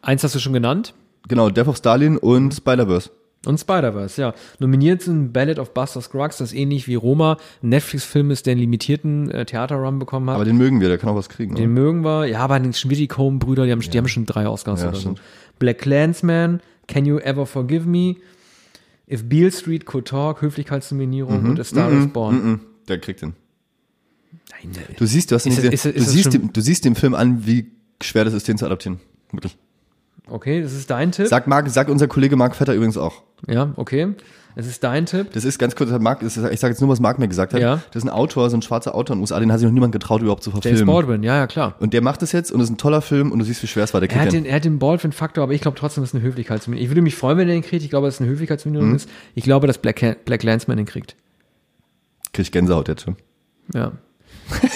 [0.01, 0.93] Eins hast du schon genannt.
[1.28, 2.53] Genau, Death of Stalin und.
[2.53, 3.09] Spider-Verse.
[3.46, 4.34] Und Spider-Verse, ja.
[4.60, 8.62] Nominiert sind Ballad of Buster Scruggs, das ähnlich wie Roma ein Netflix-Film ist, der einen
[8.62, 10.36] limitierten äh, Theaterrun bekommen hat.
[10.36, 11.56] Aber den mögen wir, der kann auch was kriegen.
[11.56, 11.82] den oder?
[11.82, 12.26] mögen wir.
[12.28, 12.74] Ja, aber den
[13.52, 15.18] wieder die haben, die haben schon drei Oscars Ja, oder stimmt.
[15.18, 15.24] so.
[15.58, 18.16] Black Clansman, Can You Ever Forgive Me,
[19.10, 22.36] If Beale Street Could Talk, Höflichkeitsnominierung und A Star is Born.
[22.36, 23.34] Mhm, der kriegt den.
[24.52, 25.72] Nein, Du siehst, du hast Ist gesehen.
[25.74, 27.72] ist- ist du siehst, dem, du siehst dem Film an, wie
[28.02, 29.00] schwer das ist, den zu adaptieren.
[29.32, 29.58] Wirklich.
[30.32, 31.28] Okay, das ist dein Tipp.
[31.28, 33.24] Sag, Marc, sag unser Kollege Marc Vetter übrigens auch.
[33.48, 34.16] Ja, okay.
[34.56, 35.32] Es ist dein Tipp.
[35.32, 37.62] Das ist ganz kurz, das ist, ich sage jetzt nur, was Marc mir gesagt hat.
[37.62, 37.82] Ja.
[37.92, 39.74] Das ist ein Autor, so ein schwarzer Autor in den USA, den hat sich noch
[39.74, 40.94] niemand getraut, überhaupt zu James verfilmen.
[40.94, 41.76] Baldwin, ja, ja, klar.
[41.80, 43.68] Und der macht das jetzt und es ist ein toller Film und du siehst, wie
[43.68, 44.02] schwer es war.
[44.02, 46.24] Der Er hat, den, er hat den Baldwin-Faktor, aber ich glaube trotzdem, dass es eine
[46.24, 47.84] Höflichkeitsminderung Ich würde mich freuen, wenn er den kriegt.
[47.84, 48.96] Ich glaube, dass es eine Höflichkeitsminderung Mhm.
[48.96, 49.10] ist.
[49.36, 51.16] Ich glaube, dass Black, Black Landsman den kriegt.
[52.34, 53.16] Krieg ich Gänsehaut jetzt schon.
[53.74, 53.94] Ja.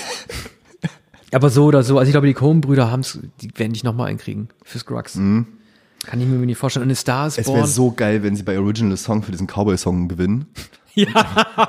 [1.36, 4.08] aber so oder so, also ich glaube, die Coen-Brüder haben es, die werden dich nochmal
[4.08, 5.14] einkriegen für Scruggs.
[5.14, 6.84] Kann ich mir nicht vorstellen.
[6.84, 7.42] Und eine Star is Mhm.
[7.42, 10.46] Es wäre so geil, wenn sie bei Original Song für diesen Cowboy-Song gewinnen.
[10.94, 11.08] ja,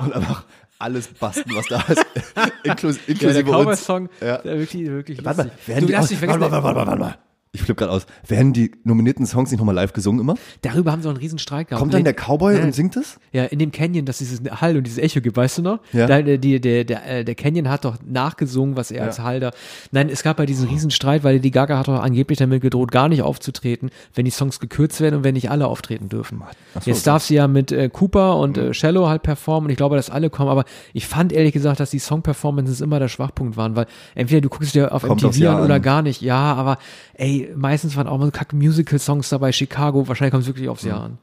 [0.01, 0.45] Und einfach
[0.79, 2.05] alles basteln, was da ist.
[2.63, 3.43] Inklus, ja, der inklusive.
[3.51, 4.43] Cowboy-Song, Ja.
[4.43, 7.01] wirklich, wirklich Warte mal, werden Du die darfst aus, nicht warte, vergessen, warte, warte, warte,
[7.01, 7.17] warte.
[7.53, 8.05] Ich flippe gerade aus.
[8.27, 10.35] Werden die nominierten Songs nicht nochmal live gesungen immer?
[10.61, 11.79] darüber haben sie auch einen riesen Streit gehabt.
[11.79, 12.63] Kommt dann der Cowboy Ja.
[12.63, 13.19] und singt es?
[13.31, 15.79] Ja, in dem Canyon, dass dieses Hall und dieses Echo gibt, weißt du noch?
[15.93, 16.07] Ja.
[16.07, 19.39] Da, der, die, der, der, äh, der Canyon hat doch nachgesungen, was er als Hall
[19.39, 19.51] da.
[19.91, 22.91] Nein, es gab bei diesen riesen Streit, weil die Gaga hat doch angeblich damit gedroht,
[22.91, 26.43] gar nicht aufzutreten, wenn die Songs gekürzt werden und wenn nicht alle auftreten dürfen.
[26.79, 29.77] So, Jetzt darf sie ja mit äh, Cooper und äh, Shallow halt performen und ich
[29.77, 33.57] glaube, dass alle kommen, aber ich fand ehrlich gesagt, dass die Song-Performances immer der Schwachpunkt
[33.57, 33.85] waren, weil
[34.15, 36.21] entweder du guckst dir auf Kommt MTV an oder gar nicht.
[36.21, 36.77] Ja, aber
[37.13, 40.83] ey, meistens waren auch mal so kack Musical-Songs dabei, Chicago, wahrscheinlich kommt es wirklich aufs
[40.83, 41.17] Jahr an.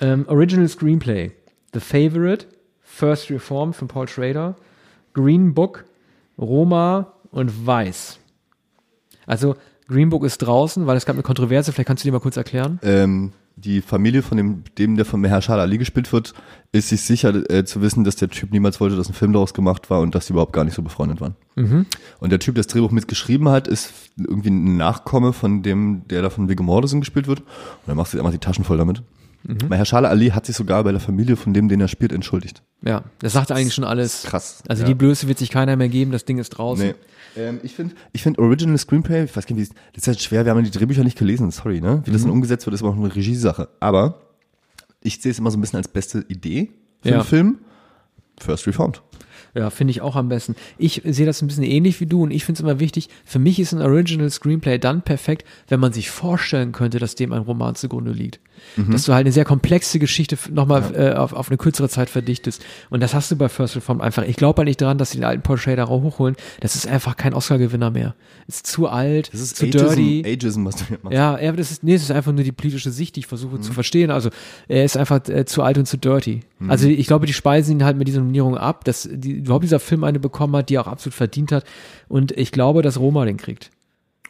[0.00, 1.32] Ähm, Original Screenplay.
[1.72, 2.46] The Favorite,
[2.82, 4.56] First Reform von Paul Schrader,
[5.14, 5.84] Green Book,
[6.38, 8.18] Roma und Weiß.
[9.26, 12.20] Also Green Book ist draußen, weil es gab eine Kontroverse, vielleicht kannst du dir mal
[12.20, 12.80] kurz erklären.
[12.82, 16.34] Ähm, die Familie von dem, dem der von Mahershala Ali gespielt wird,
[16.72, 19.54] ist sich sicher äh, zu wissen, dass der Typ niemals wollte, dass ein Film daraus
[19.54, 21.34] gemacht war und dass die überhaupt gar nicht so befreundet waren.
[22.20, 26.22] Und der Typ, der das Drehbuch mitgeschrieben hat, ist irgendwie ein Nachkomme von dem, der
[26.22, 27.40] da von Viggo Mortensen gespielt wird.
[27.40, 27.48] Und
[27.86, 29.02] dann machst du dir einfach die Taschen voll damit.
[29.68, 32.62] Mahershala Ali hat sich sogar bei der Familie von dem, den er spielt, entschuldigt.
[32.82, 34.22] Ja, das sagt eigentlich schon alles.
[34.24, 34.62] Krass.
[34.68, 34.88] Also Ja.
[34.88, 36.88] die Blöße wird sich keiner mehr geben, das Ding ist draußen.
[36.88, 36.94] Nee.
[37.36, 40.06] Ähm, ich finde, ich finde Original Screenplay, ich weiß gar nicht, wie es, das ist
[40.08, 42.02] halt schwer, wir haben ja die Drehbücher nicht gelesen, sorry, ne?
[42.04, 42.26] Wie das Mhm.
[42.26, 43.68] dann umgesetzt wird, ist immer auch eine Regiesache.
[43.80, 44.20] Aber
[45.02, 46.70] ich sehe es immer so ein bisschen als beste Idee
[47.02, 47.14] für Ja.
[47.16, 47.58] einen Film.
[48.38, 49.02] First Reformed.
[49.54, 50.54] Ja, finde ich auch am besten.
[50.78, 53.38] Ich sehe das ein bisschen ähnlich wie du und ich finde es immer wichtig, für
[53.38, 57.42] mich ist ein Original Screenplay dann perfekt, wenn man sich vorstellen könnte, dass dem ein
[57.42, 58.40] Roman zugrunde liegt.
[58.76, 62.62] Dass du halt eine sehr komplexe Geschichte nochmal äh, auf, auf eine kürzere Zeit verdichtest.
[62.90, 64.22] Und das hast du bei First Reformed einfach.
[64.24, 66.36] Ich glaube halt nicht daran, dass sie den alten Paul Schrader hochholen.
[66.60, 68.14] Das ist einfach kein Oscar-Gewinner mehr.
[68.48, 70.22] Ist zu alt, Das ist zu Ageism, dirty.
[70.26, 71.14] Ageism, was du hier machst.
[71.16, 73.56] Ja, ja, das ist, nee, das ist einfach nur die politische Sicht, die ich versuche
[73.56, 73.62] Mhm.
[73.62, 74.10] zu verstehen.
[74.10, 74.28] Also,
[74.68, 76.40] er ist einfach äh, zu alt und zu dirty.
[76.68, 79.80] Also, ich glaube, die speisen ihn halt mit dieser Nominierung ab, dass die, überhaupt dieser
[79.80, 81.64] Film eine bekommen hat, die er auch absolut verdient hat.
[82.08, 83.70] Und ich glaube, dass Roma den kriegt.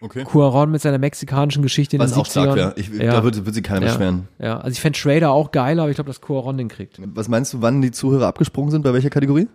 [0.03, 0.25] Okay.
[0.25, 2.57] Cuaron mit seiner mexikanischen Geschichte in Was den auch stark 70ern.
[2.57, 2.73] wäre.
[2.77, 4.29] Ich- Da wird, wird sich keiner ja, beschweren.
[4.39, 6.99] ja, also ich fände Schrader auch geiler, aber ich glaube, dass Cuaron den kriegt.
[7.15, 8.83] Was meinst du, wann die Zuhörer abgesprungen sind?
[8.83, 9.49] Bei welcher Kategorie?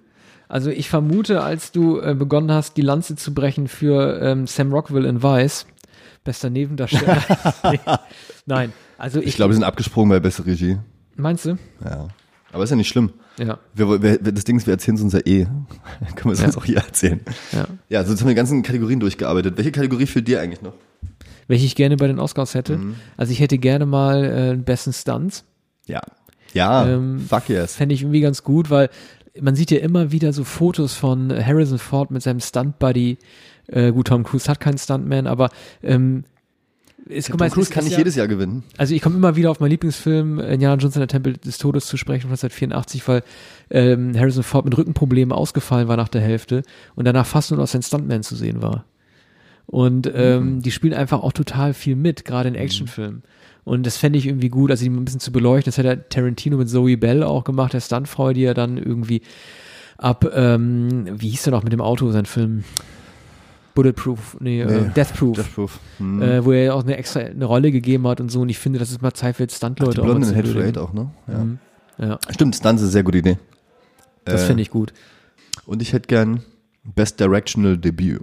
[0.48, 4.72] Also ich vermute, als du äh, begonnen hast, die Lanze zu brechen für ähm, Sam
[4.72, 5.66] Rockwell in Weiß,
[6.24, 7.24] bester Nebendarsteller.
[8.46, 10.78] Nein, also ich, Ich glaube, die sind abgesprungen bei beste Regie.
[11.16, 11.58] meinst du?
[11.84, 12.08] Ja.
[12.56, 13.12] Aber ist ja nicht schlimm.
[13.38, 13.60] Ja.
[13.74, 15.46] Wir, wir, das Ding ist, wir erzählen es unser eh.
[16.16, 17.20] Können wir es uns auch hier erzählen.
[17.52, 17.66] Ja.
[17.90, 19.58] Ja, so jetzt haben wir die ganzen Kategorien durchgearbeitet.
[19.58, 20.74] Welche Kategorie fehlt dir eigentlich noch?
[21.48, 22.78] welche ich gerne bei den Oscars hätte.
[22.78, 22.96] Mhm.
[23.18, 25.46] Also ich hätte gerne mal äh, besten Stunts.
[25.86, 26.02] Ja.
[26.54, 27.76] Ja, Ähm, fuck yes.
[27.76, 28.90] Fände ich irgendwie ganz gut, weil
[29.40, 33.18] man sieht ja immer wieder so Fotos von Harrison Ford mit seinem Stunt-Buddy.
[33.68, 35.50] Äh, gut, Tom Cruise hat keinen Stuntman, aber
[35.84, 36.24] ähm,
[37.06, 38.64] ist, guck mal, es Cruise kann nicht ja, jedes Jahr gewinnen.
[38.78, 41.58] Also ich komme immer wieder auf meinen Lieblingsfilm äh, Indiana Jones und der Tempel des
[41.58, 43.24] Todes zu sprechen von 1984, weil
[43.70, 46.64] ähm, Harrison Ford mit Rückenproblemen ausgefallen war nach der Hälfte
[46.96, 48.86] und danach fast nur noch sein Stuntman zu sehen war.
[49.68, 53.24] Und ähm, die spielen einfach auch total viel mit, gerade in Actionfilmen.
[53.64, 55.72] Und das fände ich irgendwie gut, also die ein bisschen zu beleuchten.
[55.72, 59.22] Das hat ja Tarantino mit Zoe Bell auch gemacht, der Stuntfrau, die ja dann irgendwie
[59.98, 62.64] ab, ähm, wie hieß der noch mit dem Auto, sein Film?
[63.76, 65.36] Bulletproof, nee, Äh, Nee, Deathproof.
[65.36, 65.80] Deathproof.
[66.00, 66.22] Hm.
[66.22, 68.42] Äh, wo er ja auch eine extra eine Rolle gegeben hat und so.
[68.42, 70.78] Und ich finde, das ist mal Zeit für jetzt Ach, Stuntleute die Blonde in Head
[70.78, 71.12] auch, ne?
[71.28, 71.38] Ja.
[71.38, 71.60] Mhm.
[71.98, 73.38] Ja, Stimmt, Stunts ist eine sehr gute Idee.
[74.26, 74.94] das Äh, finde ich gut.
[75.66, 76.42] Und ich hätte gern
[76.84, 78.22] Best Directional Debut.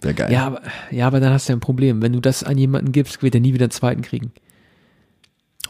[0.00, 0.32] Wäre geil.
[0.32, 2.02] Ja aber, ja, aber dann hast du ja ein Problem.
[2.02, 4.32] Wenn du das an jemanden gibst, wird er nie wieder einen zweiten kriegen.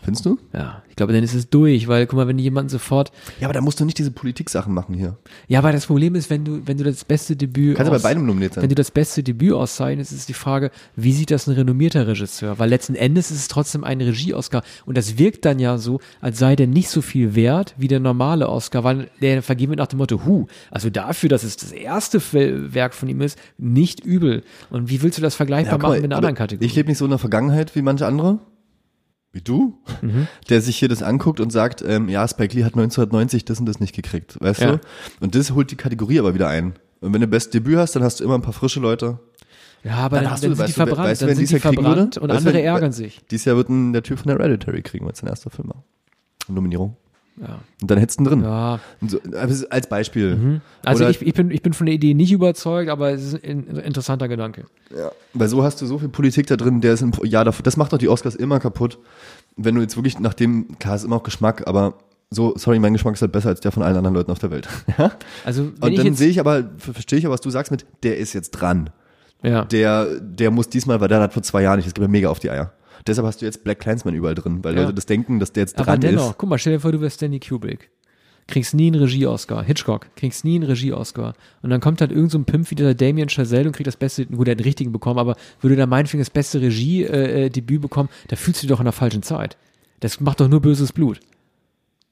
[0.02, 0.38] Findest du?
[0.52, 3.12] Ja, ich glaube, dann ist es durch, weil, guck mal, wenn du jemanden sofort.
[3.40, 5.16] Ja, aber da musst du nicht diese Politik-Sachen machen hier.
[5.48, 7.76] Ja, aber das Problem ist, wenn du, wenn du das beste Debüt.
[7.76, 8.68] Kannst du bei aus- beidem nominiert Wenn sein.
[8.70, 12.58] du das beste Debüt auszeichnest, ist die Frage, wie sieht das ein renommierter Regisseur?
[12.58, 16.38] Weil letzten Endes ist es trotzdem ein Regie-Oscar und das wirkt dann ja so, als
[16.38, 19.86] sei der nicht so viel wert wie der normale Oscar, weil der vergeben wird nach
[19.88, 24.42] dem Motto, hu, also dafür, dass es das erste Werk von ihm ist, nicht übel.
[24.70, 26.66] Und wie willst du das vergleichbar guck mal, machen mit einer anderen Kategorie?
[26.66, 28.38] Ich lebe nicht so in der Vergangenheit wie manche andere.
[29.32, 29.78] Wie du?
[30.00, 30.26] Mhm.
[30.48, 33.66] Der sich hier das anguckt und sagt, ähm, ja, Spike Lee hat 1990 das und
[33.66, 34.72] das nicht gekriegt, weißt Ja.
[34.76, 34.80] du?
[35.20, 36.74] Und das holt die Kategorie aber wieder ein.
[37.00, 39.18] Und wenn du Best Debüt hast, dann hast du immer ein paar frische Leute.
[39.84, 41.50] ja, aber Dann dann, hast dann du- sind weißt die du, verbrannt, weißt dann sind
[41.50, 43.20] die verbrannt und Weißt andere ärgern sich.
[43.30, 45.84] Dieses Jahr wird ein, der Typ von Hereditary kriegen, weil es sein erster Film war.
[46.48, 46.96] Nominierung.
[47.40, 47.58] Ja.
[47.80, 48.42] Und dann hättest du ihn drin.
[48.42, 48.80] ja.
[49.06, 50.60] So, also als Beispiel.
[50.84, 53.44] Also Oder- ich, ich, bin, ich bin von der Idee nicht überzeugt, aber es ist
[53.44, 54.64] ein interessanter Gedanke.
[54.96, 57.62] Ja, weil so hast du so viel Politik da drin, der ist Jahr davor.
[57.62, 58.98] Das macht doch die Oscars immer kaputt.
[59.56, 61.94] Wenn du jetzt wirklich nach dem, klar, ist immer auch Geschmack, aber
[62.30, 64.50] so, sorry, mein Geschmack ist halt besser als der von allen anderen Leuten auf der
[64.50, 64.68] Welt.
[64.98, 65.12] Ja?
[65.44, 67.86] Also wenn Und dann sehe ich aber, ver- verstehe ich aber, was du sagst mit,
[68.02, 68.90] der ist jetzt dran.
[69.42, 69.64] ja.
[69.64, 72.28] Der, der muss diesmal, weil der hat vor zwei Jahren nicht, das gibt mir mega
[72.28, 72.72] auf die Eier.
[73.06, 74.82] Deshalb hast du jetzt Black Clansman überall drin, weil Ja.
[74.82, 76.38] Leute das denken, dass der jetzt Aber dran dennoch, ist.
[76.38, 77.90] guck mal, stell dir vor, du wärst Stanley Kubrick.
[78.46, 79.62] Kriegst nie einen Regie-Oscar.
[79.62, 81.34] Hitchcock, kriegst nie einen Regie-Oscar.
[81.60, 83.96] Und dann kommt halt irgend so ein Pimp wie dieser Damien Chazelle und kriegt das
[83.96, 88.08] beste, gut, er hat den richtigen bekommen, aber würde da meinetwegen das beste Regie-Debüt bekommen,
[88.28, 89.56] da fühlst du dich doch in der falschen Zeit.
[90.00, 91.20] Das macht doch nur böses Blut.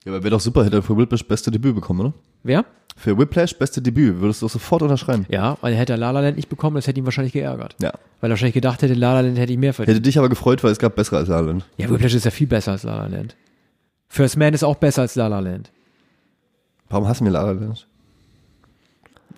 [0.07, 2.13] Ja, aber wäre doch super, hätte er für Whiplash beste Debüt bekommen, oder?
[2.45, 2.65] Wer?
[2.97, 5.27] Für Whiplash beste Debüt, würdest du sofort unterschreiben.
[5.29, 7.75] Ja, weil er hätte La La Land nicht bekommen, das hätte ihn wahrscheinlich geärgert.
[7.83, 7.93] Ja.
[8.21, 9.97] Weil er wahrscheinlich gedacht hätte, La La Land hätte ich mehr verdient.
[9.97, 11.67] Hätte dich aber gefreut, weil es gab bessere als La La Land.
[11.77, 13.35] Ja, Whiplash ist ja viel besser als La La Land.
[14.07, 15.73] First Man ist auch besser als La La Land.
[16.89, 17.89] Warum hassen wir La La Land?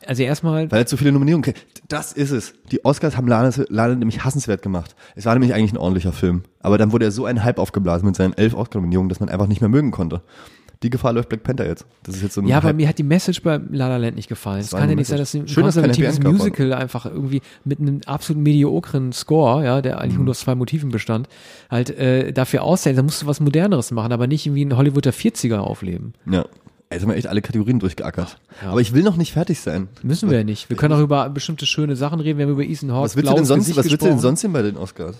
[0.08, 1.66] Also erstmal, Weil er zu viele Nominierungen kriegt.
[1.88, 2.54] Das ist es.
[2.72, 4.96] Die Oscars haben La La La Land nämlich hassenswert gemacht.
[5.14, 6.44] Es war nämlich eigentlich ein ordentlicher Film.
[6.60, 9.46] Aber dann wurde er so ein Hype aufgeblasen mit seinen elf Oscar-Nominierungen, dass man einfach
[9.46, 10.22] nicht mehr mögen konnte.
[10.82, 11.84] Die Gefahr läuft Black Panther jetzt.
[12.04, 14.16] Das ist jetzt so ein Ja, aber mir hat die Message bei La La Land
[14.16, 14.60] nicht gefallen.
[14.60, 17.80] Es kann ja nicht sein, dass ein Schön, dass konservatives gab, Musical einfach irgendwie mit
[17.80, 20.24] einem absolut mediokren Score, ja, der eigentlich Mhm.
[20.24, 21.28] nur aus zwei Motiven bestand,
[21.68, 22.96] halt äh, dafür aussehen.
[22.96, 26.14] Da musst du was Moderneres machen, aber nicht irgendwie ein Hollywood der 40er aufleben.
[26.30, 26.46] Ja.
[26.90, 28.38] Jetzt haben wir echt alle Kategorien durchgeackert.
[28.64, 29.88] Aber ich will noch nicht fertig sein.
[30.02, 30.70] Müssen wir ja nicht.
[30.70, 32.38] Wir können auch über bestimmte schöne Sachen reden.
[32.38, 34.18] Wir haben über Ethan Hawke Was willst du denn sonst, Gesicht was willst du denn
[34.18, 35.16] sonst denn bei den Oscars?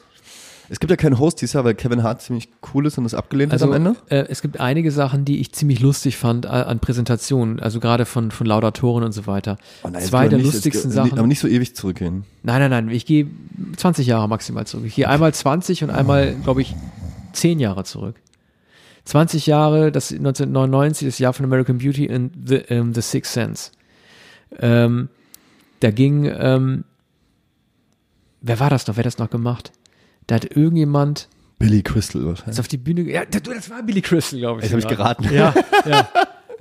[0.70, 3.14] Es gibt ja keinen Host dieses Jahr, weil Kevin Hart ziemlich cool ist und das
[3.14, 3.98] abgelehnt Also hat am Ende.
[4.10, 8.04] äh, es gibt einige Sachen, die ich ziemlich lustig fand äh, an Präsentationen, also gerade
[8.04, 9.56] von von Laudatoren und so weiter.
[9.82, 11.18] Oh nein, Zwei der nicht- lustigsten Sachen.
[11.18, 12.24] Aber nicht so ewig zurückgehen.
[12.42, 12.88] Nein, nein, nein.
[12.90, 13.28] Ich gehe
[13.78, 14.84] 20 Jahre maximal zurück.
[14.86, 16.74] Ich gehe einmal 20 und einmal, glaube ich,
[17.32, 18.16] 10 Jahre zurück.
[19.09, 23.70] 20 Jahre, das 1999, das Jahr von American Beauty und The, ähm, The Sixth Sense.
[24.59, 25.09] Ähm,
[25.80, 26.84] da ging, ähm,
[28.42, 28.96] wer war das noch?
[28.96, 29.72] Wer hat das noch gemacht?
[30.26, 31.28] Da hat irgendjemand
[31.59, 32.61] Billy Crystal ist wahrscheinlich.
[32.61, 34.64] auf die Bühne, ja, das war Billy Crystal, glaube ich.
[34.64, 35.24] Jetzt hab ich geraten.
[35.32, 35.54] Ja,
[35.86, 36.09] ja,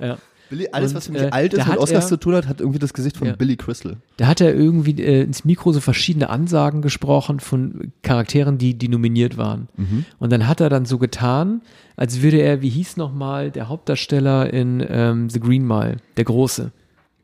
[0.00, 0.18] ja.
[0.50, 2.46] Billy, alles, Und, was mich äh, alt ist und mit Oscars er- zu tun hat,
[2.48, 3.36] hat irgendwie das Gesicht von Ja.
[3.36, 3.96] Billy Crystal.
[4.16, 8.88] Da hat er irgendwie äh, ins Mikro so verschiedene Ansagen gesprochen von Charakteren, die, die
[8.88, 9.68] nominiert waren.
[9.76, 10.04] Mhm.
[10.18, 11.60] Und dann hat er dann so getan,
[11.96, 16.62] als würde er, wie hieß nochmal der Hauptdarsteller in ähm, The Green Mile, der Große,
[16.62, 16.70] der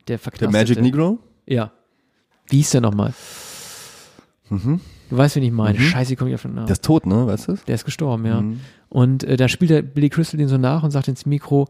[0.07, 0.53] Der verknastete.
[0.59, 1.19] Magic Negro?
[1.47, 1.73] Ja.
[2.49, 3.15] Wie hieß der nochmal?
[4.51, 4.81] Mhm.
[5.11, 5.79] Du weißt, wen ich meine.
[5.79, 6.67] Scheiße, ich komme nicht auf den Namen.
[6.67, 7.27] Der ist tot, ne?
[7.27, 7.57] Weißt du?
[7.67, 8.41] Der ist gestorben, ja.
[8.41, 8.61] Mhm.
[8.89, 11.69] Und äh, da spielt der Billy Crystal den so nach und sagt ins Mikro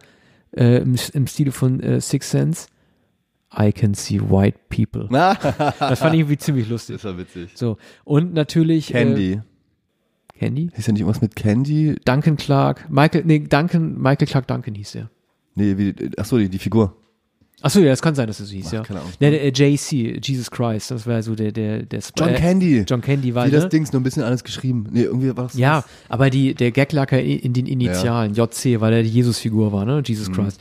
[0.56, 2.66] äh, im, im Stile von äh, Six Sense,
[3.56, 5.08] I can see white people.
[5.10, 6.96] Das fand ich irgendwie ziemlich lustig.
[6.96, 7.50] Das war witzig.
[7.54, 7.76] So.
[8.04, 8.88] Und natürlich.
[8.88, 9.32] Candy.
[9.32, 9.40] Äh,
[10.38, 10.70] Candy?
[10.74, 11.94] Hieß ja nicht irgendwas mit Candy?
[12.04, 12.90] Duncan Clark.
[12.90, 15.10] Michael, nee, Duncan, Michael Clark Duncan hieß er.
[15.54, 16.96] Nee, wie, ach so, die, die Figur.
[17.64, 18.82] Achso, ja, das kann sein, dass es so hieß, Ach, ja.
[18.82, 19.12] keine Ahnung.
[19.20, 22.84] Der, der JC, Jesus Christ, das war so der, der, der Sp- John äh, Candy.
[22.86, 23.68] John Candy war, Wie das ne?
[23.70, 24.86] Dings, nur ein bisschen alles geschrieben.
[24.92, 25.54] Nee, irgendwie war es.
[25.54, 30.02] Ja, aber die, der Gaglacker in den Initialen, JC, weil er die Jesus-Figur war, ne?
[30.04, 30.34] Jesus Mhm.
[30.34, 30.60] Christ.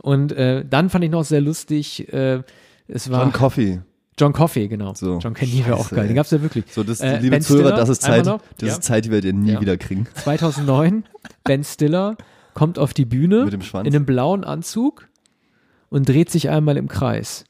[0.00, 2.42] Und äh, dann fand ich noch sehr lustig, äh,
[2.86, 3.80] es war John Coffey.
[4.16, 4.94] John Coffey, genau.
[4.94, 5.18] So.
[5.18, 6.06] John Candy war auch geil.
[6.06, 6.66] Den gab's ja wirklich.
[6.70, 8.68] So, das, Äh, liebe Ben Zuhörer, Stiller, das ist Zeit, das Ja.
[8.68, 9.60] ist Zeit, die werdet ihr nie Ja.
[9.60, 10.06] wieder kriegen.
[10.22, 11.02] 2009,
[11.42, 12.16] Ben Stiller
[12.52, 13.88] kommt auf die Bühne Mit dem Schwanz.
[13.88, 15.08] in einem blauen Anzug
[15.90, 17.44] und dreht sich einmal im Kreis.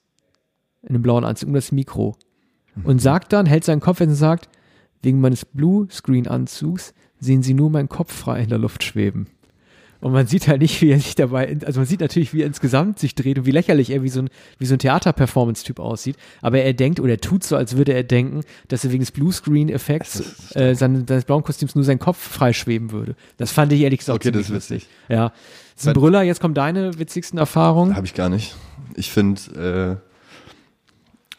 [0.82, 2.16] In einem blauen Anzug um das Mikro.
[2.74, 2.84] Mhm.
[2.84, 4.48] Und sagt dann, hält seinen Kopf hin und sagt,
[5.02, 9.28] wegen meines Blue-Screen-Anzugs sehen Sie nur meinen Kopf frei in der Luft schweben.
[10.04, 12.46] Und man sieht halt nicht, wie er sich dabei, also man sieht natürlich, wie er
[12.46, 14.28] insgesamt sich dreht und wie lächerlich er wie so ein,
[14.58, 16.16] wie so ein Theater-Performance-Typ aussieht.
[16.42, 19.12] Aber er denkt oder er tut so, als würde er denken, dass er wegen des
[19.12, 23.16] Bluescreen-Effekts äh, seine, seines blauen Kostüms nur sein Kopf freischweben würde.
[23.38, 24.86] Das fand ich ehrlich gesagt Okay, das ist lustig.
[25.08, 25.32] Ja.
[25.74, 27.96] Das ist ein Brüller, jetzt kommen deine witzigsten Erfahrungen.
[27.96, 28.54] Habe ich gar nicht.
[28.94, 30.08] Ich finde, äh,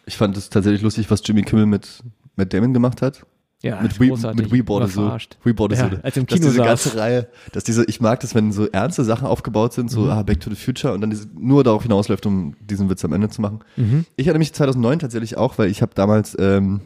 [0.05, 2.03] ich fand es tatsächlich lustig, was Jimmy Kimmel mit
[2.35, 3.25] Matt Damon gemacht hat.
[3.63, 4.99] Ja, mit We, mit We Bought a Zoo.
[5.01, 5.37] Überverarscht.
[5.43, 5.95] We Bought a Ja, Zoo.
[6.03, 6.65] als im dass Kino diese saß.
[6.67, 9.89] ganze Reihe, dass diese, ich mag das, wenn so ernste Sachen aufgebaut sind, Mhm.
[9.89, 13.03] so ah, Back to the Future und dann diese, nur darauf hinausläuft, um diesen Witz
[13.05, 13.61] am Ende zu machen.
[13.77, 14.05] Mhm.
[14.17, 16.81] Ich hatte mich 2009 tatsächlich auch, weil ich habe damals ähm,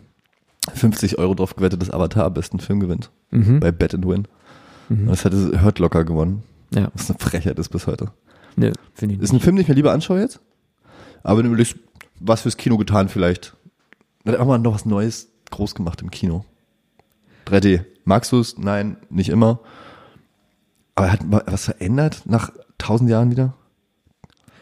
[0.74, 3.10] 50 Euro drauf gewettet, dass Avatar am besten Film gewinnt.
[3.32, 3.60] Mhm.
[3.60, 4.28] Bei Bet and Win.
[4.90, 6.44] Und das hatte Hurt Locker gewonnen.
[6.74, 8.12] Ja, Was eine Frechheit ist bis heute.
[8.56, 9.42] ne, finde ich Ist nicht.
[9.42, 10.40] ein Film, den ich mir lieber anschaue jetzt.
[11.24, 11.76] Aber wenn du überlegst,
[12.20, 13.56] was fürs Kino getan vielleicht.
[14.26, 16.46] Hat auch mal noch was Neues groß gemacht im Kino.
[17.48, 17.84] 3D.
[18.06, 18.58] Magst du es?
[18.58, 19.60] Nein, nicht immer.
[20.96, 23.54] Aber er hat was verändert nach tausend Jahren wieder?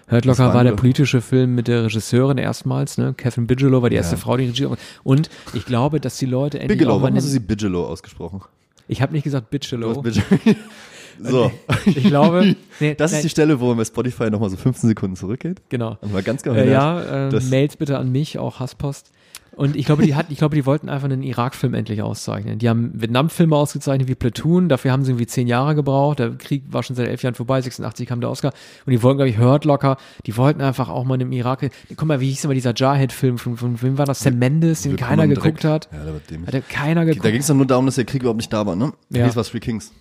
[0.09, 3.13] Das Locker war war der politische Film mit der Regisseurin erstmals, ne?
[3.13, 4.21] Catherine Bigelow war die erste Ja.
[4.21, 4.69] Frau, die Regie.
[5.03, 8.41] Und ich glaube, dass die Leute endlich Bigelow, warum hast du sie Bigelow ausgesprochen?
[8.87, 10.01] Ich habe nicht gesagt Bigelow.
[11.21, 11.51] so.
[11.85, 15.15] Ich glaube, nee, Das ist die Stelle, wo man bei Spotify nochmal so 15 Sekunden
[15.15, 15.61] zurückgeht.
[15.69, 15.97] genau.
[16.01, 19.11] Und mal ganz genau Äh, ja, äh, Mails bitte an mich, auch Hasspost.
[19.57, 22.59] Und ich glaube, die hat, ich glaube, die wollten einfach einen Irak-Film endlich auszeichnen.
[22.59, 26.19] Die haben Vietnam-Filme ausgezeichnet wie Platoon, dafür haben sie irgendwie zehn Jahre gebraucht.
[26.19, 28.53] Der Krieg war schon seit elf Jahren vorbei, 86 kam der Oscar.
[28.85, 29.97] Und die wollten, glaube ich, Hurt Locker,
[30.27, 31.67] die wollten einfach auch mal im Irak.
[31.95, 34.19] Guck mal, wie hieß immer dieser Jarhead-Film von, von wem war das?
[34.19, 35.89] Sam Mendes, den keiner geguckt hat.
[35.91, 36.41] Ja, der.
[36.45, 37.25] Hat ja keiner geguckt.
[37.25, 38.93] Da ging es doch nur darum, dass der Krieg überhaupt nicht da war, ne?
[39.09, 39.25] Ja.
[39.25, 39.35] Ja.
[39.35, 39.91] war Three Kings.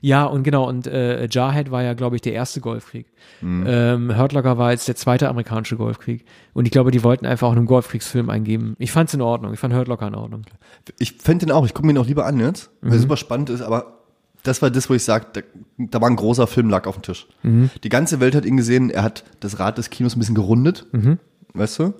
[0.00, 3.06] Ja, und genau, und äh, Jarhead war ja, glaube ich, der erste Golfkrieg.
[3.40, 3.64] Mhm.
[3.66, 6.24] Ähm, Hurt Locker war jetzt der zweite amerikanische Golfkrieg.
[6.54, 8.76] Und ich glaube, die wollten einfach auch einen Golfkriegsfilm eingeben.
[8.78, 9.52] Ich fand's in Ordnung.
[9.52, 10.42] Ich fand Hurt Locker in Ordnung.
[10.98, 12.96] Ich fände den auch, ich gucke mir ihn auch lieber an jetzt, weil Mhm.
[12.96, 13.94] er super spannend ist, aber
[14.42, 15.40] das war das, wo ich sage, da,
[15.78, 17.26] da war ein großer Filmlack auf dem Tisch.
[17.42, 17.70] Mhm.
[17.82, 20.86] Die ganze Welt hat ihn gesehen, er hat das Rad des Kinos ein bisschen gerundet,
[20.92, 21.18] Mhm.
[21.54, 21.94] weißt du?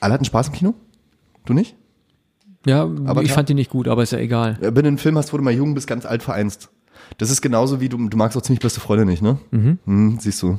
[0.00, 0.74] Alle hatten Spaß im Kino?
[1.44, 1.74] Du nicht?
[2.66, 4.58] Ja, Aber ich fand die nicht gut, aber ist ja egal.
[4.60, 6.68] Wenn du einen Film hast, wo du mal jung bist, ganz alt vereinst.
[7.16, 9.38] Das ist genauso wie du, du magst auch ziemlich beste Freunde nicht, ne?
[9.50, 9.78] Mhm.
[9.86, 10.58] Hm, siehst du.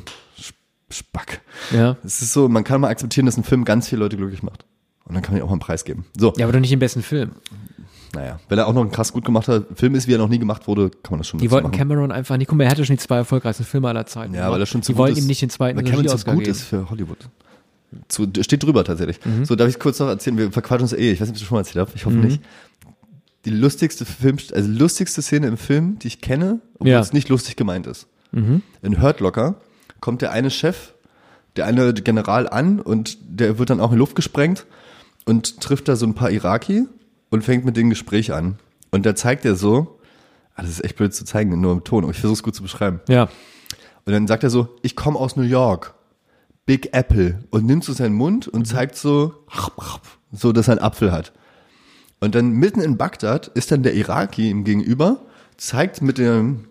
[0.89, 1.41] Spack.
[1.71, 1.97] Ja.
[2.03, 4.65] Es ist so, man kann mal akzeptieren, dass ein Film ganz viele Leute glücklich macht.
[5.05, 6.05] Und dann kann man ihm auch mal einen Preis geben.
[6.17, 7.31] So, Ja, aber doch nicht im besten Film.
[8.15, 8.39] naja.
[8.49, 10.67] Wenn er auch noch einen krass gut gemachter Film ist, wie er noch nie gemacht
[10.67, 11.77] wurde, kann man das schon Die wollten machen.
[11.77, 12.47] Cameron einfach nicht.
[12.47, 14.33] Guck mal, er hatte schon die zwei erfolgreichsten Filme aller Zeiten.
[14.33, 15.23] Ja, weil er schon zu Die gut wollten ist.
[15.25, 17.17] ihm nicht den zweiten Cameron zu gut ist für Hollywood.
[18.07, 19.19] Zu, steht drüber tatsächlich.
[19.25, 19.45] Mhm.
[19.45, 20.37] So, darf ich kurz noch erzählen?
[20.37, 21.11] Wir verquatschen uns eh.
[21.11, 21.91] Ich weiß nicht, ob ich das schon mal erzählt habe.
[21.95, 22.41] Ich hoffe nicht.
[23.45, 26.99] Die lustigste Film, also lustigste Szene im Film, die ich kenne, obwohl Ja.
[26.99, 28.07] es nicht lustig gemeint ist.
[28.31, 28.61] Mhm.
[28.81, 29.55] In Hurt Locker
[30.01, 30.93] kommt der eine Chef,
[31.55, 34.65] der eine General an und der wird dann auch in Luft gesprengt
[35.25, 36.83] und trifft da so ein paar Iraki
[37.29, 38.59] und fängt mit denen ein Gespräch an.
[38.91, 39.99] Und da zeigt er so,
[40.55, 42.55] ah, das ist echt blöd zu zeigen, nur im Ton, aber ich versuche es gut
[42.55, 42.99] zu beschreiben.
[43.07, 43.29] Ja.
[44.05, 45.93] Und dann sagt er so, ich komme aus New York,
[46.69, 49.33] Big Apple und nimmt so seinen Mund und zeigt so,
[50.31, 51.33] so, dass er einen Apfel hat.
[52.19, 55.25] Und dann mitten in Bagdad ist dann der Iraki ihm gegenüber,
[55.57, 56.67] zeigt mit dem,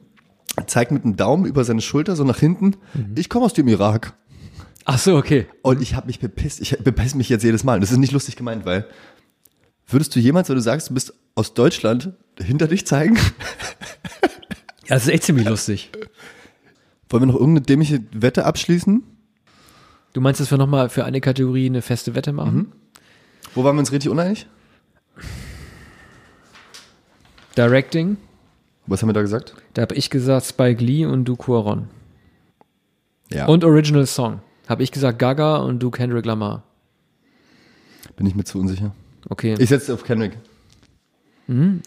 [0.68, 2.76] zeigt mit dem Daumen über seine Schulter so nach hinten,
[3.16, 4.12] ich komme aus dem Irak.
[4.84, 5.49] Ach so, okay.
[5.62, 6.61] Und ich habe mich bepisst.
[6.61, 7.80] Ich bepiss mich jetzt jedes Mal.
[7.80, 8.86] Das ist nicht lustig gemeint, weil
[9.88, 13.18] würdest du jemals, wenn du sagst, du bist aus Deutschland, hinter dich zeigen?
[14.86, 15.90] Ja, das ist echt ziemlich lustig.
[17.11, 19.03] Wollen wir noch irgendeine dämliche Wette abschließen?
[20.18, 22.72] Du meinst, dass wir nochmal für eine Kategorie eine feste Wette machen?
[23.54, 24.48] Wo waren wir uns richtig uneinig?
[27.56, 28.16] Directing.
[28.88, 29.54] Was haben wir da gesagt?
[29.74, 31.86] Da habe ich gesagt Spike Lee und du Cuaron.
[33.30, 33.46] Ja.
[33.46, 34.40] Und Original Song.
[34.68, 36.64] Habe ich gesagt Gaga und du Kendrick Lamar.
[38.16, 38.92] Bin ich mir zu unsicher.
[39.28, 39.54] Okay.
[39.56, 40.36] Ich setze auf Kendrick.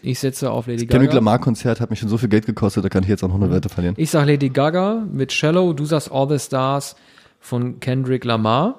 [0.00, 1.00] Ich setze auf Lady Gaga.
[1.00, 3.28] Kendrick Lamar Konzert hat mich schon so viel Geld gekostet, da kann ich jetzt auch
[3.28, 3.94] noch eine Wette verlieren.
[3.98, 6.96] Ich sag Lady Gaga mit Shallow, du sagst All the Stars
[7.42, 8.78] von Kendrick Lamar.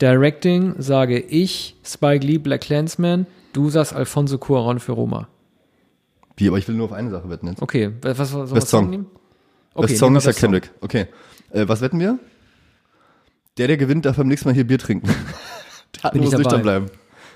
[0.00, 5.28] Directing sage ich Spike Lee Black Clansman, du sagst Alfonso Cuaron für Roma.
[6.36, 7.62] Wie, aber ich will nur auf eine Sache wetten jetzt.
[7.62, 8.90] Okay, was, was soll Best Song.
[8.90, 9.06] nehmen?
[9.74, 10.52] Best Song ist ja Best Song.
[10.52, 10.70] Kendrick.
[10.80, 11.06] Okay.
[11.50, 12.18] Äh, was wetten wir?
[13.56, 15.08] Der, der gewinnt, darf beim nächsten Mal hier Bier trinken.
[15.96, 16.62] Der andere Bin muss nüchtern dabei.
[16.62, 16.86] bleiben.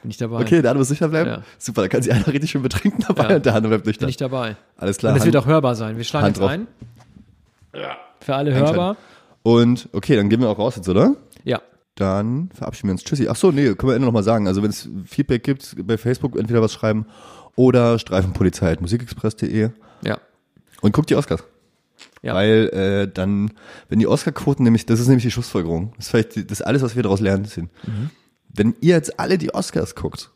[0.03, 0.37] Bin ich dabei.
[0.41, 1.31] Okay, der andere muss nüchtern bleiben.
[1.31, 1.43] Ja.
[1.59, 3.37] Super, da kann sich einer richtig schön betrinken dabei Ja.
[3.37, 4.09] und der andere bleibt Bin nüchtern.
[4.11, 4.57] ich dabei.
[4.77, 5.13] Alles klar.
[5.13, 5.97] Und es Hand- wird auch hörbar sein.
[5.97, 6.51] Wir schlagen Hand jetzt drauf.
[6.51, 6.67] ein.
[7.75, 7.97] Ja.
[8.21, 8.97] Für alle hörbar.
[9.43, 11.17] Und okay, dann gehen wir auch raus jetzt, oder?
[11.45, 11.61] Ja.
[11.97, 13.05] Dann verabschieden wir uns.
[13.05, 13.29] Tschüssi.
[13.29, 14.47] Ach so, nee, können wir Ende noch mal sagen.
[14.47, 17.07] Also wenn es Feedback gibt, bei Facebook entweder was schreiben
[17.57, 19.71] oder streifenpolizei.musikexpress.de
[20.05, 20.19] Ja.
[20.81, 21.45] und guckt die Oscars.
[22.23, 22.35] Ja.
[22.35, 23.51] Weil äh, dann,
[23.89, 25.93] wenn die Oscar-Quoten nämlich, das ist nämlich die Schlussfolgerung.
[25.97, 27.71] Das ist vielleicht die, das ist alles, was wir daraus lernen sind.
[27.87, 28.11] Mhm.
[28.49, 30.31] Wenn ihr jetzt alle die Oscars guckt,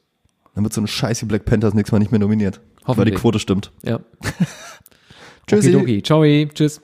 [0.55, 2.57] dann wird so eine Scheiße Black Panthers nächstes Mal nicht mehr nominiert.
[2.59, 3.15] Weil die Hoffentlich.
[3.16, 3.73] Quote stimmt.
[3.83, 4.01] Ja.
[5.47, 5.69] Tschüssi.
[5.74, 6.03] Okidoki.
[6.03, 6.24] Ciao.
[6.24, 6.81] Tschüss.